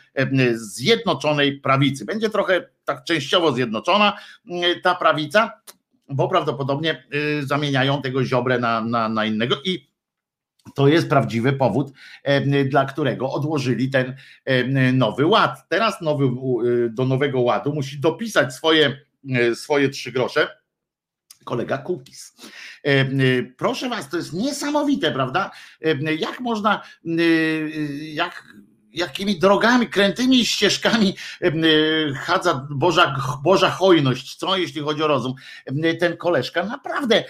[0.54, 2.04] Zjednoczonej Prawicy.
[2.04, 4.18] Będzie trochę tak częściowo zjednoczona
[4.82, 5.52] ta prawica,
[6.08, 9.91] bo prawdopodobnie y, zamieniają tego ziobrę na, na, na innego i
[10.74, 11.92] to jest prawdziwy powód,
[12.66, 14.16] dla którego odłożyli ten
[14.92, 15.68] nowy ład.
[15.68, 16.24] Teraz nowy,
[16.64, 18.96] y, do nowego ładu musi dopisać swoje,
[19.50, 20.62] y, swoje trzy grosze
[21.44, 22.34] kolega Kukis.
[23.56, 25.50] Proszę was, to jest niesamowite, prawda?
[26.18, 26.82] Jak można,
[28.00, 28.44] jak
[28.92, 31.16] jakimi drogami, krętymi ścieżkami
[32.16, 35.34] chadza Boża, Boża hojność, co jeśli chodzi o rozum.
[36.00, 37.24] Ten koleżka naprawdę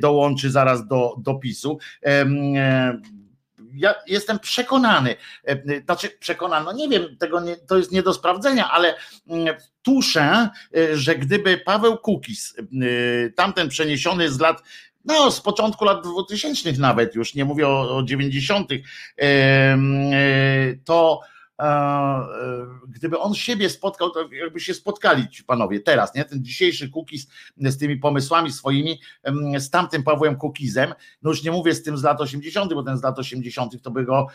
[0.00, 1.78] dołączy zaraz do, do PiSu
[3.74, 5.16] ja jestem przekonany,
[5.84, 8.94] znaczy przekonany, no nie wiem, tego nie, to jest nie do sprawdzenia, ale
[9.82, 10.48] tuszę,
[10.94, 12.54] że gdyby Paweł Kukis,
[13.36, 14.62] tamten przeniesiony z lat
[15.04, 18.70] no z początku lat 2000 nawet już, nie mówię o, o 90.,
[20.84, 21.33] to E,
[22.88, 26.24] gdyby on siebie spotkał, to jakby się spotkali ci panowie teraz, nie?
[26.24, 27.26] Ten dzisiejszy Kukiz
[27.56, 29.00] z tymi pomysłami swoimi,
[29.58, 32.98] z tamtym Pawłem Kukizem, no już nie mówię z tym z lat 80., bo ten
[32.98, 33.82] z lat 80.
[33.82, 34.26] to by go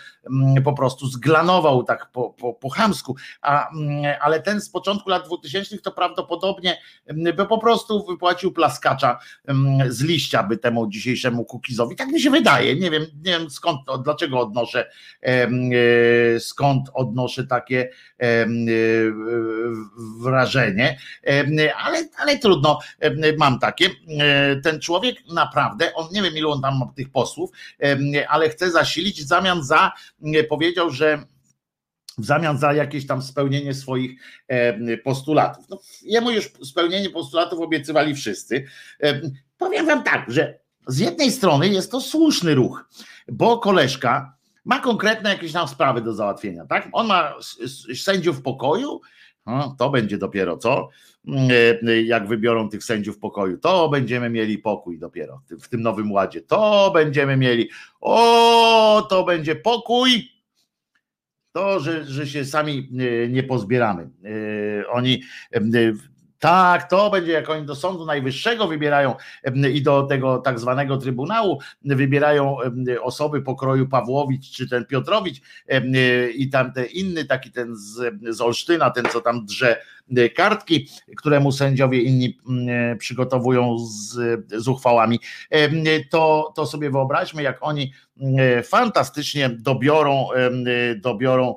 [0.64, 3.70] po prostu zglanował tak po, po, po chamsku, a,
[4.22, 6.78] ale ten z początku lat 2000 to prawdopodobnie
[7.14, 9.20] by po prostu wypłacił plaskacza
[9.88, 11.96] z liścia by temu dzisiejszemu Kukizowi.
[11.96, 14.92] Tak mi się wydaje, nie wiem, nie wiem skąd, dlaczego odnoszę,
[15.22, 15.50] e,
[16.40, 17.90] skąd od odnoszę takie
[18.20, 18.46] e,
[20.22, 21.00] wrażenie,
[21.78, 22.80] ale, ale trudno,
[23.38, 23.90] mam takie.
[24.20, 27.52] E, ten człowiek naprawdę, on nie wiem ilu on tam ma tych posłów,
[28.30, 29.92] ale chce zasilić w zamian za,
[30.50, 31.24] powiedział, że
[32.18, 34.20] w zamian za jakieś tam spełnienie swoich
[35.04, 35.70] postulatów.
[35.70, 38.66] No, jemu już spełnienie postulatów obiecywali wszyscy.
[39.58, 42.90] Powiem wam tak, że z jednej strony jest to słuszny ruch,
[43.28, 46.90] bo koleżka ma konkretne jakieś tam sprawy do załatwienia, tak?
[46.92, 47.34] On ma
[47.96, 49.02] sędziów pokoju,
[49.50, 50.90] No, to będzie dopiero co?
[52.06, 56.42] Jak wybiorą tych sędziów pokoju, to będziemy mieli pokój dopiero w tym nowym ładzie.
[56.42, 57.70] To będziemy mieli.
[58.02, 60.32] O, to będzie pokój.
[61.52, 62.90] To, że, że się sami
[63.30, 64.10] nie pozbieramy.
[64.90, 65.22] Oni
[66.40, 69.16] tak, to będzie jak oni do Sądu Najwyższego wybierają
[69.74, 72.58] i do tego tak zwanego Trybunału wybierają
[73.02, 75.42] osoby pokroju Pawłowicz czy ten Piotrowicz
[76.36, 79.78] i tamten inny, taki ten z, z Olsztyna, ten co tam drze
[80.18, 80.88] E, kartki,
[81.18, 84.16] któremu sędziowie inni mm, e, przygotowują z,
[84.64, 85.20] z uchwałami,
[86.10, 87.94] to, to sobie wyobraźmy, jak oni
[88.64, 90.28] fantastycznie dobiorą,
[90.96, 91.56] dobiorą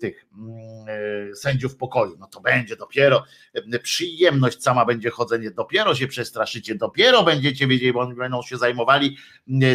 [0.00, 0.26] tych
[1.34, 2.16] sędziów pokoju.
[2.18, 3.24] No to będzie dopiero
[3.82, 9.16] przyjemność sama będzie chodzenie, dopiero się przestraszycie, dopiero będziecie wiedzieli, bo oni będą się zajmowali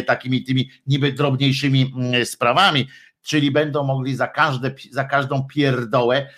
[0.06, 1.94] takimi tymi niby drobniejszymi
[2.24, 2.88] sprawami
[3.22, 6.28] czyli będą mogli za, każde, za każdą pierdołę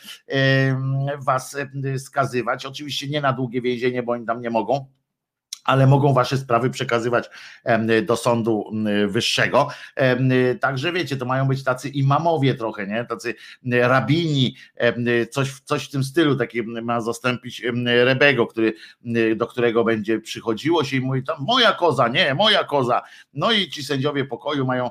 [1.19, 1.57] was
[1.99, 2.67] skazywać.
[2.67, 4.87] Oczywiście nie na długie więzienie, bo oni tam nie mogą
[5.65, 7.31] ale mogą wasze sprawy przekazywać
[8.03, 8.73] do sądu
[9.09, 9.69] wyższego.
[10.61, 13.05] Także wiecie, to mają być tacy imamowie trochę, nie?
[13.05, 13.35] Tacy
[13.73, 14.57] rabini,
[15.31, 18.75] coś, coś w tym stylu, taki ma zastąpić Rebego, który,
[19.37, 23.03] do którego będzie przychodziło się i mówi tam moja koza, nie, moja koza.
[23.35, 24.91] No i ci sędziowie pokoju mają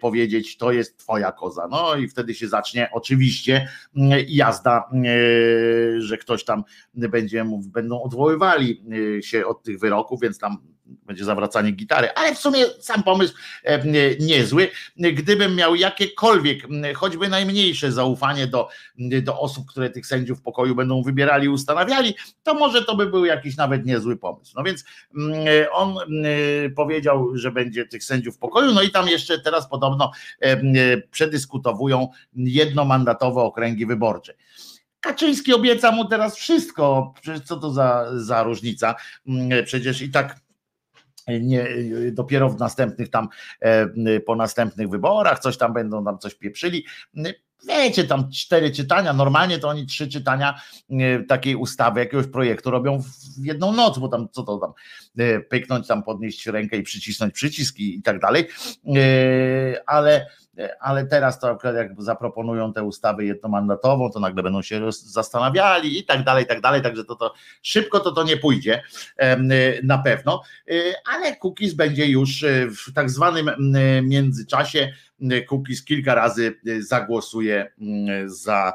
[0.00, 1.68] powiedzieć, to jest twoja koza.
[1.70, 3.68] No i wtedy się zacznie oczywiście
[4.28, 4.90] jazda,
[5.98, 8.84] że ktoś tam będzie, będą odwoływali
[9.22, 10.58] się od tych wyroków roku, więc tam
[11.06, 13.34] będzie zawracanie gitary, ale w sumie sam pomysł
[13.64, 14.68] e, niezły.
[14.96, 16.58] Gdybym miał jakiekolwiek,
[16.94, 18.68] choćby najmniejsze zaufanie do,
[19.22, 23.24] do osób, które tych sędziów pokoju będą wybierali i ustanawiali, to może to by był
[23.24, 24.52] jakiś nawet niezły pomysł.
[24.56, 24.84] No więc
[25.72, 25.96] on
[26.76, 30.56] powiedział, że będzie tych sędziów pokoju, no i tam jeszcze teraz podobno e,
[31.10, 34.34] przedyskutowują jednomandatowe okręgi wyborcze.
[35.00, 37.14] Kaczyński obieca mu teraz wszystko.
[37.20, 38.94] Przecież co to za, za różnica?
[39.26, 40.40] Mm, przecież i tak
[41.40, 41.68] nie,
[42.12, 43.28] dopiero w następnych tam,
[43.60, 46.84] e, po następnych wyborach coś tam będą tam coś pieprzyli.
[47.68, 53.02] Wiecie, tam cztery czytania, normalnie to oni trzy czytania e, takiej ustawy, jakiegoś projektu robią
[53.02, 54.72] w jedną noc, bo tam co to tam,
[55.18, 58.48] e, pyknąć tam, podnieść rękę i przycisnąć przyciski i tak dalej,
[59.86, 60.26] ale
[60.80, 66.24] ale teraz to jak zaproponują tę ustawę jednomandatową, to nagle będą się zastanawiali i tak
[66.24, 68.82] dalej, i tak dalej, także to, to szybko to to nie pójdzie
[69.82, 72.44] na pewno, y, ale Cookies będzie już
[72.86, 73.50] w tak zwanym
[74.02, 74.92] międzyczasie.
[75.50, 77.72] Cookies kilka razy zagłosuje
[78.26, 78.72] za,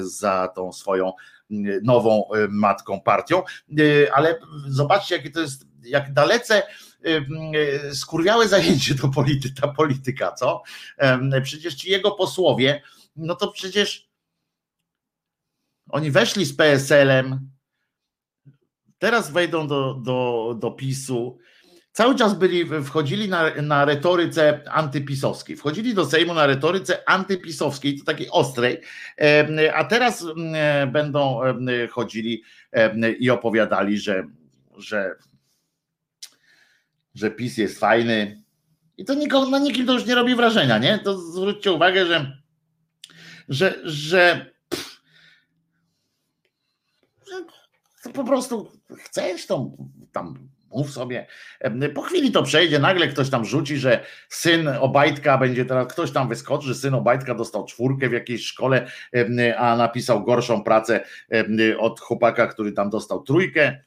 [0.00, 1.12] za tą swoją
[1.82, 3.42] nową matką partią,
[4.12, 6.62] ale zobaczcie jakie to jest, jak dalece
[7.92, 10.62] skurwiałe zajęcie to polity, ta polityka, co?
[11.42, 12.82] Przecież ci jego posłowie,
[13.16, 14.08] no to przecież
[15.88, 17.50] oni weszli z PSL-em,
[18.98, 21.38] teraz wejdą do, do, do PiSu,
[21.92, 28.04] cały czas byli, wchodzili na, na retoryce antypisowskiej, wchodzili do Sejmu na retoryce antypisowskiej, to
[28.04, 28.80] takiej ostrej,
[29.74, 30.26] a teraz
[30.92, 31.40] będą
[31.90, 32.42] chodzili
[33.18, 34.26] i opowiadali, że,
[34.76, 35.16] że
[37.14, 38.42] że PiS jest fajny.
[38.96, 40.98] I to nikogo, na nikim to już nie robi wrażenia, nie?
[40.98, 42.44] To zwróćcie uwagę, że
[43.48, 45.00] że, że, pff,
[48.04, 49.70] że po prostu chcesz to
[50.12, 51.26] tam mów sobie.
[51.94, 56.28] Po chwili to przejdzie, nagle ktoś tam rzuci, że syn Obajtka będzie teraz, ktoś tam
[56.28, 58.86] wyskoczy, że syn Obajtka dostał czwórkę w jakiejś szkole,
[59.58, 61.04] a napisał gorszą pracę
[61.78, 63.78] od chłopaka, który tam dostał trójkę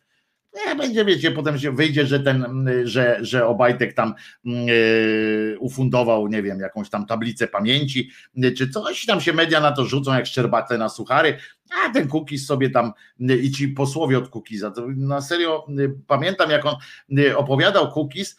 [0.65, 4.13] nie, będzie, wiecie, potem się wyjdzie, że ten, że, że Obajtek tam
[4.43, 8.09] yy, ufundował, nie wiem, jakąś tam tablicę pamięci,
[8.57, 11.37] czy coś tam się media na to rzucą, jak szczerbate na suchary,
[11.85, 15.67] a ten Kukiz sobie tam i ci posłowie od Kukiza, na serio
[16.07, 16.75] pamiętam, jak on
[17.35, 18.37] opowiadał Kukiz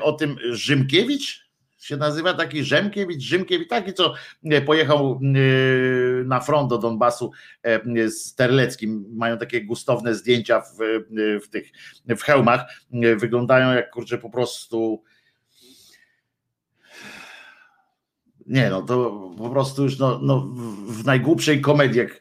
[0.00, 1.47] o tym Rzymkiewicz,
[1.78, 4.14] się nazywa taki Rzemkiewicz, Rzymkiewicz, taki co
[4.44, 7.30] e, pojechał e, na front do Donbasu
[7.62, 10.76] e, z Terleckim, mają takie gustowne zdjęcia w,
[11.44, 11.72] w tych
[12.08, 12.60] w hełmach,
[13.16, 15.02] wyglądają jak kurczę po prostu
[18.46, 20.40] nie no, to po prostu już no, no,
[20.88, 22.20] w najgłupszej komedii, jak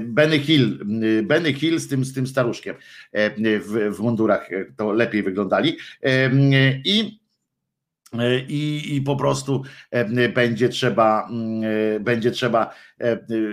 [0.00, 0.78] Benny Hill,
[1.22, 2.76] Benny Hill z tym, z tym staruszkiem
[3.42, 5.76] w, w mundurach to lepiej wyglądali
[6.84, 7.20] i
[8.48, 12.74] i, i po prostu e, będzie trzeba, mm, e, będzie trzeba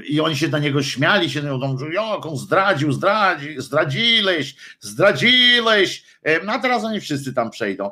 [0.10, 6.04] i oni się na niego śmiali, się mówią, jak on zdradził, zdradzi, zdradziłeś, zdradziłeś,
[6.46, 7.92] no a teraz oni wszyscy tam przejdą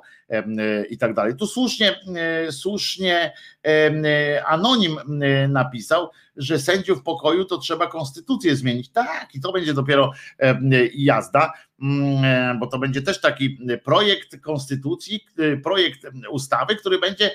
[0.90, 1.36] i tak dalej.
[1.36, 2.00] Tu słusznie,
[2.52, 3.34] słusznie
[4.46, 4.98] Anonim
[5.50, 8.90] napisał, że sędziów pokoju to trzeba konstytucję zmienić.
[8.90, 10.12] Tak, i to będzie dopiero
[10.94, 11.54] jazda.
[11.82, 17.32] Mm, e, bo to będzie też taki projekt konstytucji, e, projekt ustawy, który będzie,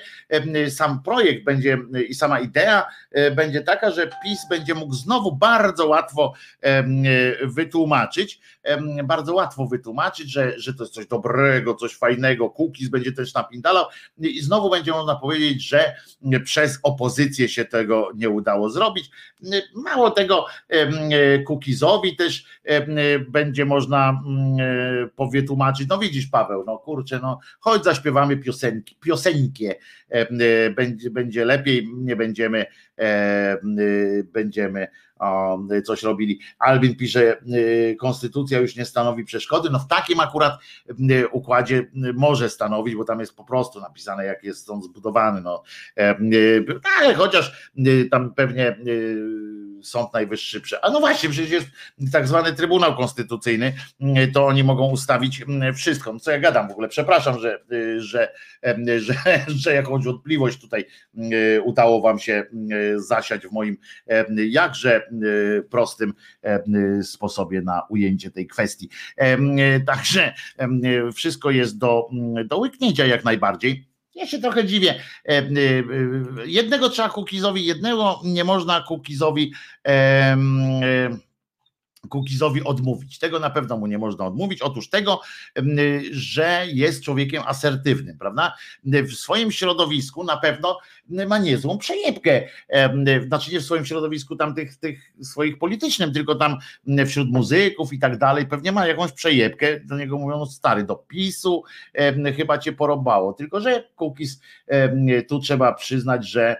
[0.69, 1.77] sam projekt będzie
[2.09, 6.33] i sama idea e, będzie taka, że PiS będzie mógł znowu bardzo łatwo
[7.43, 8.39] wytłumaczyć,
[9.03, 12.49] bardzo łatwo wytłumaczyć, że, że to jest coś dobrego, coś fajnego,
[12.87, 13.85] Kukiz będzie też napindalał
[14.17, 15.95] i znowu będzie można powiedzieć, że
[16.43, 19.09] przez opozycję się tego nie udało zrobić.
[19.75, 20.45] Mało tego,
[21.45, 22.45] Kukizowi też
[23.29, 24.21] będzie można
[24.59, 29.75] E, powie tłumaczyć, no widzisz Paweł, no kurczę, no chodź zaśpiewamy piosenki, piosenkie,
[30.75, 32.65] będzie, będzie lepiej, nie będziemy
[34.33, 34.87] będziemy
[35.83, 36.39] coś robili.
[36.59, 37.37] Albin pisze,
[37.99, 39.69] konstytucja już nie stanowi przeszkody.
[39.71, 40.53] No w takim akurat
[41.31, 45.41] układzie może stanowić, bo tam jest po prostu napisane, jak jest on zbudowany.
[45.41, 45.63] No.
[46.99, 47.71] Ale chociaż
[48.11, 48.77] tam pewnie
[49.83, 50.61] Sąd Najwyższy.
[50.81, 51.67] A no właśnie, przecież jest
[52.11, 53.73] tak zwany Trybunał Konstytucyjny,
[54.33, 55.45] to oni mogą ustawić
[55.75, 56.13] wszystko.
[56.13, 57.59] No co ja gadam w ogóle, przepraszam, że,
[57.97, 58.31] że,
[58.97, 59.15] że,
[59.63, 60.85] że jakąś wątpliwość tutaj
[61.63, 62.45] udało wam się
[62.95, 63.77] zasiać w moim
[64.35, 65.09] jakże
[65.69, 66.13] prostym
[67.03, 68.89] sposobie na ujęcie tej kwestii.
[69.87, 70.33] Także
[71.15, 72.09] wszystko jest do,
[72.45, 73.96] do łyknięcia jak najbardziej.
[74.17, 74.95] Ja się trochę dziwię.
[75.29, 75.45] E, e,
[76.45, 79.53] jednego trzeba Kukizowi, jednego nie można Kukizowi
[82.09, 83.19] Kukizowi odmówić.
[83.19, 84.61] Tego na pewno mu nie można odmówić.
[84.61, 85.21] Otóż tego,
[86.11, 88.53] że jest człowiekiem asertywnym, prawda?
[88.83, 90.79] W swoim środowisku na pewno
[91.27, 92.41] ma niezłą przejebkę.
[93.27, 96.57] Znaczy nie w swoim środowisku tam tych, tych swoich politycznym, tylko tam
[97.05, 98.45] wśród muzyków i tak dalej.
[98.45, 99.79] Pewnie ma jakąś przejebkę.
[99.79, 101.63] Do niego mówią stary do PiSu,
[102.35, 103.33] chyba cię porobało.
[103.33, 104.41] Tylko, że Kukiz
[105.27, 106.57] tu trzeba przyznać, że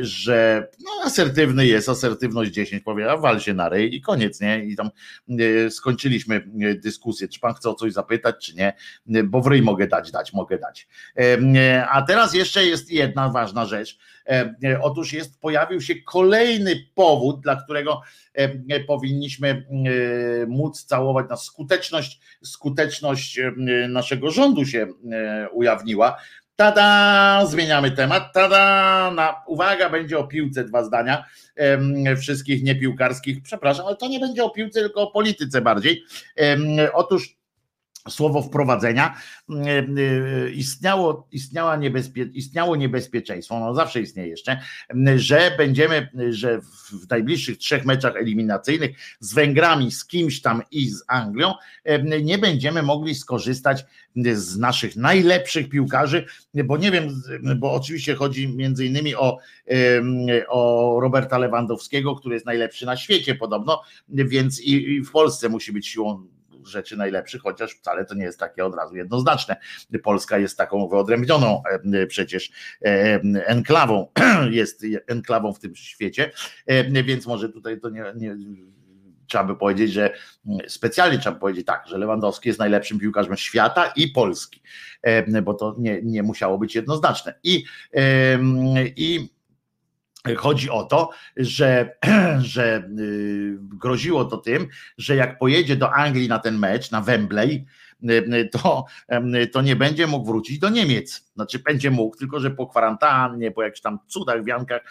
[0.00, 4.64] że no, asertywny jest, asertywność 10 powie, a wal się na rej i koniec, nie?
[4.64, 4.90] I tam
[5.28, 8.72] e, skończyliśmy e, dyskusję, czy pan chce o coś zapytać, czy nie,
[9.14, 10.88] e, bo w ryj mogę dać, dać, mogę dać.
[11.90, 13.98] A teraz jeszcze jest jedna ważna rzecz.
[14.82, 18.00] Otóż jest, pojawił się kolejny powód, dla którego
[18.86, 19.66] powinniśmy
[20.48, 23.40] móc całować na skuteczność, skuteczność
[23.88, 24.86] naszego rządu się
[25.52, 26.16] ujawniła
[26.58, 28.32] Tada, zmieniamy temat.
[28.34, 31.24] Tada, na, uwaga, będzie o piłce dwa zdania
[31.56, 33.42] em, wszystkich niepiłkarskich.
[33.42, 36.04] Przepraszam, ale to nie będzie o piłce, tylko o polityce bardziej.
[36.36, 36.60] Em,
[36.92, 37.37] otóż
[38.08, 39.16] słowo wprowadzenia,
[39.50, 44.60] mm, e, istniało, istniała niebezpie, istniało niebezpieczeństwo, no zawsze istnieje jeszcze,
[45.16, 46.60] że będziemy, że
[47.02, 48.90] w najbliższych trzech meczach eliminacyjnych
[49.20, 51.54] z Węgrami, z kimś tam i z Anglią
[52.22, 53.84] nie będziemy mogli skorzystać
[54.34, 57.22] z naszych najlepszych piłkarzy, bo nie wiem,
[57.56, 59.38] bo oczywiście chodzi między innymi o,
[60.48, 65.72] o Roberta Lewandowskiego, który jest najlepszy na świecie podobno, więc i, i w Polsce musi
[65.72, 66.26] być siłą
[66.68, 69.56] rzeczy najlepszych, chociaż wcale to nie jest takie od razu jednoznaczne.
[70.02, 71.62] Polska jest taką wyodrębnioną
[71.94, 72.50] e, przecież
[72.84, 74.12] e, enklawą,
[74.50, 76.30] jest enklawą w tym świecie,
[76.66, 78.36] e, więc może tutaj to nie, nie
[79.26, 80.14] trzeba by powiedzieć, że
[80.68, 84.62] specjalnie trzeba powiedzieć tak, że Lewandowski jest najlepszym piłkarzem świata i Polski,
[85.42, 87.34] bo to nie, nie musiało być jednoznaczne.
[87.42, 87.64] I,
[88.96, 89.28] i
[90.36, 91.96] Chodzi o to, że,
[92.54, 94.66] że y, groziło to tym,
[94.98, 97.66] że jak pojedzie do Anglii na ten mecz, na Wembley,
[98.10, 98.84] y, to,
[99.52, 101.30] to nie będzie mógł wrócić do Niemiec.
[101.34, 104.82] Znaczy będzie mógł, tylko że po kwarantannie, po jakichś tam cudach, wiankach,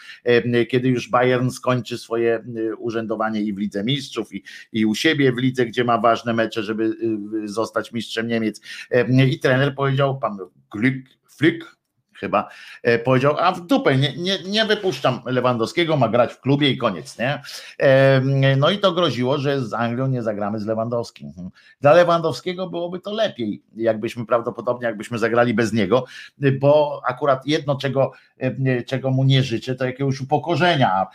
[0.70, 5.32] kiedy już Bayern skończy swoje y, urzędowanie i w Lidze Mistrzów, i, i u siebie
[5.32, 6.96] w lidze, gdzie ma ważne mecze, żeby
[7.46, 8.62] zostać mistrzem Niemiec.
[9.28, 10.38] I trener powiedział, pan
[10.76, 11.02] Glück,
[11.38, 11.77] Flick,
[12.20, 12.50] chyba
[12.84, 16.78] e, powiedział, a w dupę, nie, nie, nie wypuszczam Lewandowskiego, ma grać w klubie i
[16.78, 17.42] koniec, nie?
[18.58, 21.28] No i to groziło, że z Anglią nie zagramy z Lewandowskim.
[21.28, 21.50] Mhm.
[21.82, 26.06] Dla Lewandowskiego byłoby to lepiej, jakbyśmy prawdopodobnie, jakbyśmy zagrali bez niego,
[26.60, 28.12] bo akurat jedno, czego,
[28.86, 31.08] czego mu nie życzę, to jakiegoś upokorzenia,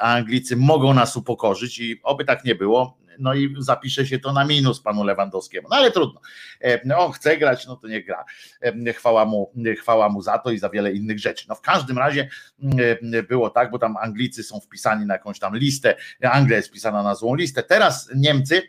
[0.00, 4.32] a Anglicy mogą nas upokorzyć i oby tak nie było, no i zapisze się to
[4.32, 5.68] na minus panu Lewandowskiemu.
[5.70, 6.20] No ale trudno.
[6.64, 8.24] E, on chce grać, no to nie gra.
[8.60, 11.46] E, chwała mu, chwała mu za to i za wiele innych rzeczy.
[11.48, 12.28] No w każdym razie
[13.12, 15.96] e, było tak, bo tam Anglicy są wpisani na jakąś tam listę.
[16.22, 17.62] Anglia jest wpisana na złą listę.
[17.62, 18.62] Teraz Niemcy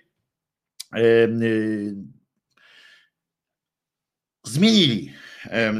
[4.43, 5.13] zmienili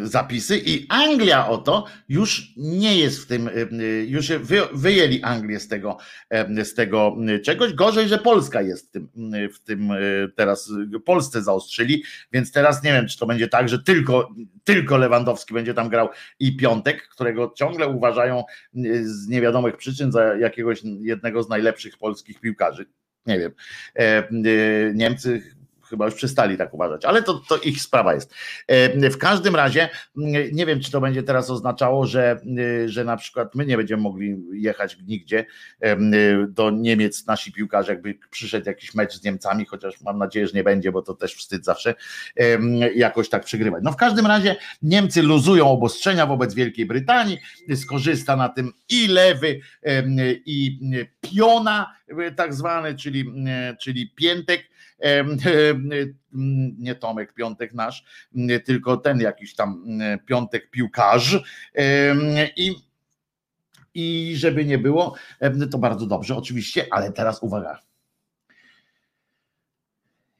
[0.04, 3.50] zapisy i Anglia oto już nie jest w tym,
[4.08, 4.32] już
[4.74, 5.98] wyjęli Anglię z tego,
[6.64, 7.74] z tego czegoś.
[7.74, 9.10] Gorzej, że Polska jest w tym,
[9.54, 9.90] w tym
[10.36, 10.72] teraz,
[11.06, 14.30] Polsce zaostrzyli, więc teraz nie wiem, czy to będzie tak, że tylko,
[14.64, 16.10] tylko Lewandowski będzie tam grał
[16.40, 18.44] i Piątek, którego ciągle uważają
[19.04, 22.86] z niewiadomych przyczyn za jakiegoś jednego z najlepszych polskich piłkarzy.
[23.26, 23.52] Nie wiem.
[24.94, 25.56] Niemcy
[25.95, 28.34] chyba już przestali tak uważać, ale to, to ich sprawa jest.
[28.67, 29.89] E, w każdym razie
[30.51, 32.39] nie wiem, czy to będzie teraz oznaczało, że,
[32.85, 35.45] e, że na przykład my nie będziemy mogli jechać nigdzie
[35.80, 35.97] e,
[36.47, 40.63] do Niemiec, nasi piłkarze, jakby przyszedł jakiś mecz z Niemcami, chociaż mam nadzieję, że nie
[40.63, 41.93] będzie, bo to też wstyd zawsze
[42.95, 43.84] jakoś tak przegrywać.
[43.84, 47.38] No w każdym razie Niemcy luzują obostrzenia wobec Wielkiej Brytanii,
[47.76, 49.59] skorzysta na tym i lewy,
[50.45, 50.80] i
[51.22, 51.95] piona
[52.35, 53.34] tak zwany, czyli,
[53.81, 54.69] czyli piętek,
[56.78, 58.06] nie Tomek Piątek nasz,
[58.66, 59.86] tylko ten jakiś tam
[60.26, 61.40] Piątek piłkarz
[62.57, 62.76] i
[63.95, 65.16] i żeby nie było,
[65.72, 67.80] to bardzo dobrze oczywiście, ale teraz uwaga.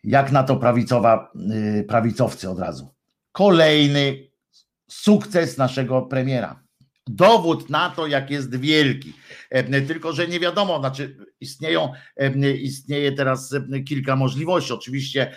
[0.04, 1.32] Jak na to prawicowa,
[1.80, 2.94] y, prawicowcy od razu.
[3.32, 4.28] Kolejny
[4.88, 6.65] sukces naszego premiera
[7.08, 9.14] dowód na to, jak jest wielki.
[9.50, 14.74] E, tylko, że nie wiadomo, znaczy istnieją, e, istnieje teraz e, kilka możliwości.
[14.74, 15.32] Oczywiście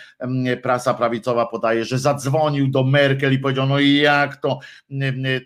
[0.62, 4.58] prasa prawicowa podaje, że zadzwonił do Merkel i powiedział, no i jak to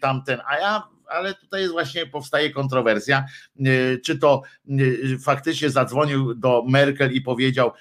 [0.01, 3.25] tamten, a ja ale tutaj jest właśnie powstaje kontrowersja,
[4.05, 4.43] czy to
[5.25, 7.73] faktycznie zadzwonił do Merkel i powiedział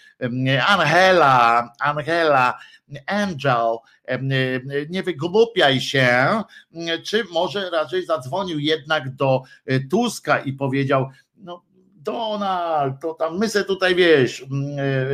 [0.68, 2.60] Angela, Angela,
[3.06, 3.78] Angel,
[4.90, 6.28] nie wygłupiaj się,
[7.04, 9.42] czy może raczej zadzwonił jednak do
[9.90, 11.71] Tuska i powiedział, no
[12.04, 15.06] Donald, to tam my se tutaj wiesz, mm, e, e,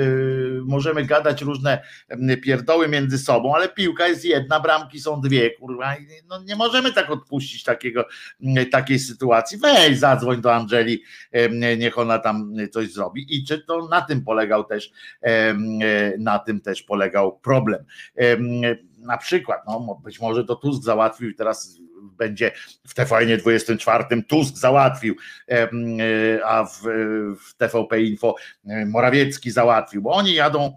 [0.65, 5.95] możemy gadać różne mm, pierdoły między sobą, ale piłka jest jedna, bramki są dwie, kurwa,
[6.27, 8.05] no nie możemy tak odpuścić takiego,
[8.41, 9.57] mm, takiej sytuacji.
[9.57, 11.03] Weź, zadzwoń do Angeli,
[11.77, 13.35] niech ona tam coś zrobi.
[13.35, 14.91] I czy to na tym polegał też,
[16.19, 17.83] na tym też polegał problem.
[18.97, 21.79] Na przykład, no być może to Tusk załatwił teraz
[22.17, 22.51] będzie
[22.87, 25.15] w TVN 24 Tusk załatwił,
[25.51, 25.69] e,
[26.45, 26.81] a w,
[27.47, 28.35] w TVP Info
[28.67, 30.71] e, Morawiecki załatwił, bo oni jadą, e,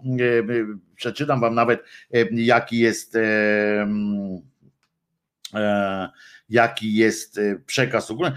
[0.95, 1.83] przeczytam wam nawet
[2.31, 3.17] jaki jest
[6.51, 8.33] jaki jest przekaz ogólny.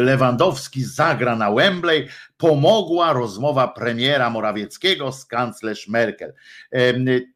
[0.00, 6.32] Lewandowski zagra na Wembley, pomogła rozmowa premiera Morawieckiego z kanclerz Merkel.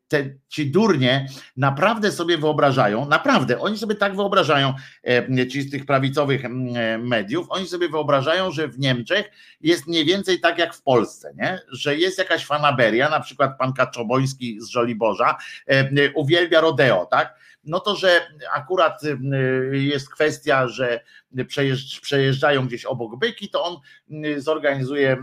[0.08, 1.26] Te, ci durnie
[1.56, 4.74] naprawdę sobie wyobrażają, naprawdę, oni sobie tak wyobrażają,
[5.50, 6.42] ci z tych prawicowych
[6.98, 11.60] mediów, oni sobie wyobrażają, że w Niemczech jest mniej więcej tak jak w Polsce, nie?
[11.72, 15.36] że jest jakaś fanaberia, na przykład pan Kaczoboński z Żoliborza
[16.14, 17.34] uwielbia rodeo, tak?
[17.66, 19.02] No to, że akurat
[19.72, 21.00] jest kwestia, że
[22.02, 23.76] przejeżdżają gdzieś obok byki, to on
[24.36, 25.16] zorganizuje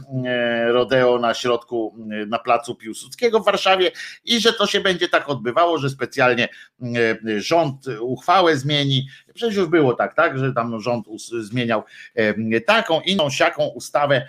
[0.67, 1.95] rodeo na środku,
[2.27, 3.91] na placu Piłsudskiego w Warszawie
[4.25, 6.49] i że to się będzie tak odbywało, że specjalnie
[7.37, 9.07] rząd uchwałę zmieni.
[9.33, 11.07] Przecież już było tak, tak, że tam rząd
[11.39, 11.83] zmieniał
[12.65, 14.27] taką, inną, siaką ustawę,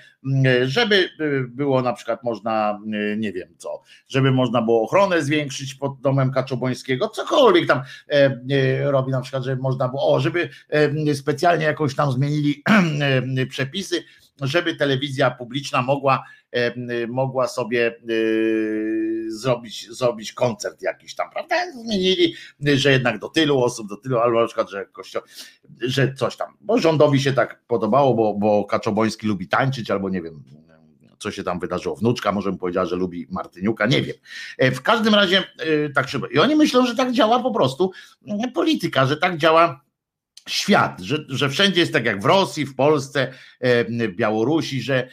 [0.65, 1.09] żeby
[1.49, 2.81] było na przykład można,
[3.17, 7.83] nie wiem co, żeby można było ochronę zwiększyć pod domem Kaczobońskiego, cokolwiek tam
[8.85, 10.49] robi na przykład, żeby można było, o, żeby
[11.15, 12.63] specjalnie jakoś tam zmienili
[13.51, 14.05] przepisy,
[14.41, 16.25] żeby telewizja publiczna mogła,
[17.09, 17.93] mogła sobie e,
[19.29, 21.57] zrobić, zrobić koncert jakiś tam, prawda?
[21.73, 25.23] Zmienili, że jednak do tylu osób, do tylu, albo na przykład, że kościół,
[25.81, 30.23] że coś tam, bo rządowi się tak podobało, bo, bo Kaczoboński lubi tańczyć, albo nie
[30.23, 30.45] wiem,
[31.19, 31.97] co się tam wydarzyło.
[31.97, 34.17] Wnuczka może bym powiedziała, że lubi Martyniuka, nie wiem.
[34.59, 36.29] E, w każdym razie e, tak trzeba.
[36.29, 37.93] I oni myślą, że tak działa po prostu
[38.55, 39.81] polityka, że tak działa
[40.49, 43.33] świat, że, że wszędzie jest tak jak w Rosji, w Polsce,
[44.09, 45.09] Białorusi, że,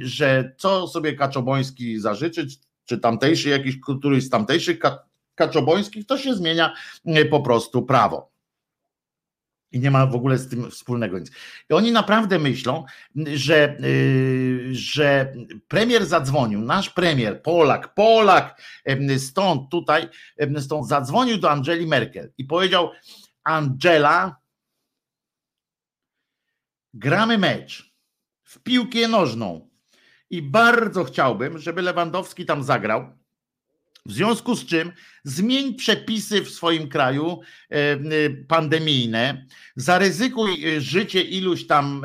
[0.00, 2.46] że co sobie Kaczoboński zażyczy,
[2.84, 4.78] czy tamtejszy jakiś, któryś z tamtejszych
[5.34, 6.74] Kaczobońskich, to się zmienia
[7.30, 8.30] po prostu prawo.
[9.72, 11.30] I nie ma w ogóle z tym wspólnego nic.
[11.70, 12.84] I oni naprawdę myślą,
[13.34, 13.76] że,
[14.70, 15.32] że
[15.68, 18.62] premier zadzwonił, nasz premier, Polak, Polak,
[19.18, 20.08] stąd tutaj,
[20.58, 22.90] stąd zadzwonił do Angeli Merkel i powiedział:
[23.44, 24.36] Angela,
[26.98, 27.94] gramy mecz
[28.44, 29.70] w piłkę nożną.
[30.30, 33.16] I bardzo chciałbym, żeby Lewandowski tam zagrał.
[34.06, 34.92] W związku z czym
[35.24, 37.40] zmień przepisy w swoim kraju
[37.70, 37.98] e, e,
[38.48, 39.46] pandemijne,
[39.76, 42.02] zaryzykuj e, życie iluś tam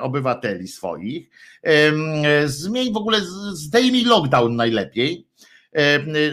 [0.00, 1.30] obywateli swoich,
[2.44, 3.20] zmień w ogóle,
[3.52, 5.26] zdejmij lockdown najlepiej.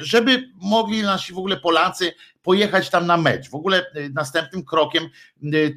[0.02, 2.14] Żeby mogli nasi w ogóle Polacy
[2.44, 3.50] pojechać tam na mecz.
[3.50, 5.04] W ogóle następnym krokiem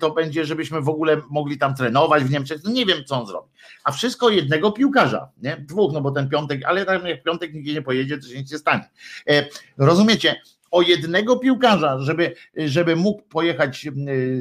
[0.00, 2.60] to będzie, żebyśmy w ogóle mogli tam trenować w Niemczech.
[2.64, 3.48] No nie wiem, co on zrobi.
[3.84, 5.56] A wszystko jednego piłkarza, nie?
[5.56, 8.58] Dwóch, no bo ten piątek, ale jak piątek nikt nie pojedzie, to się nic nie
[8.58, 8.90] stanie.
[9.78, 10.36] Rozumiecie?
[10.70, 13.88] o jednego piłkarza, żeby, żeby mógł pojechać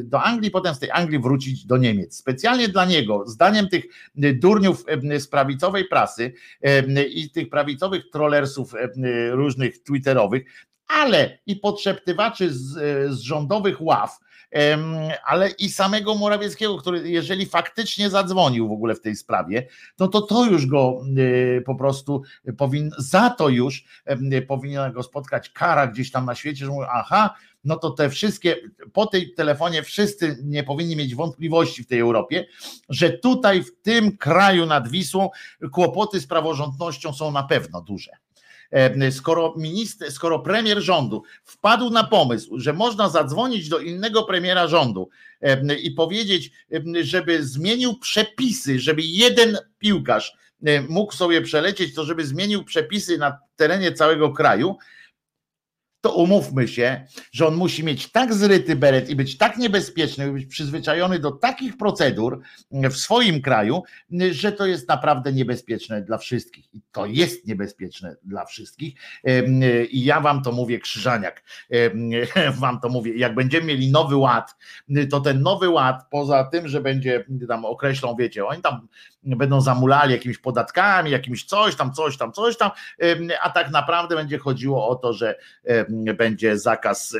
[0.03, 2.17] do Anglii, potem z tej Anglii wrócić do Niemiec.
[2.17, 3.85] Specjalnie dla niego, zdaniem tych
[4.15, 4.85] durniów
[5.19, 6.33] z prawicowej prasy
[7.09, 8.73] i tych prawicowych trollersów
[9.31, 10.43] różnych twitterowych,
[10.87, 12.73] ale i podszeptywaczy z,
[13.13, 14.19] z rządowych ław,
[15.25, 19.67] ale i samego Morawieckiego, który jeżeli faktycznie zadzwonił w ogóle w tej sprawie,
[19.99, 21.01] no to to już go
[21.57, 22.21] e, po prostu
[22.57, 23.85] powinien, za to już
[24.47, 28.55] powinien go spotkać kara gdzieś tam na świecie, że mówią, aha, no to te wszystkie,
[28.93, 32.45] po tej telefonie wszyscy nie powinni mieć wątpliwości w tej Europie,
[32.89, 35.29] że tutaj w tym kraju nad Wisłą
[35.71, 38.11] kłopoty z praworządnością są na pewno duże.
[38.71, 44.67] E, skoro minister, skoro premier rządu wpadł na pomysł, że można zadzwonić do innego premiera
[44.67, 45.09] rządu
[45.41, 50.33] e, i powiedzieć, e, żeby zmienił przepisy, żeby jeden piłkarz
[50.89, 54.77] mógł sobie przelecieć, to żeby zmienił przepisy na terenie całego kraju,
[56.05, 60.45] to umówmy się, że on musi mieć tak zryty beret i być tak niebezpieczny, być
[60.45, 62.41] przyzwyczajony do takich procedur
[62.71, 63.83] w swoim kraju,
[64.31, 66.73] że to jest naprawdę niebezpieczne dla wszystkich.
[66.73, 68.93] I to jest niebezpieczne dla wszystkich.
[69.89, 71.43] I ja wam to mówię, Krzyżaniak,
[72.61, 74.55] wam to mówię, jak będziemy mieli nowy ład,
[75.09, 78.87] to ten nowy ład, poza tym, że będzie tam określą, wiecie, oni tam
[79.23, 82.71] będą zamulali jakimiś podatkami, jakimś coś tam, coś tam, coś tam,
[83.41, 85.35] a tak naprawdę będzie chodziło o to, że
[86.17, 87.17] będzie zakaz,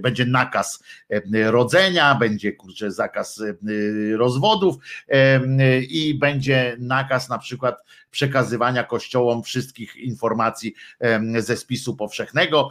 [0.00, 0.82] będzie nakaz
[1.44, 3.42] rodzenia, będzie kurczę zakaz
[4.16, 4.76] rozwodów
[5.88, 10.74] i będzie nakaz na przykład przekazywania kościołom wszystkich informacji
[11.38, 12.70] ze spisu powszechnego.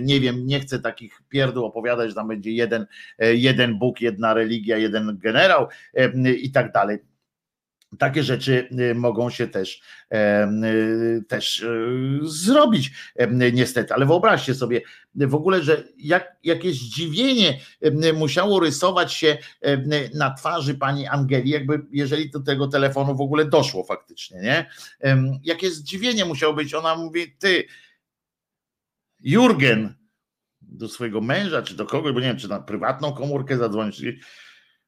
[0.00, 2.86] Nie wiem, nie chcę takich pierdół opowiadać, że tam będzie jeden,
[3.18, 5.68] jeden Bóg, jedna religia, jeden generał
[6.42, 6.98] i tak dalej
[7.98, 9.80] takie rzeczy y, mogą się też,
[10.12, 12.92] y, też y, zrobić,
[13.52, 13.94] niestety.
[13.94, 14.80] Ale wyobraźcie sobie
[15.14, 17.60] w ogóle, że jak, jakie zdziwienie
[18.14, 19.38] musiało rysować się
[20.14, 24.70] na twarzy pani Angeli, jakby jeżeli do tego telefonu w ogóle doszło faktycznie, nie?
[25.42, 26.74] Jakie zdziwienie musiało być.
[26.74, 27.64] Ona mówi, ty,
[29.20, 29.94] Jurgen,
[30.60, 34.02] do swojego męża, czy do kogoś, bo nie wiem, czy na prywatną komórkę zadzwonić.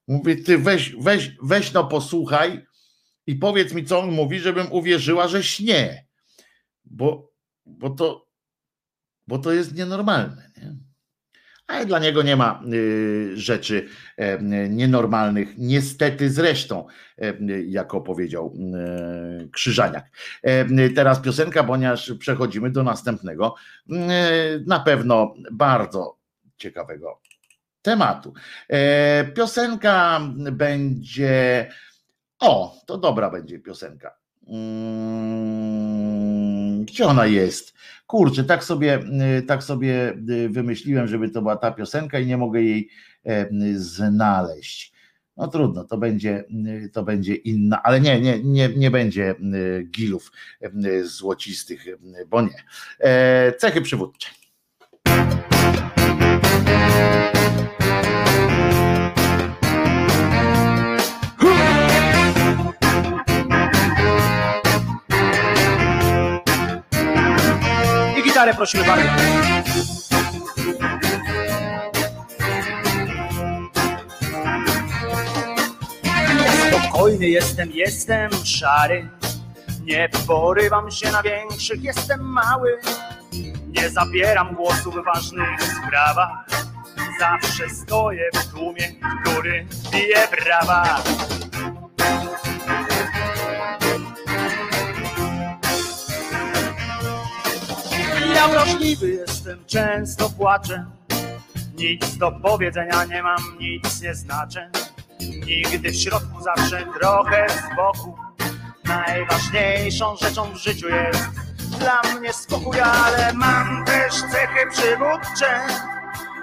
[0.08, 2.66] Mówi, ty weź, weź, weź no posłuchaj,
[3.28, 6.06] i powiedz mi, co on mówi, żebym uwierzyła, że śnie.
[6.84, 7.32] Bo,
[7.66, 8.26] bo, to,
[9.26, 10.50] bo to jest nienormalne.
[10.56, 10.76] Nie?
[11.66, 14.38] Ale dla niego nie ma y, rzeczy e,
[14.68, 16.86] nienormalnych, niestety zresztą,
[17.18, 20.10] e, jako powiedział e, Krzyżaniak.
[20.94, 23.54] Teraz piosenka, ponieważ przechodzimy do następnego,
[24.66, 26.18] na pewno bardzo
[26.56, 27.20] ciekawego
[27.82, 28.34] tematu.
[29.34, 30.20] Piosenka
[30.52, 31.68] będzie
[32.40, 34.14] o, to dobra będzie piosenka.
[34.48, 35.78] Mm,
[36.84, 37.74] gdzie ona jest?
[38.06, 39.00] Kurczę, tak sobie,
[39.38, 42.88] y, tak sobie y, wymyśliłem, żeby to była ta piosenka i nie mogę jej
[43.24, 44.92] e, znaleźć.
[45.36, 46.44] No trudno, to będzie,
[46.84, 49.34] y, to będzie inna, ale nie, nie, nie, nie będzie
[49.90, 50.32] gilów
[51.02, 51.84] złocistych,
[52.28, 52.62] bo nie.
[53.00, 54.28] E, cechy przywódcze.
[68.38, 69.08] Gitarę prosimy bardzo.
[76.68, 79.08] Spokojny jestem, jestem szary.
[79.82, 82.78] Nie porywam się na większych, jestem mały.
[83.68, 86.46] Nie zabieram głosu w ważnych sprawach.
[87.18, 88.92] Zawsze stoję w tłumie,
[89.24, 91.02] który bije brawa.
[98.38, 100.86] Ja wrażliwy jestem, często płaczę.
[101.74, 104.70] Nic do powiedzenia nie mam, nic nie znaczę.
[105.20, 108.18] Nigdy w środku, zawsze trochę z boku.
[108.84, 111.28] Najważniejszą rzeczą w życiu jest
[111.78, 115.60] dla mnie spokój, ale mam też cechy przywódcze.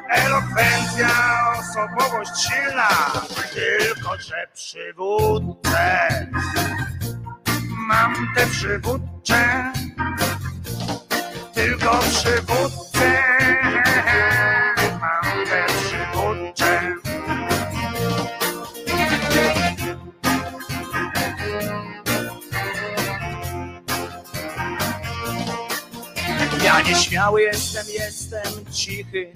[0.09, 1.09] Elokwencja,
[1.59, 2.89] osobowość silna,
[3.53, 6.27] tylko że przywódcę.
[7.87, 9.71] Mam te przywódcze
[11.65, 13.23] tylko przywódcę.
[15.01, 16.95] Mam te przywódcze.
[26.63, 29.31] Ja nieśmiały jestem, jestem cichy.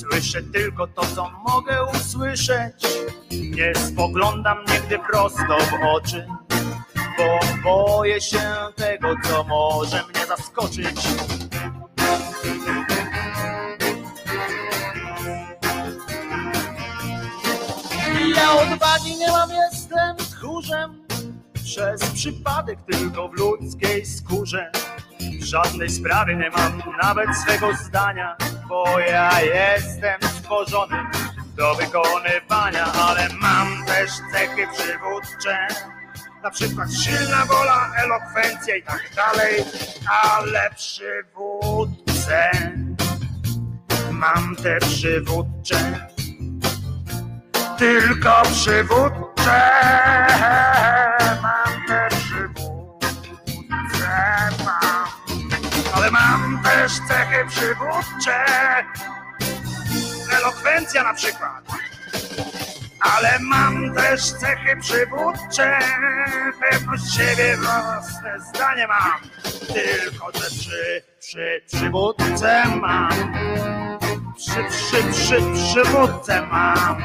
[0.00, 2.74] Słyszę tylko to, co mogę usłyszeć.
[3.30, 6.26] Nie spoglądam nigdy prosto w oczy,
[7.18, 8.40] bo boję się
[8.76, 10.49] tego, co może mnie zaskoczyć.
[18.36, 21.06] Ja odwagi nie mam, jestem tchórzem.
[21.64, 24.72] Przez przypadek tylko w ludzkiej skórze.
[25.40, 28.36] W żadnej sprawie nie mam nawet swego zdania,
[28.68, 30.96] bo ja jestem stworzony
[31.56, 35.66] do wykonywania, ale mam też cechy przywódcze.
[36.42, 39.64] Na przykład silna wola, elokwencja i tak dalej,
[40.08, 42.50] ale przywódcę
[44.10, 46.10] mam te przywódcze
[47.80, 49.70] tylko przywódcze.
[51.42, 53.08] Mam te przywódcze,
[54.64, 55.08] mam.
[55.94, 58.44] Ale mam też cechy przywódcze.
[60.32, 61.64] Elokwencja na przykład.
[63.00, 65.78] Ale mam też cechy przywódcze.
[66.60, 69.20] Pewność siebie, własne zdanie mam.
[69.74, 73.10] Tylko te przy, przy, przywódce mam.
[74.36, 76.96] Przy, przy, przy, przywódce mam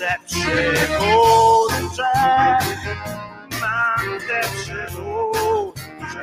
[0.00, 2.12] te przywódcze,
[3.60, 6.22] mam te przywódcze,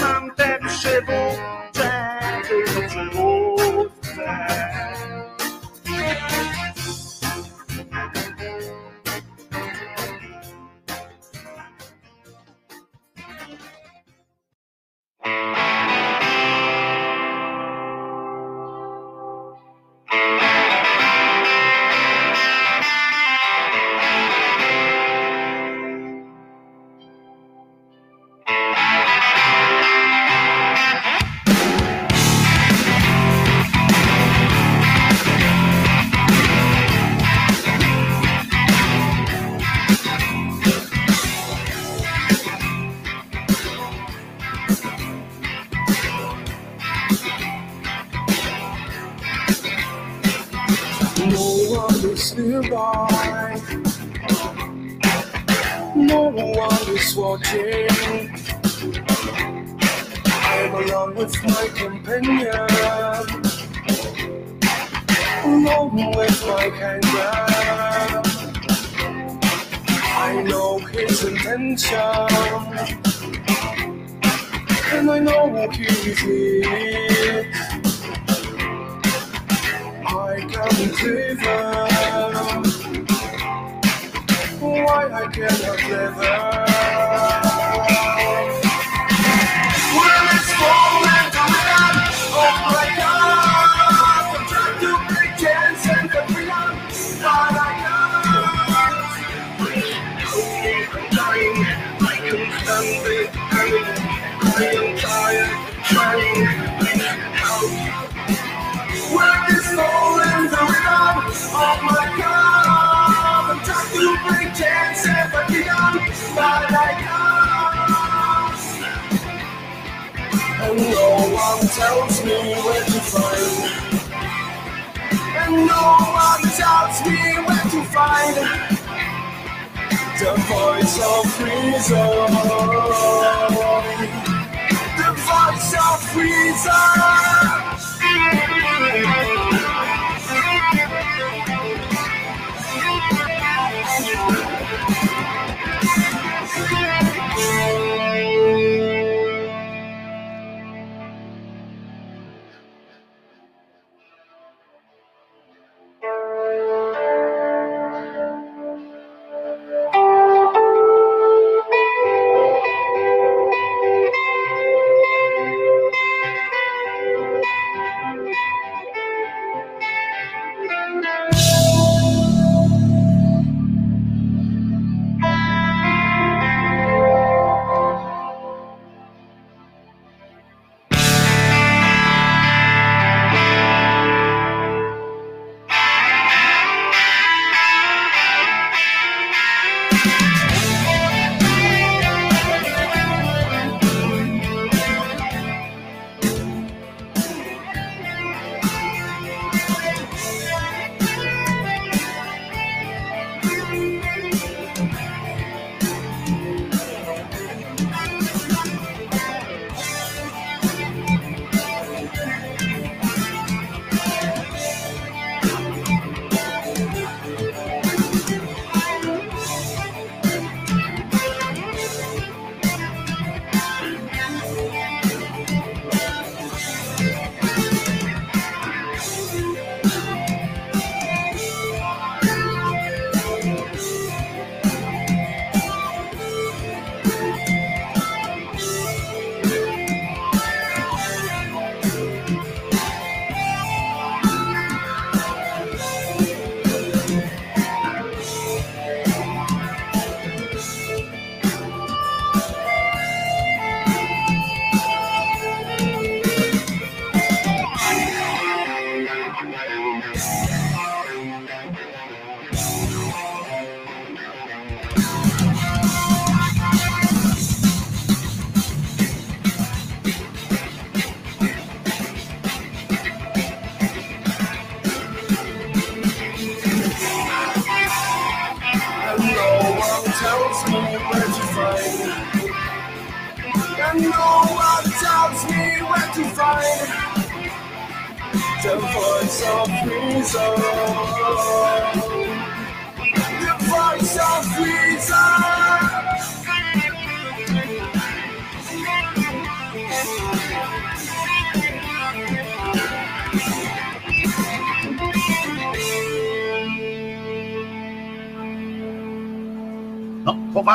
[0.00, 2.18] mam te przywódcze,
[2.48, 4.75] tylko przywódce.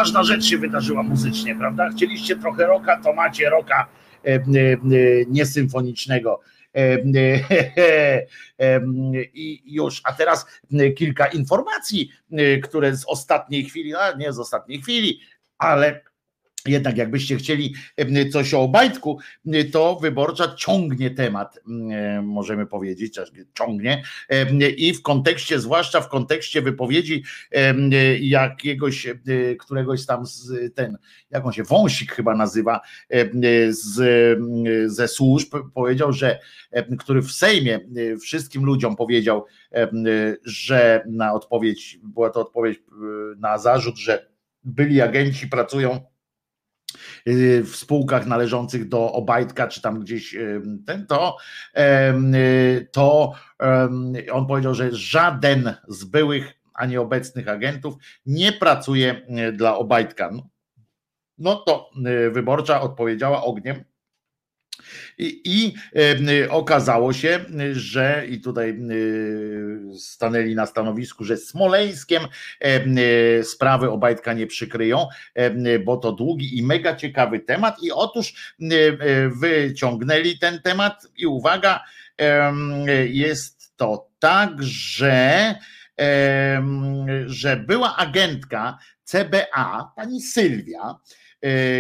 [0.02, 1.90] Poważna rzecz się wydarzyła muzycznie, prawda?
[1.90, 3.88] Chcieliście trochę roka, to macie roka
[4.26, 4.42] e, e,
[5.28, 6.40] niesymfonicznego.
[6.76, 6.98] E,
[9.34, 10.46] I już, a teraz
[10.98, 12.12] kilka informacji,
[12.64, 15.20] które z ostatniej chwili, a nie z ostatniej chwili,
[15.58, 16.02] ale
[16.68, 17.76] jednak jakbyście chcieli
[18.32, 19.20] coś o Obajtku,
[19.72, 21.60] to wyborcza ciągnie temat,
[22.24, 23.20] możemy powiedzieć,
[23.58, 24.04] ciągnie
[24.78, 27.24] i w kontekście, zwłaszcza w kontekście wypowiedzi
[28.20, 29.08] jakiegoś,
[29.60, 30.98] któregoś tam z ten,
[31.30, 32.82] jak on się, Wąsik chyba nazywa,
[33.70, 34.38] z,
[34.94, 36.40] ze służb, powiedział, że,
[37.00, 37.80] który w Sejmie
[38.22, 39.46] wszystkim ludziom powiedział,
[40.44, 42.82] że na odpowiedź, była to odpowiedź e,
[43.40, 44.28] na zarzut, że
[44.64, 46.11] byli agenci pracują
[47.64, 51.38] w spółkach należących do Obajtka, czy tam gdzieś y, ten, to,
[51.78, 53.34] y, to
[54.32, 57.96] on powiedział, że żaden z byłych, a nie obecnych agentów
[58.26, 60.32] nie pracuje y, dla Obajtka.
[60.32, 60.50] No,
[61.38, 61.90] no to
[62.28, 63.84] y, wyborcza odpowiedziała ogniem.
[65.18, 67.40] I, I em, y, okazało się,
[67.72, 72.24] że i tutaj y, stanęli na stanowisku, że Smoleńskiem
[72.60, 75.08] em, y, sprawy Obajtka nie przykryją,
[75.68, 77.84] y, bo to długi i mega ciekawy temat.
[77.84, 78.56] I otóż
[79.42, 81.84] wyciągnęli ten temat i uwaga,
[83.08, 85.56] jest to tak, że,
[87.26, 90.96] że była agentka CBA, pani Sylwia,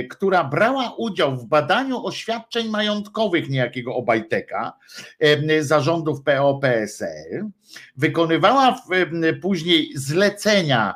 [0.09, 4.73] która brała udział w badaniu oświadczeń majątkowych niejakiego Obajteka,
[5.19, 7.49] em, zarządów PO-PSL,
[7.97, 10.95] wykonywała em, później zlecenia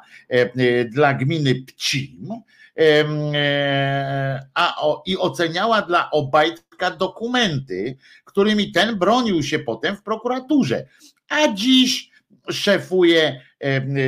[0.90, 2.30] dla gminy Pcim,
[4.54, 4.76] a
[5.06, 10.86] i oceniała dla Obajtka dokumenty, którymi ten bronił się potem w prokuraturze.
[11.30, 12.10] A dziś
[12.52, 13.42] szefuje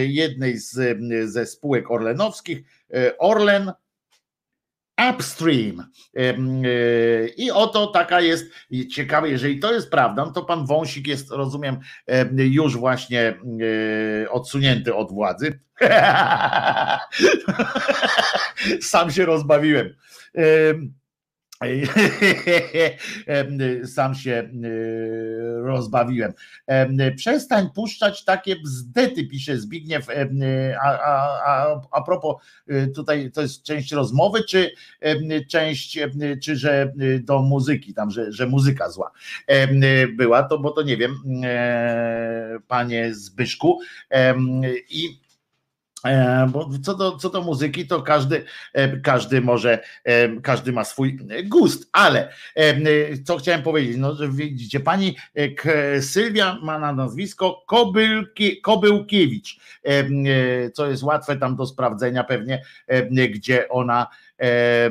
[0.07, 0.97] jednej z,
[1.31, 2.63] ze spółek orlenowskich,
[3.19, 3.71] Orlen
[5.09, 5.91] Upstream.
[6.15, 8.45] Em, e, I oto taka jest
[8.91, 13.21] ciekawe, jeżeli to jest prawdą, to pan Wąsik jest, rozumiem, em, już właśnie
[14.23, 15.59] e, odsunięty od władzy.
[18.81, 19.95] Sam się rozbawiłem.
[23.85, 26.33] Sam się y, rozbawiłem.
[26.67, 30.07] Em, Przestań puszczać takie bzdety, pisze Zbigniew.
[30.83, 32.35] A, a, a, a propos,
[32.71, 34.71] y, tutaj to jest część rozmowy, czy
[35.47, 35.99] część,
[36.43, 39.11] czy że y, do muzyki, tam, że, że muzyka zła
[40.13, 43.79] była, to bo to nie wiem, e, panie Zbyszku.
[44.89, 45.26] I
[46.49, 48.43] Bo co do, co do muzyki, to każdy,
[48.73, 54.29] e, każdy może, e, każdy ma swój gust, ale e, co chciałem powiedzieć, no, że
[54.29, 61.55] widzicie, pani e, Sylwia ma na nazwisko Kobylki, Kobyłkiewicz, e, e, co jest łatwe tam
[61.55, 64.07] do sprawdzenia pewnie, e, gdzie ona,
[64.39, 64.43] e,
[64.85, 64.89] e,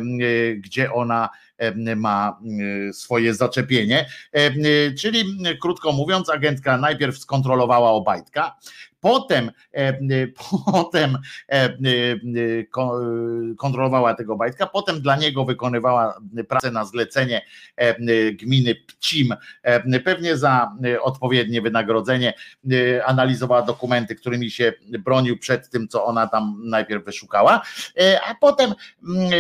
[0.56, 1.28] gdzie ona
[1.58, 2.40] e, ma
[2.88, 4.06] e, swoje zaczepienie.
[4.32, 4.50] E,
[4.92, 5.24] Czyli
[5.62, 8.56] krótko mówiąc, agentka najpierw skontrolowała Obajtka,
[9.00, 9.98] potem, e,
[10.72, 11.18] potem
[11.48, 11.76] e,
[12.64, 13.00] ko-
[13.58, 16.18] kontrolowała tego Bajtka, potem dla niego wykonywała
[16.48, 17.42] pracę na zlecenie
[17.76, 22.34] e, gminy Pcim, e, pewnie za e, odpowiednie wynagrodzenie,
[22.72, 27.62] e, analizowała dokumenty, którymi się bronił przed tym, co ona tam najpierw wyszukała,
[28.00, 28.74] e, a potem
[29.08, 29.30] mm,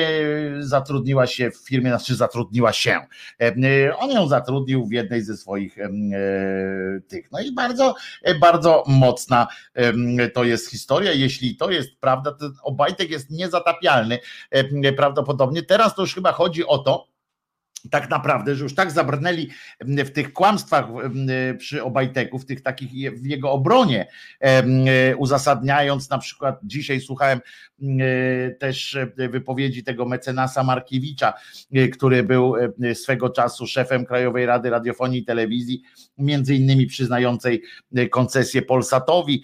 [0.58, 3.00] e, zatrudniła się w firmie, znaczy zatrudniła się.
[3.40, 5.90] E, On ją zatrudnił w jednej ze swoich e,
[7.08, 7.32] tych.
[7.32, 9.45] No i bardzo, e, bardzo mocna
[10.34, 11.12] to jest historia.
[11.12, 14.18] Jeśli to jest prawda, to Obajtek jest niezatapialny
[14.96, 15.62] prawdopodobnie.
[15.62, 17.15] Teraz to już chyba chodzi o to,
[17.90, 19.48] tak naprawdę, że już tak zabrnęli
[19.80, 20.86] w tych kłamstwach
[21.58, 22.90] przy Obajteku, w tych takich
[23.20, 24.06] w jego obronie,
[25.16, 27.40] uzasadniając na przykład, dzisiaj słuchałem
[28.58, 31.32] też wypowiedzi tego mecenasa Markiewicza,
[31.92, 32.54] który był
[32.94, 35.82] swego czasu szefem Krajowej Rady Radiofonii i Telewizji,
[36.18, 37.62] między innymi przyznającej
[38.10, 39.42] koncesję Polsatowi,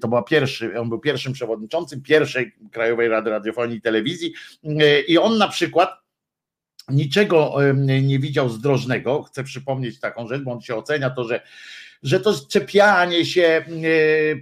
[0.00, 4.32] to była pierwszy, on był pierwszym przewodniczącym pierwszej Krajowej Rady Radiofonii i Telewizji.
[5.08, 5.90] I on na przykład
[6.90, 7.54] niczego
[8.02, 9.22] nie widział zdrożnego.
[9.22, 11.40] Chcę przypomnieć taką rzecz, bo on się ocenia to, że
[12.02, 13.64] że to czepianie się e,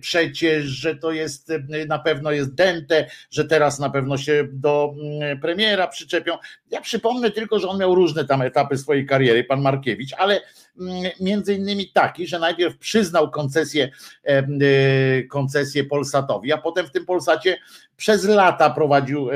[0.01, 4.95] przecież, że to jest e, na pewno jest dęte, że teraz na pewno się do
[5.03, 6.39] mm, premiera przyczepią.
[6.71, 10.41] Ja przypomnę tylko, że on miał różne tam etapy swojej kariery, pan Markiewicz, ale
[10.81, 13.91] mm, między innymi taki, że najpierw przyznał koncesję,
[14.25, 17.59] e, koncesję Polsatowi, a potem w tym Polsacie
[17.97, 19.29] przez lata prowadził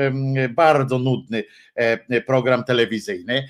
[0.49, 1.43] bardzo nudny
[2.25, 3.47] program telewizyjny.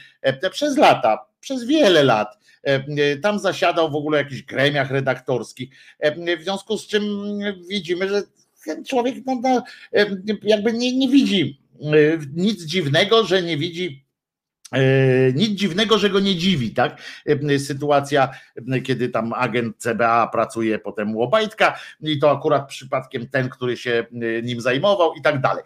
[0.51, 5.69] Przez lata, przez wiele lat E, e, tam zasiadał w ogóle w jakichś gremiach redaktorskich,
[5.99, 7.03] e, w związku z czym
[7.69, 8.23] widzimy, że
[8.65, 9.63] ten człowiek no, no,
[10.43, 11.61] jakby nie, nie widzi
[12.35, 14.10] nic dziwnego, że nie widzi E,
[15.33, 17.01] nic dziwnego, że go nie dziwi, tak?
[17.25, 18.29] E, sytuacja,
[18.71, 23.77] e, kiedy tam agent CBA pracuje potem u Obajtka i to akurat przypadkiem ten, który
[23.77, 24.05] się
[24.43, 25.63] nim zajmował i tak dalej.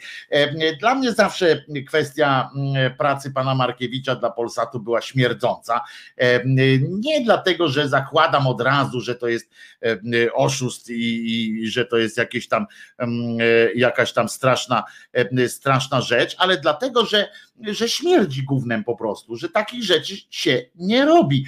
[0.80, 2.49] Dla mnie zawsze kwestia
[2.98, 5.82] pracy pana Markiewicza dla Polsatu była śmierdząca.
[6.90, 9.49] Nie dlatego, że zakładam od razu, że to jest
[10.34, 12.65] oszust i, i że to jest jakieś tam
[13.76, 14.84] jakaś tam straszna,
[15.48, 17.30] straszna rzecz, ale dlatego, że
[17.61, 21.45] że śmierdzi gównem po prostu, że takich rzeczy się nie robi.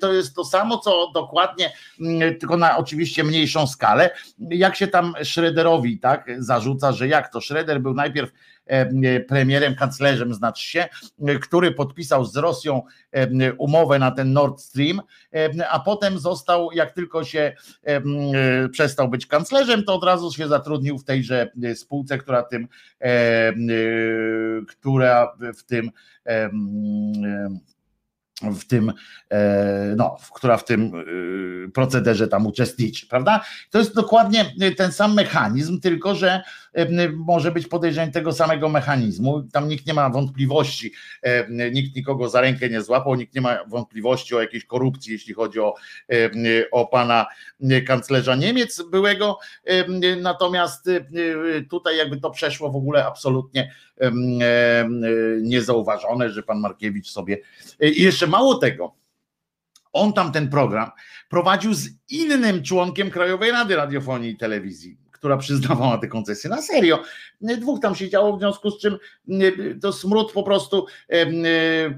[0.00, 5.14] To jest to samo, co dokładnie, mm, tylko na oczywiście mniejszą skalę, jak się tam
[5.24, 8.30] Schroederowi tak zarzuca, że jak to Schroeder był najpierw
[9.28, 10.88] premierem, kanclerzem znaczy się,
[11.40, 12.82] który podpisał z Rosją
[13.58, 15.00] umowę na ten Nord Stream,
[15.70, 17.52] a potem został, jak tylko się
[17.84, 18.02] e,
[18.68, 22.68] przestał być kanclerzem, to od razu się zatrudnił w tejże spółce, która tym,
[24.66, 25.90] która w tym
[28.42, 28.92] w tym,
[29.30, 30.92] e, no, która w tym
[31.66, 33.44] e, procederze tam uczestniczy, prawda?
[33.70, 36.42] To jest dokładnie ten sam mechanizm, tylko że e,
[37.16, 39.42] może być podejrzeń tego samego mechanizmu.
[39.42, 40.92] Tam nikt nie ma wątpliwości,
[41.72, 45.60] nikt nikogo za rękę nie złapał, nikt nie ma wątpliwości o jakiejś korupcji, jeśli chodzi
[45.60, 45.74] o,
[46.72, 47.26] o pana
[47.86, 49.38] kanclerza Niemiec byłego.
[50.20, 50.90] Natomiast
[51.70, 53.74] tutaj jakby to przeszło w ogóle absolutnie
[55.42, 57.38] niezauważone, że pan Markiewicz sobie
[57.80, 58.94] i jeszcze mało tego,
[59.92, 60.90] on tam ten program
[61.28, 66.50] prowadził z innym członkiem Krajowej Rady Radiofonii i Telewizji która przyznawała te koncesje.
[66.50, 67.02] Na serio.
[67.40, 68.98] Dwóch tam siedziało, w związku z czym
[69.82, 70.86] to smród po prostu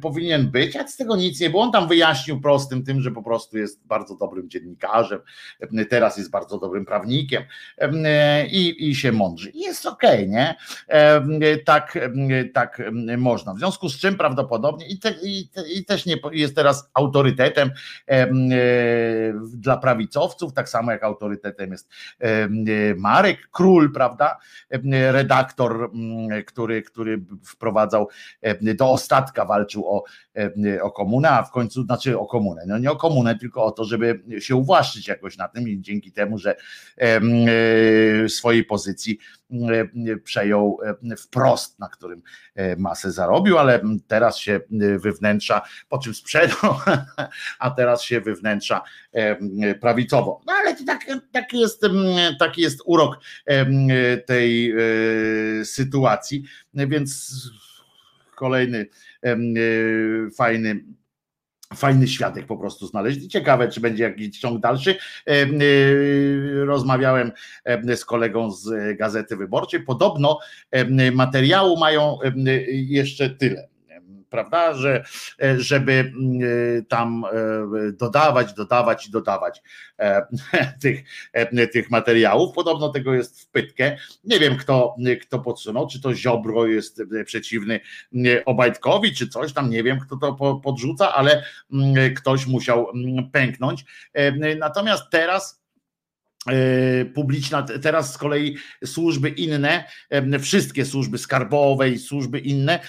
[0.03, 1.63] powinien być, a z tego nic nie było.
[1.63, 5.21] On tam wyjaśnił prostym tym, że po prostu jest bardzo dobrym dziennikarzem,
[5.91, 7.43] teraz jest bardzo dobrym prawnikiem
[8.51, 9.51] i, i się mądrzy.
[9.55, 10.55] Jest okej, okay, nie?
[11.65, 11.99] Tak,
[12.55, 12.83] tak
[13.19, 13.55] można.
[13.55, 17.71] W związku z czym prawdopodobnie i, te, i, te, i też nie jest teraz autorytetem
[19.55, 21.89] dla prawicowców, tak samo jak autorytetem jest
[23.11, 24.39] Marek Król, prawda?
[25.11, 28.09] Redaktor, mm, który, który wprowadzał
[28.61, 30.05] do ostatka, walczył o,
[30.83, 33.85] o komunę, a w końcu, znaczy o komunę, no nie o komunę, tylko o to,
[33.85, 36.57] żeby się uwłaszczyć jakoś na tym i dzięki temu, że
[36.97, 39.19] e, swojej pozycji
[40.25, 40.79] przejął
[41.19, 42.23] wprost, na którym
[42.55, 44.61] e, masę zarobił, ale teraz się
[44.99, 46.75] wywnętrza, po czym sprzedał,
[47.59, 48.83] a teraz się wywnętrza
[49.81, 50.41] prawicowo.
[50.47, 51.83] No ale tak, tak jest,
[52.39, 53.19] taki jest urok
[54.27, 54.77] tej e,
[55.65, 56.45] sytuacji,
[56.75, 57.33] więc
[58.41, 58.87] kolejny e,
[60.37, 60.85] fajny
[61.75, 63.29] fajny świadek po prostu znaleźli.
[63.29, 64.97] Ciekawe, czy będzie jakiś ciąg dalszy.
[66.65, 67.33] Rozmawiałem
[67.97, 69.81] z kolegą z Gazety Wyborczej.
[69.81, 70.39] Podobno
[71.13, 72.19] materiału mają
[72.71, 73.70] jeszcze tyle
[74.31, 75.05] prawda, że
[75.59, 79.63] żeby mm, tam e, dodawać, dodawać i dodawać
[79.99, 80.27] e,
[80.83, 82.55] tych, e, tych materiałów.
[82.55, 83.97] Podobno tego jest w pytkę.
[84.25, 87.81] Nie wiem, kto, kto podsunął, czy to Ziobro jest przeciwny
[88.47, 93.85] Obajtkowi, czy coś tam, nie wiem, kto to podrzuca, ale mm, ktoś musiał mm, pęknąć.
[94.59, 95.60] Natomiast teraz E,
[97.15, 99.85] publiczna, teraz z kolei służby inne,
[100.41, 102.81] wszystkie służby skarbowe i służby inne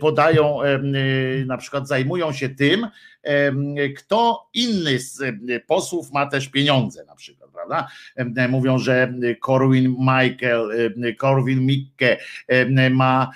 [0.00, 0.58] podają,
[1.46, 2.86] na przykład zajmują się tym,
[3.96, 5.22] kto inny z
[5.66, 8.48] posłów ma też pieniądze na przykład prawda?
[8.48, 9.14] Mówią, że
[9.46, 12.16] Corwin Michael, Corwin Mikke
[12.90, 13.30] ma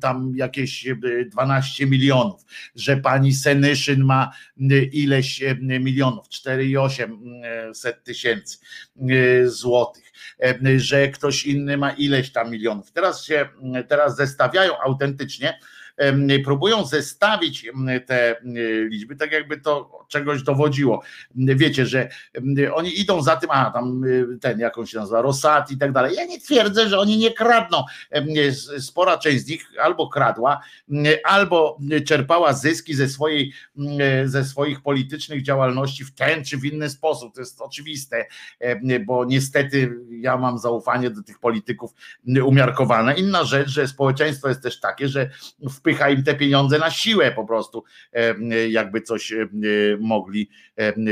[0.00, 0.86] tam jakieś
[1.26, 4.32] 12 milionów, że pani Senyszyn ma
[4.92, 8.58] ileś milionów, 4,8 tysięcy
[9.44, 10.12] złotych,
[10.76, 12.92] że ktoś inny ma ileś tam milionów.
[12.92, 13.48] Teraz się,
[13.88, 15.58] teraz zestawiają autentycznie
[16.44, 17.66] próbują zestawić
[18.06, 18.36] te
[18.90, 21.02] liczby, tak jakby to czegoś dowodziło.
[21.34, 22.10] Wiecie, że
[22.72, 24.02] oni idą za tym, a tam
[24.40, 26.14] ten, jakąś się nazywa, Rosat i tak dalej.
[26.16, 27.84] Ja nie twierdzę, że oni nie kradną.
[28.78, 30.60] Spora część z nich albo kradła,
[31.24, 33.52] albo czerpała zyski ze, swojej,
[34.24, 37.34] ze swoich politycznych działalności w ten czy w inny sposób.
[37.34, 38.26] To jest oczywiste,
[39.06, 41.90] bo niestety ja mam zaufanie do tych polityków
[42.44, 43.14] umiarkowane.
[43.14, 45.30] Inna rzecz, że społeczeństwo jest też takie, że
[45.90, 47.84] wpycha im te pieniądze na siłę po prostu,
[48.68, 49.32] jakby coś
[50.00, 50.50] mogli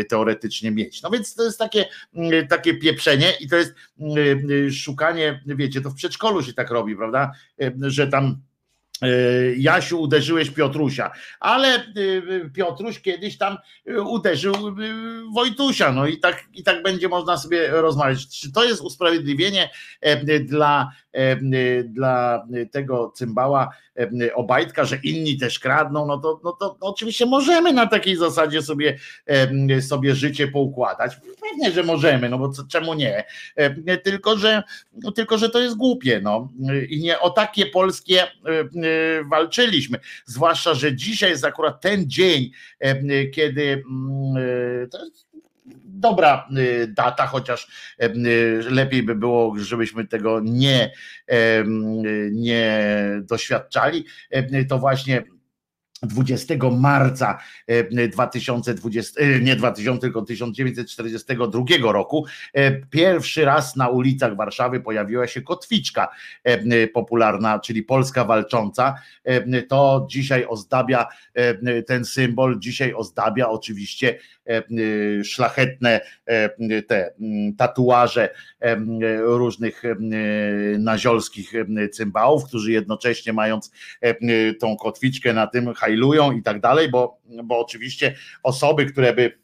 [0.09, 1.03] teoretycznie mieć.
[1.03, 1.85] No więc to jest takie,
[2.49, 3.75] takie pieprzenie i to jest
[4.73, 7.33] szukanie, wiecie, to w przedszkolu się tak robi, prawda,
[7.81, 8.37] że tam
[9.57, 11.11] Jasiu, uderzyłeś Piotrusia,
[11.41, 11.93] ale
[12.55, 13.57] Piotruś kiedyś tam
[14.07, 14.55] uderzył
[15.35, 18.29] Wojtusia, no i tak, i tak będzie można sobie rozmawiać.
[18.41, 19.71] Czy to jest usprawiedliwienie
[20.41, 20.91] dla
[21.85, 23.69] dla tego cymbała
[24.35, 28.99] Obajtka, że inni też kradną, no to, no to oczywiście możemy na takiej zasadzie sobie,
[29.81, 31.17] sobie życie poukładać.
[31.51, 33.25] Pewnie, że możemy, no bo co, czemu nie?
[34.05, 34.63] Tylko że,
[35.03, 36.49] no, tylko, że to jest głupie, no
[36.89, 38.23] i nie o takie polskie
[39.31, 39.99] walczyliśmy.
[40.25, 42.51] Zwłaszcza, że dzisiaj jest akurat ten dzień,
[43.33, 43.83] kiedy
[44.91, 45.28] to jest
[45.99, 47.69] dobra y, data, chociaż
[48.03, 48.13] y,
[48.71, 50.93] lepiej by było, żebyśmy tego nie,
[52.33, 52.83] nie
[53.23, 54.05] doświadczali.
[54.69, 55.25] To właśnie
[56.03, 57.39] 20 marca
[58.11, 65.27] 2020, e, e, nie 2000, tylko 1942 roku e, pierwszy raz na ulicach Warszawy pojawiła
[65.27, 66.09] się kotwiczka
[66.95, 68.95] popularna, czyli Polska walcząca.
[69.69, 71.07] To dzisiaj ozdabia
[71.87, 74.19] ten symbol, dzisiaj ozdabia oczywiście
[75.25, 76.01] szlachetne
[76.87, 77.13] te
[77.59, 78.35] tatuaże
[79.21, 79.83] różnych
[80.79, 81.53] naziolskich
[81.93, 83.73] cymbałów, którzy jednocześnie mając
[84.61, 89.39] tą kotwiczkę na tym hajlują i tak dalej, bo, bo oczywiście osoby, które by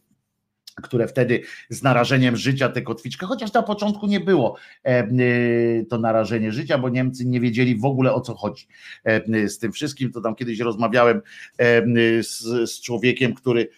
[0.82, 6.52] które wtedy z narażeniem życia te kotwiczkę, chociaż na początku nie było e, to narażenie
[6.52, 8.66] życia, bo Niemcy nie wiedzieli w ogóle o co chodzi
[9.04, 10.12] e, z tym wszystkim.
[10.12, 11.22] To tam kiedyś rozmawiałem
[11.58, 12.38] e, z,
[12.70, 13.68] z człowiekiem, który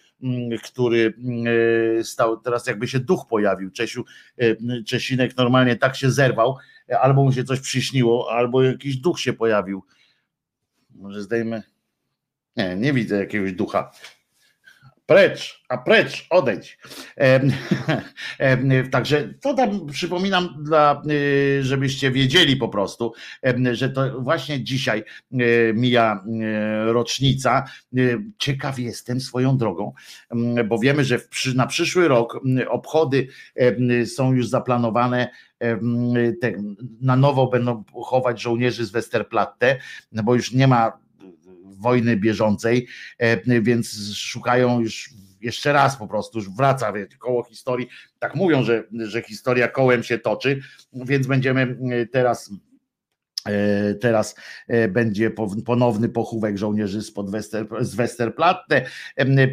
[0.63, 1.13] który
[2.03, 3.71] stał, teraz jakby się duch pojawił.
[3.71, 4.03] Czesiu,
[4.85, 6.55] Czesinek normalnie tak się zerwał,
[7.01, 9.83] albo mu się coś przyśniło, albo jakiś duch się pojawił.
[10.95, 11.76] Może zdejmę.
[12.57, 13.91] Nie, nie widzę jakiegoś ducha.
[15.07, 16.77] Precz, a precz, odejdź.
[18.91, 23.13] także to tam przypominam, dla, y, żebyście wiedzieli po prostu,
[23.71, 25.03] że to właśnie dzisiaj
[25.33, 26.23] y, mija
[26.89, 27.63] y, rocznica.
[28.39, 29.93] Ciekaw jestem swoją drogą,
[30.65, 31.19] bo wiemy, że
[31.55, 32.39] na przyszły rok
[32.69, 33.27] obchody
[34.05, 35.27] są już zaplanowane
[37.01, 39.77] na nowo będą chować żołnierzy z Westerplatte,
[40.11, 41.06] no bo już nie ma
[41.77, 42.87] wojny bieżącej,
[43.17, 45.09] e, więc szukają już
[45.41, 47.87] jeszcze raz po prostu, już wraca koło historii.
[48.19, 50.59] Tak mówią, że, że historia kołem się toczy,
[50.93, 52.51] więc będziemy e, teraz
[54.01, 54.35] teraz
[54.67, 55.31] e, będzie
[55.65, 58.85] ponowny pochówek żołnierzy spod Wester, z Westerplatte.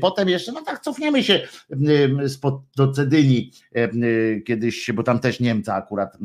[0.00, 1.48] Potem jeszcze, no tak, cofniemy się
[2.28, 3.50] spod, do Cedyni
[4.46, 6.16] kiedyś, bo tam też Niemca akurat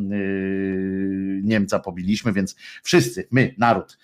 [1.43, 3.97] Niemca pobiliśmy, więc wszyscy, my, naród,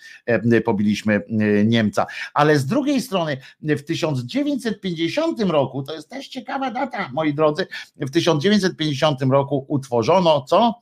[0.64, 1.20] pobiliśmy
[1.64, 2.06] Niemca.
[2.34, 7.66] Ale z drugiej strony w 1950 roku, to jest też ciekawa data, moi drodzy,
[7.96, 10.74] w 1950 roku utworzono co?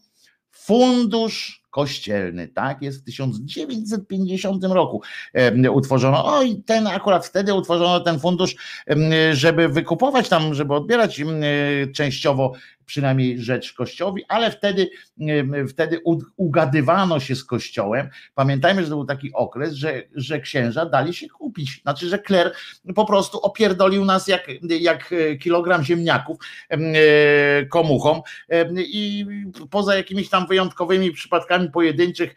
[0.50, 2.82] Fundusz kościelny, tak?
[2.82, 5.02] Jest w 1950 roku
[5.72, 6.36] utworzono.
[6.36, 8.56] Oj, ten akurat wtedy utworzono ten fundusz,
[9.32, 11.22] żeby wykupować tam, żeby odbierać
[11.94, 12.52] częściowo
[12.86, 14.90] przynajmniej rzecz Kościołowi, ale wtedy,
[15.68, 16.00] wtedy
[16.36, 18.08] ugadywano się z Kościołem.
[18.34, 21.80] Pamiętajmy, że to był taki okres, że, że księża dali się kupić.
[21.82, 22.52] Znaczy, że kler
[22.94, 24.48] po prostu opierdolił nas jak,
[24.80, 26.36] jak kilogram ziemniaków
[27.70, 28.20] komuchom
[28.76, 29.26] i
[29.70, 32.34] poza jakimiś tam wyjątkowymi przypadkami pojedynczych,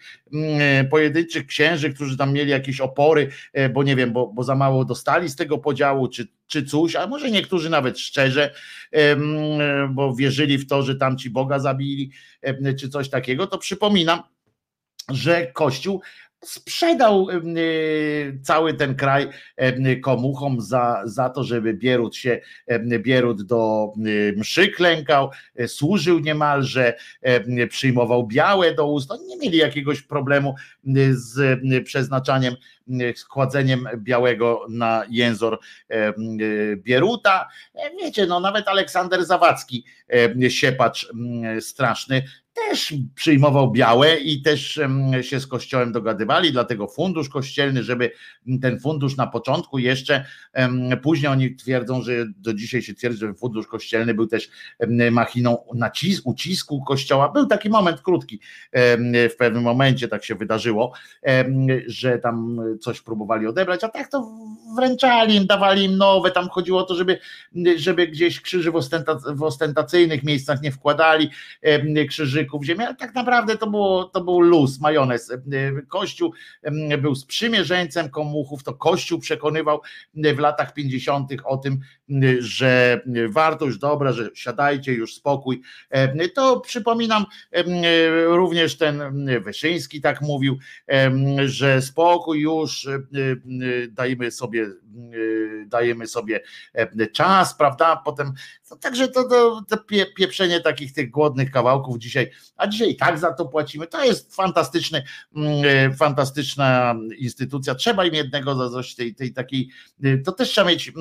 [0.89, 4.85] pojedynczych księży, którzy tam mieli jakieś opory, e, bo nie wiem, bo, bo za mało
[4.85, 8.53] dostali z tego podziału, czy czy coś, a może niektórzy nawet szczerze,
[9.89, 12.11] bo wierzyli w to, że tamci Boga zabili,
[12.79, 14.23] czy coś takiego, to przypominam,
[15.09, 16.01] że Kościół
[16.45, 19.30] sprzedał y, cały ten kraj
[19.61, 22.41] y, komuchom za, za to, żeby Bierut się,
[22.72, 23.93] y, Bierut do
[24.35, 25.30] mszy klękał,
[25.68, 26.93] służył niemalże,
[27.69, 29.11] przyjmował białe do ust.
[29.11, 30.55] Oni nie mieli jakiegoś problemu
[31.11, 32.55] z przeznaczaniem,
[33.15, 35.59] z kładzeniem białego na jęzor
[36.76, 37.47] Bieruta.
[38.01, 39.85] Wiecie, no nawet Aleksander Zawadzki,
[40.49, 41.11] siepacz
[41.59, 42.23] straszny,
[42.57, 44.79] też przyjmował białe i też
[45.21, 48.11] się z kościołem dogadywali, dlatego fundusz kościelny, żeby
[48.61, 50.25] ten fundusz na początku jeszcze,
[51.01, 54.49] później oni twierdzą, że do dzisiaj się twierdzi, że fundusz kościelny był też
[55.11, 55.57] machiną
[56.25, 57.29] ucisku kościoła.
[57.29, 58.39] Był taki moment krótki,
[59.13, 60.93] w pewnym momencie tak się wydarzyło,
[61.88, 64.31] że tam coś próbowali odebrać, a tak to
[64.75, 67.19] wręczali im, dawali im nowe, tam chodziło o to, żeby,
[67.75, 68.75] żeby gdzieś krzyży w,
[69.35, 71.29] w ostentacyjnych miejscach nie wkładali
[72.09, 75.33] krzyżyków w ziemię, ale tak naprawdę to, było, to był luz, majonez.
[75.87, 76.33] Kościół
[77.01, 79.81] był sprzymierzeńcem komuchów, to Kościół przekonywał
[80.13, 81.31] w latach 50.
[81.43, 81.79] o tym,
[82.39, 85.61] że warto już dobra, że siadajcie, już spokój.
[86.35, 87.25] To przypominam,
[88.25, 90.57] również ten Wyszyński tak mówił,
[91.45, 92.87] że spokój już
[93.89, 94.67] dajmy sobie
[95.67, 96.39] dajemy sobie
[97.13, 98.01] czas, prawda?
[98.05, 98.33] Potem,
[98.69, 99.77] to także to, to, to
[100.17, 103.88] pieprzenie takich tych głodnych kawałków dzisiaj, a dzisiaj i tak za to płacimy.
[103.88, 105.03] To jest fantastyczny,
[105.97, 107.76] fantastyczna instytucja.
[107.76, 109.69] Trzeba im jednego zazdrościć tej, tej takiej,
[110.26, 110.91] to też trzeba mieć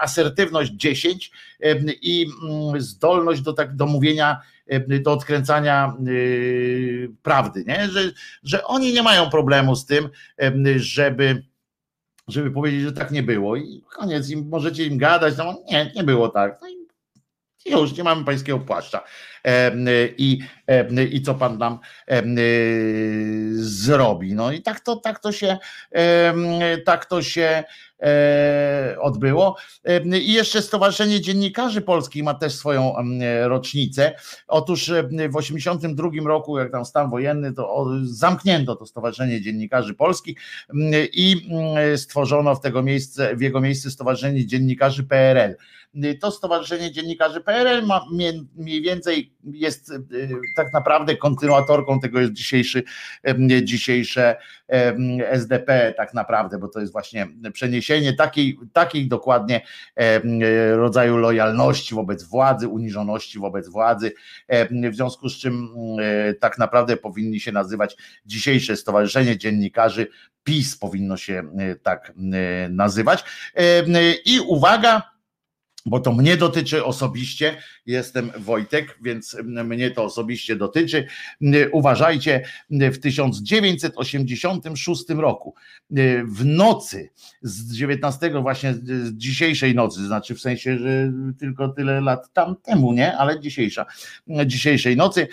[0.00, 1.30] asertywność 10
[2.02, 2.26] i
[2.78, 4.40] zdolność do, tak, do mówienia,
[5.00, 5.96] do odkręcania
[7.22, 7.88] prawdy, nie?
[7.88, 10.08] Że, że oni nie mają problemu z tym,
[10.76, 11.42] żeby
[12.28, 16.04] żeby powiedzieć, że tak nie było i koniec, im, możecie im gadać, no nie, nie
[16.04, 16.58] było tak.
[16.62, 16.86] No i
[17.70, 19.04] już nie mamy pańskiego płaszcza.
[20.18, 20.40] I,
[21.10, 21.78] i co pan nam
[23.52, 24.34] zrobi.
[24.34, 25.58] No i tak to, tak to się
[26.84, 27.64] tak to się
[28.02, 29.56] E, odbyło.
[30.22, 32.94] I jeszcze Stowarzyszenie Dziennikarzy Polskich ma też swoją
[33.44, 34.14] rocznicę.
[34.48, 34.92] Otóż
[35.30, 40.38] w 82 roku, jak tam stan wojenny, to zamknięto to Stowarzyszenie Dziennikarzy Polskich
[41.12, 41.48] i
[41.96, 45.56] stworzono w, tego miejsce, w jego miejsce Stowarzyszenie Dziennikarzy PRL.
[46.20, 48.06] To Stowarzyszenie Dziennikarzy PRL ma
[48.56, 49.92] mniej więcej jest
[50.56, 52.82] tak naprawdę kontynuatorką tego jest dzisiejszy,
[53.62, 54.36] dzisiejsze
[55.30, 59.60] SDP tak naprawdę, bo to jest właśnie przeniesienie takiej, takiej dokładnie
[60.72, 64.12] rodzaju lojalności wobec władzy, uniżoności wobec władzy,
[64.90, 65.68] w związku z czym
[66.40, 67.96] tak naprawdę powinni się nazywać
[68.26, 70.06] dzisiejsze Stowarzyszenie Dziennikarzy
[70.44, 71.42] PiS powinno się
[71.82, 72.12] tak
[72.70, 73.24] nazywać.
[74.24, 75.15] I uwaga,
[75.86, 77.56] bo to mnie dotyczy osobiście.
[77.86, 81.06] Jestem Wojtek, więc mnie to osobiście dotyczy.
[81.72, 85.54] Uważajcie, w 1986 roku,
[86.24, 87.10] w nocy
[87.42, 92.92] z 19, właśnie z dzisiejszej nocy, znaczy w sensie, że tylko tyle lat tam temu,
[92.92, 93.86] nie, ale dzisiejsza,
[94.46, 95.28] dzisiejszej nocy,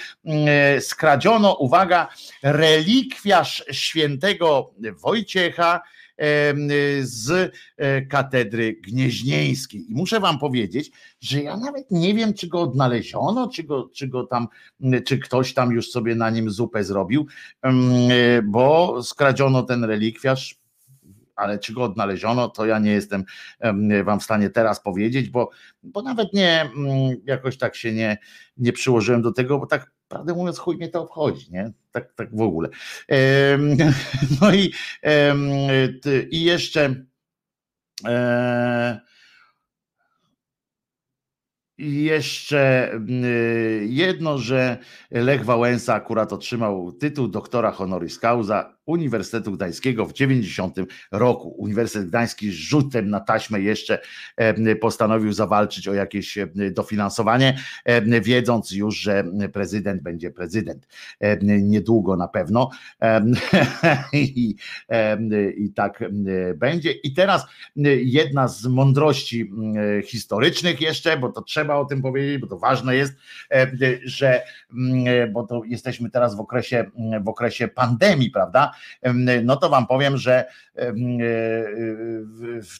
[0.79, 2.07] skradziono, uwaga,
[2.43, 5.81] relikwiarz świętego Wojciecha
[7.01, 9.91] z e, katedry gnieźnieńskiej.
[9.91, 10.91] I muszę wam powiedzieć,
[11.21, 14.47] że ja nawet nie wiem, czy go odnaleziono, czy go, czy go tam,
[15.05, 17.27] czy ktoś tam już sobie na nim zupę zrobił,
[17.63, 20.63] e, bo skradziono ten relikwiarz
[21.35, 23.23] ale czy go odnaleziono, to ja nie jestem
[24.03, 25.49] wam w stanie teraz powiedzieć, bo,
[25.83, 26.69] bo nawet nie
[27.25, 28.17] jakoś tak się nie,
[28.57, 31.71] nie przyłożyłem do tego, bo tak prawdę mówiąc, chuj mnie to obchodzi, nie?
[31.91, 32.69] Tak, tak w ogóle.
[34.41, 34.73] No i,
[36.31, 36.95] i jeszcze
[38.05, 38.99] e,
[41.77, 42.91] i jeszcze
[43.87, 44.77] jedno, że
[45.11, 50.77] Lech Wałęsa akurat otrzymał tytuł doktora honoris causa Uniwersytetu Gdańskiego w 90
[51.11, 51.49] roku.
[51.49, 53.99] Uniwersytet Gdański z rzutem na taśmę jeszcze
[54.81, 56.37] postanowił zawalczyć o jakieś
[56.71, 57.57] dofinansowanie,
[58.21, 59.23] wiedząc już, że
[59.53, 60.87] prezydent będzie prezydent.
[61.41, 62.69] Niedługo na pewno.
[64.13, 64.55] I,
[65.57, 66.03] i tak
[66.55, 66.91] będzie.
[66.91, 67.45] I teraz
[68.03, 69.51] jedna z mądrości
[70.05, 73.13] historycznych jeszcze, bo to trzeba o tym powiedzieć, bo to ważne jest,
[74.03, 74.43] że
[75.31, 76.91] bo to jesteśmy teraz w okresie,
[77.23, 78.71] w okresie pandemii, prawda?
[79.43, 80.45] no to wam powiem, że
[80.75, 80.93] e,
[82.61, 82.79] w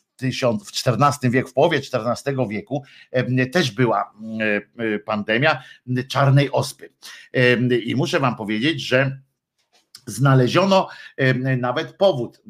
[0.60, 2.84] w XIV wieku, w połowie XIV wieku
[3.51, 4.14] też była
[4.77, 5.64] e, pandemia
[6.10, 6.89] czarnej ospy.
[7.85, 9.19] I muszę wam powiedzieć, że
[10.06, 10.90] znaleziono
[11.58, 12.42] nawet powód,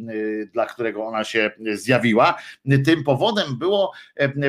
[0.54, 2.38] dla którego ona się zjawiła.
[2.86, 3.92] Tym powodem było,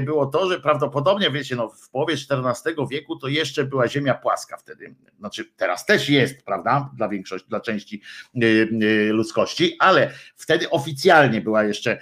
[0.03, 4.57] było to, że prawdopodobnie, wiecie, no, w połowie XIV wieku to jeszcze była ziemia płaska
[4.57, 4.95] wtedy.
[5.19, 8.03] Znaczy teraz też jest, prawda, dla większości, dla części
[9.11, 11.99] ludzkości, ale wtedy oficjalnie była jeszcze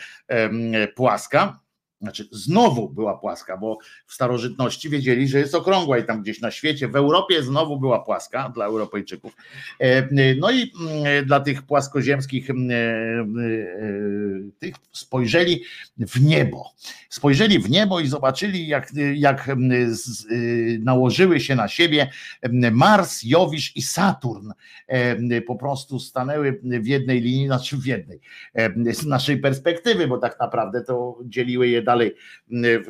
[0.95, 1.62] płaska
[2.03, 6.51] znaczy znowu była płaska, bo w starożytności wiedzieli, że jest okrągła i tam gdzieś na
[6.51, 9.37] świecie, w Europie znowu była płaska dla Europejczyków.
[9.81, 10.09] E,
[10.41, 13.91] no i mm, dla tych płaskoziemskich mm, e, e,
[14.59, 15.65] tych spojrzeli
[15.99, 16.71] w niebo.
[17.09, 19.95] Spojrzeli w niebo i zobaczyli, jak, jak mm,
[20.81, 22.11] nałożyły się na siebie
[22.73, 24.51] Mars, Jowisz i Saturn.
[25.47, 28.21] Po prostu stanęły w jednej linii, znaczy w jednej.
[28.93, 32.15] Z naszej perspektywy, bo tak naprawdę to dzieliły je dalej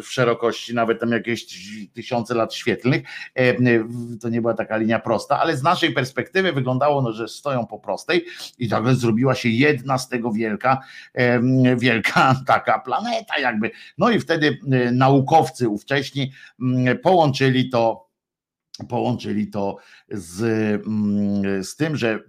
[0.02, 1.46] w szerokości, nawet tam jakieś
[1.92, 3.02] tysiące lat świetlnych.
[3.34, 3.54] E,
[4.20, 7.78] to nie była taka linia prosta, ale z naszej perspektywy wyglądało, no, że stoją po
[7.78, 8.24] prostej
[8.58, 10.80] i nagle zrobiła się jedna z tego wielka,
[11.76, 13.70] wielka taka planeta jakby.
[13.98, 16.32] No i wtedy e, naukowcy ówcześni
[17.02, 18.12] połączyli to
[18.88, 19.76] połączyli to
[20.08, 20.38] z,
[21.66, 22.20] z tym, że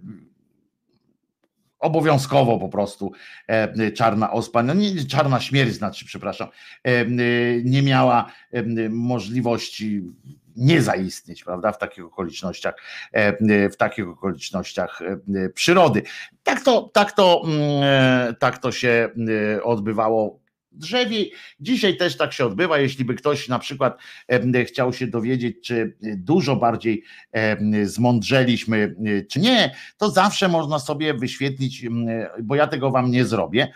[1.84, 3.12] obowiązkowo po prostu
[3.46, 6.48] e, czarna ospa, no nie, czarna śmierć znaczy, przepraszam,
[6.84, 7.04] e,
[7.64, 10.02] nie miała e, możliwości
[10.56, 12.74] nie zaistnieć, prawda, w takich okolicznościach,
[13.72, 15.00] w takich okolicznościach
[15.54, 16.02] przyrody.
[16.42, 17.42] Tak to, tak to,
[18.38, 19.10] tak to się
[19.62, 20.43] odbywało
[20.74, 21.24] drzewie.
[21.60, 22.78] Dzisiaj też tak się odbywa.
[22.78, 23.98] Jeśli by ktoś na przykład
[24.66, 27.02] chciał się dowiedzieć, czy dużo bardziej
[27.82, 28.94] zmądrzeliśmy,
[29.30, 31.86] czy nie, to zawsze można sobie wyświetlić,
[32.42, 33.72] bo ja tego wam nie zrobię,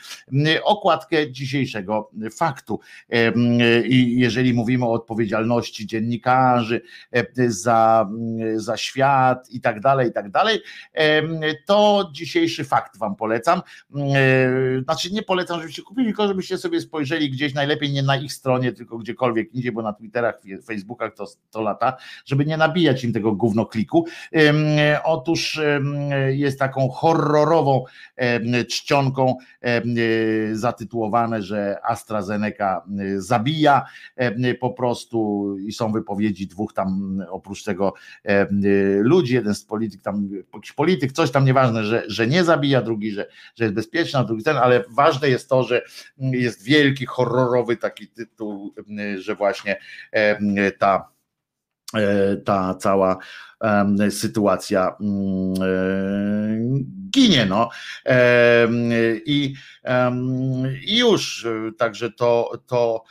[0.64, 2.80] okładkę dzisiejszego faktu.
[3.84, 6.80] I jeżeli mówimy o odpowiedzialności dziennikarzy
[7.46, 8.08] za,
[8.56, 10.58] za świat i tak dalej, i tak dalej,
[11.66, 13.62] to dzisiejszy fakt wam polecam.
[14.84, 18.72] Znaczy nie polecam, żebyście kupili, tylko żebyście sobie spojrzeli gdzieś, najlepiej nie na ich stronie,
[18.72, 21.96] tylko gdziekolwiek indziej, bo na Twitterach, Facebookach to, to lata,
[22.26, 24.06] żeby nie nabijać im tego gówno kliku.
[25.04, 25.60] Otóż
[26.28, 27.84] jest taką horrorową
[28.68, 29.36] czcionką
[30.52, 32.82] zatytułowane, że AstraZeneca
[33.16, 33.86] zabija
[34.60, 37.94] po prostu i są wypowiedzi dwóch tam oprócz tego
[39.00, 43.10] ludzi, jeden z polityk tam, jakiś polityk, coś tam nieważne, że, że nie zabija, drugi,
[43.10, 45.82] że, że jest bezpieczna, drugi ten, ale ważne jest to, że
[46.18, 48.74] jest wiele wielki, horrorowy taki tytuł,
[49.18, 49.80] że właśnie
[50.78, 51.08] ta
[51.94, 53.18] e, ta cała
[54.10, 54.96] sytuacja
[57.10, 57.46] ginie.
[57.46, 57.70] No.
[59.26, 59.54] I,
[60.86, 61.46] już,
[61.78, 63.02] także to, to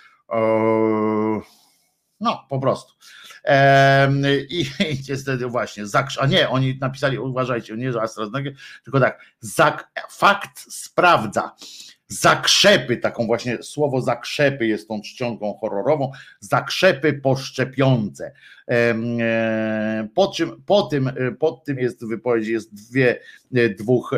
[2.19, 2.93] no po prostu.
[4.49, 5.83] I, i niestety właśnie,
[6.19, 9.21] a nie, oni napisali, uważajcie, nie, że AstraZeneca, tylko tak,
[10.09, 11.55] fakt sprawdza
[12.07, 18.31] zakrzepy, taką właśnie słowo zakrzepy jest tą czcionką horrorową, zakrzepy poszczepiące.
[18.71, 23.19] E, po, czym, po, tym, e, pod tym jest wypowiedź, jest dwie,
[23.55, 24.11] e, dwóch,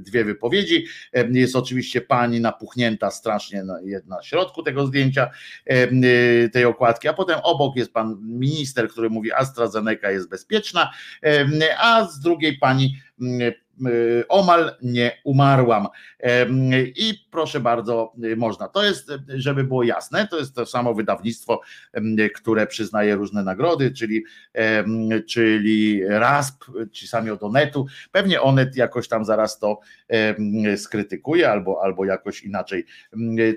[0.00, 0.86] dwie wypowiedzi.
[1.30, 3.64] Jest oczywiście pani napuchnięta strasznie
[4.06, 5.30] na, środku tego zdjęcia,
[6.52, 10.92] tej okładki, a potem obok jest pan minister, który mówi AstraZeneca jest bezpieczna,
[11.78, 12.96] a z drugiej pani
[14.28, 15.86] omal nie umarłam.
[16.96, 18.68] I proszę bardzo, y, można.
[18.68, 21.60] To jest, żeby było jasne, to jest to samo wydawnictwo,
[22.34, 24.24] które przyznaje różne nagrody, czyli,
[25.28, 27.86] czyli RASP, ci sami od Onetu.
[28.12, 29.80] Pewnie Onet jakoś tam zaraz to
[30.76, 32.84] skrytykuje albo, albo jakoś inaczej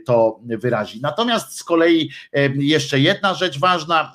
[0.05, 1.01] to wyrazi.
[1.01, 2.09] Natomiast z kolei
[2.55, 4.13] jeszcze jedna rzecz ważna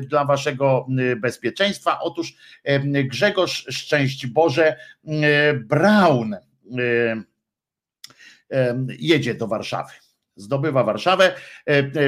[0.00, 0.86] dla waszego
[1.16, 1.98] bezpieczeństwa.
[2.00, 2.34] Otóż
[3.04, 4.76] Grzegorz Szczęść Boże
[5.52, 6.36] Brown
[8.98, 9.92] jedzie do Warszawy
[10.36, 11.34] zdobywa Warszawę,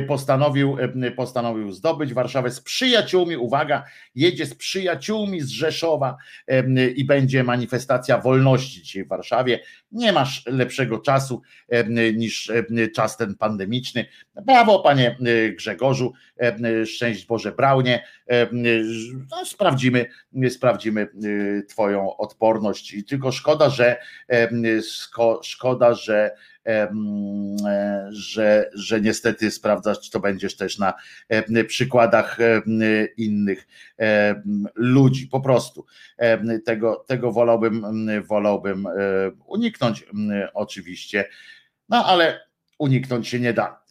[0.08, 0.76] postanowił,
[1.16, 3.84] postanowił zdobyć Warszawę z przyjaciółmi, uwaga,
[4.14, 6.16] jedzie z przyjaciółmi z Rzeszowa
[6.96, 9.60] i będzie manifestacja wolności dzisiaj w Warszawie.
[9.92, 11.42] Nie masz lepszego czasu
[12.14, 12.52] niż
[12.94, 14.06] czas ten pandemiczny.
[14.46, 15.18] Brawo panie
[15.56, 16.12] Grzegorzu,
[16.86, 18.04] szczęść Boże Braunie.
[19.30, 20.06] No, sprawdzimy,
[20.50, 21.08] sprawdzimy
[21.68, 22.92] twoją odporność.
[22.92, 23.96] I tylko szkoda, że
[25.42, 26.55] szkoda, że E,
[28.08, 30.94] że, że niestety sprawdzasz, czy to będziesz też na
[31.68, 32.38] przykładach
[33.16, 33.66] innych
[34.74, 35.26] ludzi.
[35.26, 35.86] Po prostu
[36.64, 37.86] tego, tego wolałbym,
[38.26, 38.90] wolałbym e,
[39.46, 40.06] uniknąć
[40.54, 41.24] oczywiście,
[41.88, 42.40] no ale
[42.78, 43.82] uniknąć się nie da.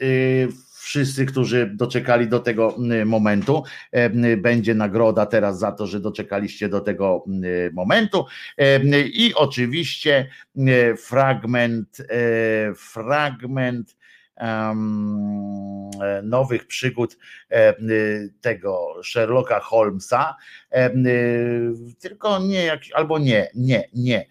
[0.86, 2.76] Wszyscy, którzy doczekali do tego
[3.06, 3.64] momentu.
[3.92, 7.26] E, Będzie nagroda teraz za to, że doczekaliście do tego
[7.74, 8.26] momentu.
[8.58, 10.30] E, I oczywiście
[10.98, 12.06] fragment, e,
[12.76, 13.96] fragment
[16.24, 17.18] nowych przygód
[18.42, 20.36] tego Sherlocka Holmesa,
[22.00, 24.26] tylko nie, albo nie, nie, nie.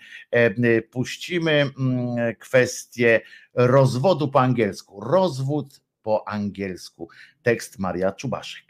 [0.90, 1.70] Puścimy
[2.38, 3.20] kwestię
[3.54, 5.00] rozwodu po angielsku.
[5.00, 7.08] Rozwód po angielsku.
[7.42, 8.64] Tekst Maria Czubaszek.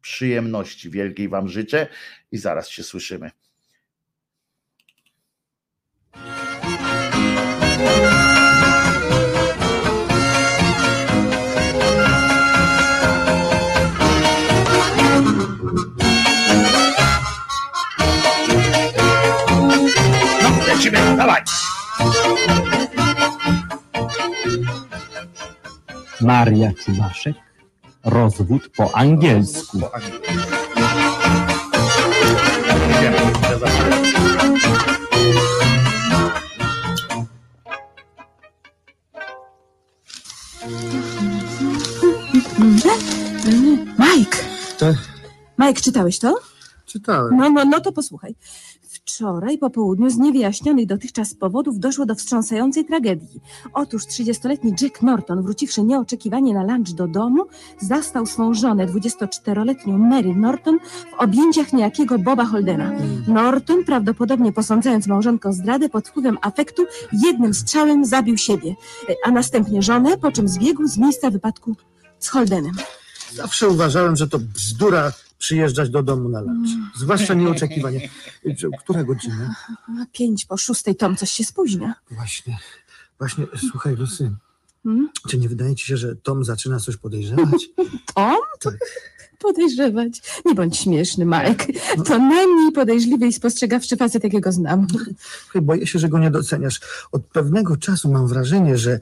[0.00, 1.86] Przyjemności wielkiej Wam życzę
[2.32, 3.30] i zaraz się słyszymy.
[20.92, 21.42] No, dawaj!
[26.20, 27.36] Maria Czubaszek,
[28.04, 29.78] rozwód po angielsku.
[32.90, 34.00] Idziemy, ja zaczynam.
[43.98, 44.38] Mike!
[44.78, 44.96] Tak.
[45.58, 46.40] Mike, czytałeś to?
[46.86, 47.36] Czytałem.
[47.36, 48.34] No, no, no to posłuchaj.
[49.14, 53.40] Wczoraj po południu z niewyjaśnionych dotychczas powodów doszło do wstrząsającej tragedii.
[53.72, 57.44] Otóż 30-letni Jack Norton, wróciwszy nieoczekiwanie na lunch do domu,
[57.80, 60.78] zastał swą żonę, 24-letnią Mary Norton,
[61.10, 62.92] w objęciach niejakiego Boba Holdena.
[63.28, 66.82] Norton, prawdopodobnie posądzając małżonkę o zdradę pod wpływem afektu,
[67.12, 68.74] jednym strzałem zabił siebie,
[69.24, 71.76] a następnie żonę, po czym zbiegł z miejsca wypadku
[72.18, 72.72] z Holdenem.
[73.32, 76.68] Zawsze uważałem, że to bzdura przyjeżdżać do domu na lunch.
[76.96, 78.08] Zwłaszcza nieoczekiwanie.
[78.80, 79.54] Która godzina?
[80.12, 81.94] Pięć po szóstej Tom coś się spóźnia.
[82.10, 82.58] Właśnie.
[83.18, 84.32] Właśnie, słuchaj, Lucy,
[84.84, 85.08] Hmm?
[85.28, 87.66] czy nie wydaje ci się, że Tom zaczyna coś podejrzewać?
[88.14, 88.36] Tom?
[88.60, 88.74] Tak.
[89.40, 90.22] Podejrzewać.
[90.44, 91.66] Nie bądź śmieszny, Mike.
[92.06, 94.86] To najmniej podejrzliwy i spostrzegawczy facet, jakiego znam.
[95.62, 96.80] Boję się, że go nie doceniasz.
[97.12, 99.00] Od pewnego czasu mam wrażenie, że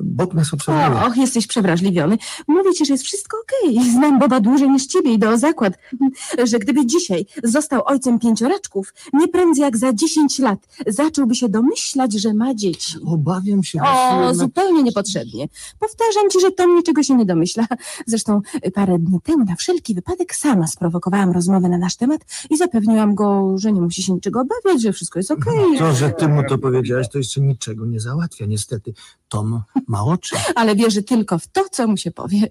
[0.00, 1.02] Bob nas obserwuje.
[1.06, 2.18] Och, jesteś przewrażliwiony.
[2.48, 3.90] Mówię ci, że jest wszystko okej.
[3.92, 5.72] Znam Boba dłużej niż ciebie i do zakład,
[6.50, 12.12] że gdyby dzisiaj został ojcem pięcioraczków, nie prędzej jak za 10 lat zacząłby się domyślać,
[12.12, 12.94] że ma dzieci.
[13.06, 15.48] Obawiam się, O, no- zupełnie niepotrzebnie.
[15.78, 17.66] Powtarzam ci, że Tom niczego się nie domyśla.
[18.06, 18.40] Zresztą
[18.74, 22.20] parę dni temu na wszelki wypadek sama sprowokowałam rozmowę na nasz temat
[22.50, 25.78] i zapewniłam go, że nie musi się niczego obawiać, że wszystko jest okej.
[25.78, 28.46] To, że ty mu to powiedziałaś, to jeszcze niczego nie załatwia.
[28.46, 28.92] Niestety,
[29.28, 30.36] Tom ma oczy.
[30.54, 32.48] Ale wierzy tylko w to, co mu się powie.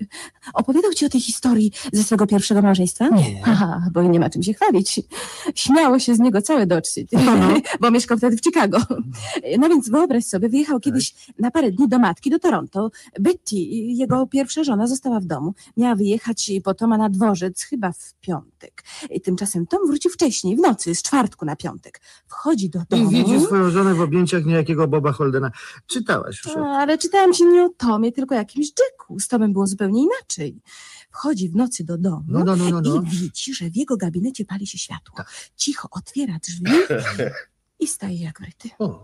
[0.53, 3.09] Opowiadał ci o tej historii ze swego pierwszego małżeństwa?
[3.09, 3.41] Nie.
[3.41, 5.01] Haha, bo nie ma czym się chwalić.
[5.55, 7.17] Śmiało się z niego całe Dodge City,
[7.79, 8.77] bo mieszkał wtedy w Chicago.
[9.59, 12.91] No więc wyobraź sobie, wyjechał kiedyś na parę dni do matki, do Toronto.
[13.19, 15.53] Betty, jego pierwsza żona, została w domu.
[15.77, 18.83] Miała wyjechać po Toma na dworzec, chyba w piątek.
[19.23, 22.01] Tymczasem Tom wrócił wcześniej, w nocy, z czwartku na piątek.
[22.27, 23.09] Wchodzi do I domu.
[23.09, 25.51] widzi swoją żonę w objęciach niejakiego Boba Holdena.
[25.87, 26.57] Czytałaś już.
[26.57, 29.19] A, Ale czytałam ci nie o Tomie, tylko o jakimś Jacku.
[29.19, 30.61] Z Tomem było zupełnie inaczej.
[31.11, 33.01] Wchodzi w nocy do domu No, no, no, no, no.
[33.01, 35.15] i widzi, że w jego gabinecie pali się światło.
[35.17, 35.29] Tak.
[35.55, 36.71] Cicho otwiera drzwi
[37.79, 38.69] i staje jak wryty.
[38.79, 39.03] O,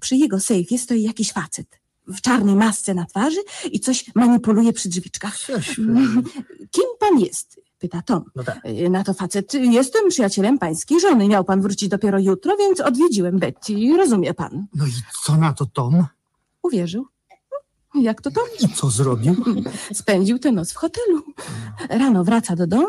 [0.00, 3.40] Przy jego sejfie stoi jakiś facet w czarnej masce na twarzy
[3.72, 5.38] i coś manipuluje przy drzwiczkach.
[5.38, 5.76] coś.
[6.70, 7.60] Kim pan jest?
[7.78, 8.24] Pyta Tom.
[8.36, 8.60] No tak.
[8.66, 11.28] Y, Na to facet, jestem przyjacielem pańskiej żony.
[11.28, 13.74] Miał pan wrócić dopiero jutro, więc odwiedziłem Betty.
[13.96, 14.66] Rozumie pan.
[14.74, 14.90] No i
[15.24, 16.06] co na to Tom?
[16.62, 17.06] Uwierzył.
[17.94, 18.44] Jak to Tom?
[18.60, 19.34] I co zrobił?
[19.94, 21.22] Spędził tę noc w hotelu.
[21.88, 22.86] Rano wraca do domu,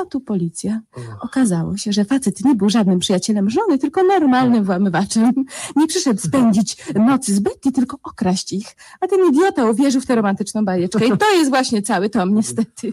[0.00, 0.80] a tu policja.
[1.20, 5.32] Okazało się, że facet nie był żadnym przyjacielem żony, tylko normalnym włamywaczem.
[5.76, 8.76] Nie przyszedł spędzić nocy z Betty, tylko okraść ich.
[9.00, 11.06] A ten idiota uwierzył w tę romantyczną bajeczkę.
[11.06, 12.92] I to jest właśnie cały tom, niestety.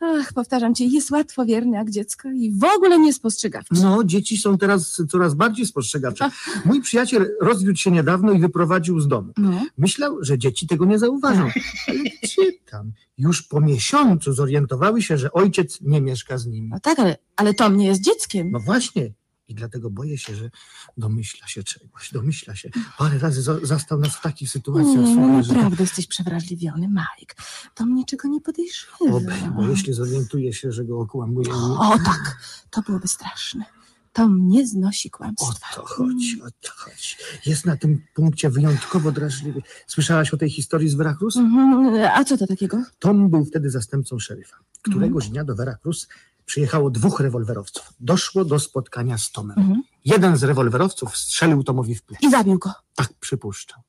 [0.00, 3.74] Ach, powtarzam ci, jest łatwowierny jak dziecko i w ogóle nie spostrzegawczy.
[3.82, 6.30] No, dzieci są teraz coraz bardziej spostrzegawcze.
[6.64, 9.32] Mój przyjaciel rozwiódł się niedawno i wyprowadził z domu.
[9.36, 9.50] No.
[9.78, 11.48] Myślał, że dzieci tego nie zauważą,
[11.88, 11.98] ale
[12.28, 12.92] czytam.
[13.18, 16.68] Już po miesiącu zorientowały się, że ojciec nie mieszka z nimi.
[16.68, 18.50] no tak, ale, ale Tom nie jest dzieckiem.
[18.50, 19.12] No właśnie.
[19.48, 20.50] I dlatego boję się, że
[20.96, 22.70] domyśla się czegoś, domyśla się.
[22.98, 24.94] Parę razy za- zastał nas w takich sytuacjach.
[24.96, 27.34] Nie, no słuchaj, że- naprawdę jesteś przewrażliwiony, Mike.
[27.74, 28.96] Tom niczego nie podejrzewa.
[29.10, 32.36] Oby, bo jeśli zorientuje się, że go okłamuje, O tak,
[32.70, 33.64] to byłoby straszne.
[34.12, 35.74] Tom nie znosi o kłamstwa.
[35.74, 37.16] to chodzi, o to chodzi.
[37.46, 39.62] Jest na tym punkcie wyjątkowo drażliwy.
[39.86, 41.36] Słyszałaś o tej historii z Veracruz?
[41.36, 42.82] Mhm, A co to takiego?
[42.98, 44.56] Tom był wtedy zastępcą szeryfa.
[44.82, 45.32] Któregoś Mhm.
[45.32, 46.08] dnia do Veracruz
[46.46, 47.92] przyjechało dwóch rewolwerowców.
[48.00, 49.58] Doszło do spotkania z Tomem.
[49.58, 49.82] Mhm.
[50.04, 52.26] Jeden z rewolwerowców strzelił Tomowi w plecy.
[52.26, 52.72] I zabił go.
[52.94, 53.80] Tak przypuszczał.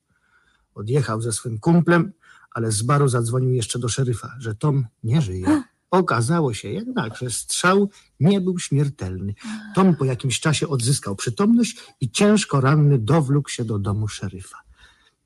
[0.74, 2.12] Odjechał ze swym kumplem,
[2.50, 5.62] ale z baru zadzwonił jeszcze do szeryfa, że Tom nie żyje.
[5.94, 7.90] Okazało się jednak, że strzał
[8.20, 9.34] nie był śmiertelny.
[9.74, 14.56] Tom po jakimś czasie odzyskał przytomność i ciężko ranny dowlókł się do domu szeryfa.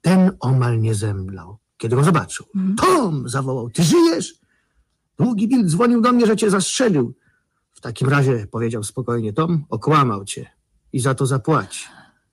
[0.01, 2.47] Ten omal nie zemdlał, kiedy go zobaczył.
[2.77, 3.29] Tom!
[3.29, 3.71] zawołał.
[3.71, 4.35] Ty żyjesz?
[5.19, 7.15] Długi Bill dzwonił do mnie, że cię zastrzelił.
[7.73, 10.51] W takim razie, powiedział spokojnie Tom, okłamał cię
[10.93, 11.85] i za to zapłaci.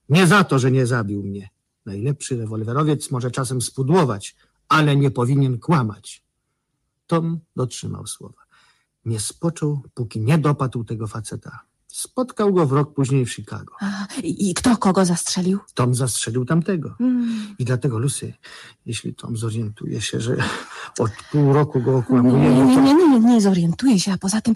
[0.08, 1.48] Nie za to, że nie zabił mnie.
[1.86, 4.36] Najlepszy rewolwerowiec może czasem spudłować,
[4.68, 6.25] ale nie powinien kłamać.
[7.06, 8.42] Tom dotrzymał słowa.
[9.04, 11.60] Nie spoczął, póki nie dopadł tego faceta.
[11.88, 13.74] Spotkał go w rok później w Chicago.
[13.80, 15.58] A, I kto kogo zastrzelił?
[15.74, 16.94] Tom zastrzelił tamtego.
[17.00, 17.54] Mm.
[17.58, 18.34] I dlatego, Lucy,
[18.86, 20.36] jeśli Tom zorientuje się, że
[20.98, 22.80] od pół roku go Nie, okłamuje, nie, no to...
[22.80, 24.54] nie, nie, nie, nie zorientuje się, a poza tym...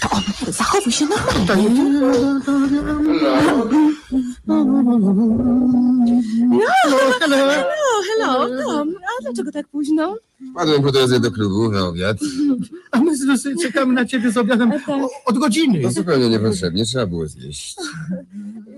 [0.00, 1.64] To on zachowuj się normalnie.
[7.92, 8.88] O, hello, Tom.
[8.88, 9.66] A dlaczego tak
[10.62, 10.74] późno?
[10.74, 12.16] Padłem po drodze do klubu na obiad.
[12.90, 14.88] A my z czekamy na ciebie z obiadem tak.
[14.88, 15.82] o- od godziny.
[15.82, 17.76] To zupełnie niepotrzebnie, trzeba było zjeść.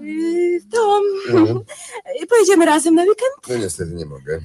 [0.02, 1.02] Yy, Tom,
[1.34, 1.64] No,
[2.30, 3.48] pojedziemy razem na weekend?
[3.50, 4.40] no niestety nie mogę.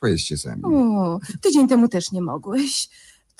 [0.00, 0.62] Pojeźdźcie sami.
[0.64, 2.88] O, tydzień temu też nie mogłeś.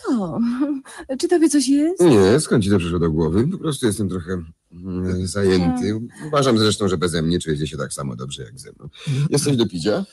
[0.07, 0.63] Tom,
[1.21, 2.01] czy tobie coś jest?
[2.01, 3.49] Nie, skąd ci to przyszło do głowy?
[3.49, 4.43] Po prostu jestem trochę
[4.73, 6.01] mm, zajęty.
[6.27, 8.89] Uważam zresztą, że beze mnie czujecie się tak samo dobrze jak ze mną.
[9.31, 10.05] Jesteś do picia?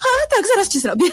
[0.00, 1.06] A tak, zaraz ci zrobię.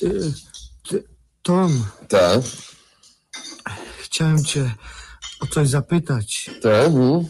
[0.00, 0.32] Ty,
[0.88, 1.04] ty,
[1.42, 2.40] Tom, Tak,
[4.02, 4.74] chciałem cię
[5.40, 6.50] o coś zapytać.
[6.62, 6.86] tak.
[6.86, 7.24] mm.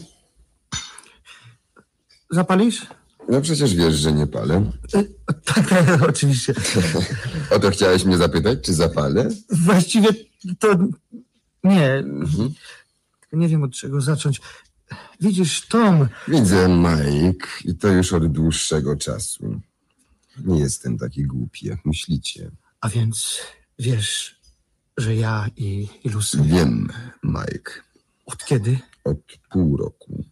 [2.31, 2.85] Zapalisz?
[3.29, 4.71] No przecież wiesz, że nie palę.
[4.91, 5.05] Tak,
[5.45, 5.73] tak,
[6.09, 6.53] oczywiście.
[7.49, 9.29] O to chciałeś mnie zapytać, czy zapalę?
[9.49, 10.09] Właściwie
[10.59, 10.67] to
[11.63, 12.53] nie, Mhm.
[13.33, 14.41] nie wiem od czego zacząć.
[15.21, 19.59] Widzisz, Tom, Widzę, Mike, i to już od dłuższego czasu.
[20.37, 22.51] Nie jestem taki głupi, jak myślicie.
[22.81, 23.39] a więc
[23.79, 24.39] wiesz,
[24.97, 26.93] że ja i, i Lucy Wiem,
[27.23, 27.71] Mike,
[28.25, 28.79] od kiedy?
[29.03, 29.17] od
[29.51, 30.23] pół roku.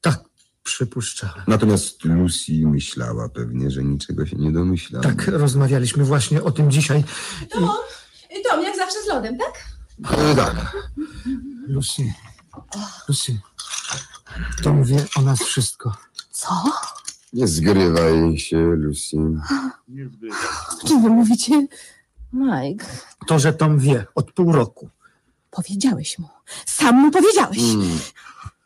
[0.00, 0.20] Tak,
[0.62, 1.44] przypuszczałem.
[1.46, 5.02] Natomiast Lucy myślała pewnie, że niczego się nie domyślam.
[5.02, 7.04] Tak, rozmawialiśmy właśnie o tym dzisiaj.
[8.50, 9.64] Tom, jak zawsze z lodem, tak?
[10.18, 10.76] E, tak.
[11.68, 12.12] Lucy,
[13.08, 13.40] Lucy,
[14.62, 15.96] Tom wie o nas wszystko.
[16.30, 16.48] Co?
[17.34, 19.16] Nie zgrywaj się, Lucy.
[20.82, 21.66] O czym wy mówicie?
[22.32, 22.86] Mike,
[23.26, 24.88] To, że Tom wie od pół roku.
[25.50, 26.28] powiedziałeś mu.
[26.66, 27.58] Sam mu powiedziałeś.
[27.58, 27.98] Mm.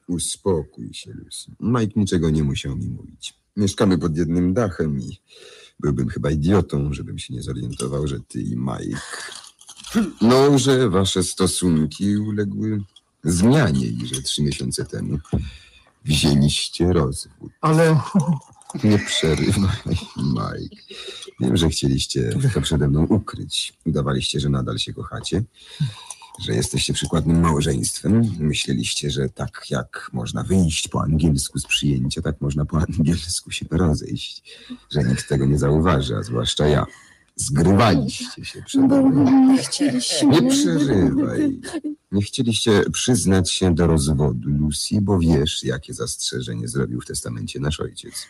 [0.08, 1.50] Uspokój się, Lucy.
[1.60, 3.34] Mike niczego nie musiał mi mówić.
[3.56, 5.18] Mieszkamy pod jednym dachem i
[5.80, 9.00] byłbym chyba idiotą, żebym się nie zorientował, że ty i Mike...
[10.20, 12.82] No, że wasze stosunki uległy
[13.24, 15.18] zmianie i że trzy miesiące temu
[16.04, 17.52] wzięliście rozwód.
[17.60, 18.00] Ale
[18.84, 20.82] Nie przerywaj, Mike.
[21.40, 23.74] Wiem, że chcieliście to przede mną ukryć.
[23.86, 25.42] Udawaliście, że nadal się kochacie,
[26.40, 28.36] że jesteście przykładnym małżeństwem.
[28.38, 33.66] Myśleliście, że tak jak można wyjść po angielsku z przyjęcia, tak można po angielsku się
[33.70, 34.42] rozejść.
[34.90, 36.86] Że nikt tego nie zauważy, a zwłaszcza ja.
[37.38, 39.46] Zgrywaliście się przede Bo mną.
[39.52, 40.28] nie chcieliśmy.
[40.28, 41.60] Nie przerywaj.
[42.12, 47.80] Nie chcieliście przyznać się do rozwodu Lucy, bo wiesz, jakie zastrzeżenie zrobił w testamencie nasz
[47.80, 48.26] ojciec.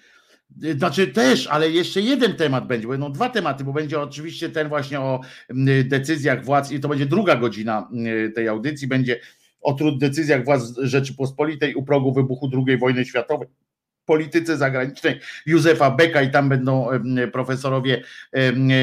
[0.77, 5.01] Znaczy też, ale jeszcze jeden temat będzie, będą dwa tematy, bo będzie oczywiście ten właśnie
[5.01, 5.21] o
[5.51, 9.21] mm, decyzjach władz i to będzie druga godzina mm, tej audycji, będzie
[9.61, 13.49] o decyzjach władz Rzeczypospolitej u progu wybuchu II wojny światowej
[14.11, 16.89] polityce zagranicznej Józefa Beka i tam będą
[17.33, 18.03] profesorowie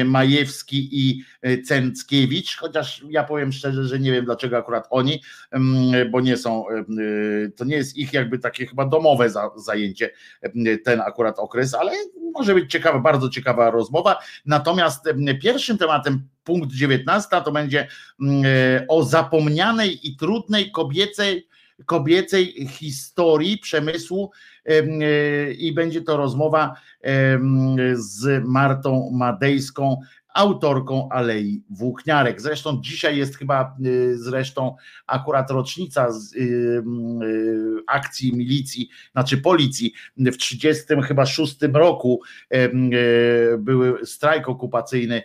[0.04, 5.22] Majewski i e, Cęckiewicz, chociaż ja powiem szczerze, że nie wiem dlaczego akurat oni,
[6.10, 6.74] bo nie są, e,
[7.56, 10.10] to nie jest ich jakby takie chyba domowe za- zajęcie
[10.84, 11.92] ten akurat okres, ale
[12.34, 14.18] może być ciekawa, bardzo ciekawa rozmowa.
[14.46, 15.04] Natomiast
[15.42, 17.88] pierwszym tematem punkt 19 to będzie
[18.20, 21.48] mm, e, o zapomnianej i trudnej kobiecej
[21.86, 24.32] kobiecej historii przemysłu em,
[25.58, 26.74] i będzie to rozmowa
[27.94, 30.00] z Martą Madejską,
[30.38, 32.40] autorką Alei Włókniarek.
[32.40, 34.76] Zresztą dzisiaj jest chyba y, zresztą
[35.06, 36.82] akurat rocznica z, y,
[37.86, 42.20] akcji milicji, znaczy policji w 30 chyba 6 roku
[42.50, 42.68] e,
[43.58, 45.22] były strajk okupacyjny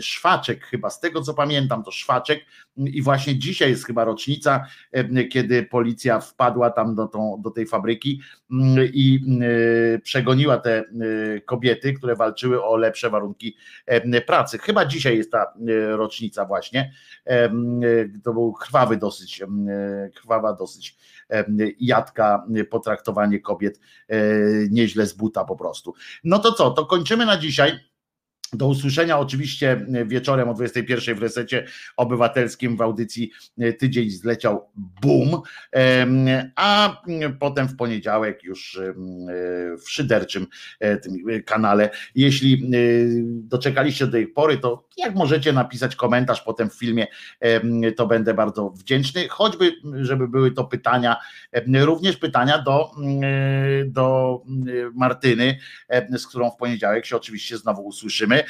[0.00, 2.44] Szwaczek chyba, z tego co pamiętam to Szwaczek
[2.78, 7.66] i właśnie dzisiaj jest chyba rocznica, em, kiedy policja wpadła tam do, tą, do tej
[7.66, 9.20] fabryki mm, i
[9.96, 13.56] y, przegoniła te y, kobiety, które walczyły o lepsze warunki
[14.26, 14.58] pracy.
[14.58, 15.54] Chyba dzisiaj jest ta
[15.90, 16.92] rocznica właśnie.
[18.24, 19.42] To był krwawy dosyć,
[20.14, 20.96] krwawa dosyć
[21.80, 24.16] jadka potraktowanie kobiet e,
[24.70, 25.94] nieźle z buta po prostu.
[26.24, 27.87] No to co, to kończymy na dzisiaj.
[28.52, 31.66] Do usłyszenia oczywiście wieczorem o 21 w resecie
[31.96, 35.42] obywatelskim w audycji e, Tydzień zleciał boom,
[36.56, 37.02] a
[37.40, 38.94] potem w poniedziałek już e,
[39.76, 40.46] w szyderczym
[40.80, 41.90] e, kanale.
[42.14, 42.68] Jeśli e,
[43.24, 47.06] doczekaliście do tej pory, to jak możecie napisać komentarz potem w filmie,
[47.96, 51.16] to będę bardzo wdzięczny, choćby żeby były to pytania,
[51.80, 55.58] również pytania do, mm, do mm, Martyny,
[56.16, 58.44] z którą w poniedziałek się oczywiście znowu usłyszymy,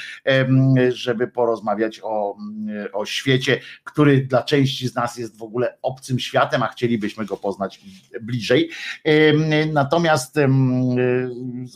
[0.88, 6.18] żeby porozmawiać o, mm, o świecie, który dla części z nas jest w ogóle obcym
[6.18, 7.80] światem, a chcielibyśmy go poznać
[8.20, 8.70] bliżej.
[9.72, 10.48] Natomiast y,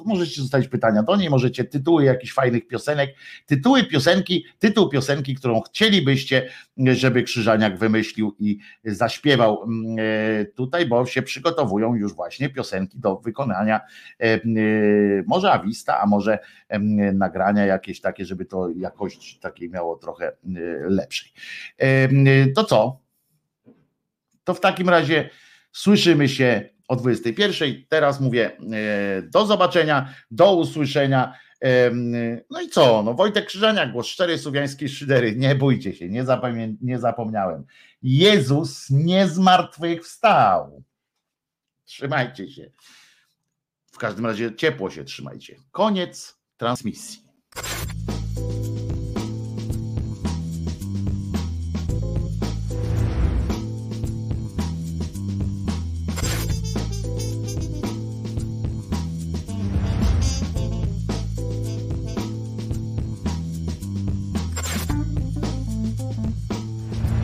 [0.04, 3.14] możecie zostawić pytania do niej, możecie tytuły jakichś fajnych piosenek,
[3.46, 11.06] tytuły piosenki, tytuł piosenki, którą chcielibyście, żeby Krzyżaniak wymyślił i zaśpiewał mm, e, tutaj, bo
[11.06, 13.80] się przygotowują już właśnie piosenki do wykonania
[14.20, 16.38] e, y, może awista, a może
[17.14, 20.32] nagrania jakieś takie, żeby to jakość takiej miało trochę
[20.88, 21.32] lepszej.
[22.54, 23.00] To co?
[24.44, 25.30] To w takim razie
[25.72, 27.84] słyszymy się o 21.
[27.88, 31.34] Teraz mówię e, do zobaczenia, do usłyszenia.
[32.50, 33.02] No i co?
[33.02, 35.36] No Wojtek Krzyżaniak, głos szczery słowiańskiej szydery.
[35.36, 37.64] Nie bójcie się, nie, zapamię- nie zapomniałem.
[38.02, 40.82] Jezus nie zmartwychwstał.
[41.84, 42.70] Trzymajcie się.
[43.92, 45.56] W każdym razie ciepło się trzymajcie.
[45.70, 47.22] Koniec transmisji.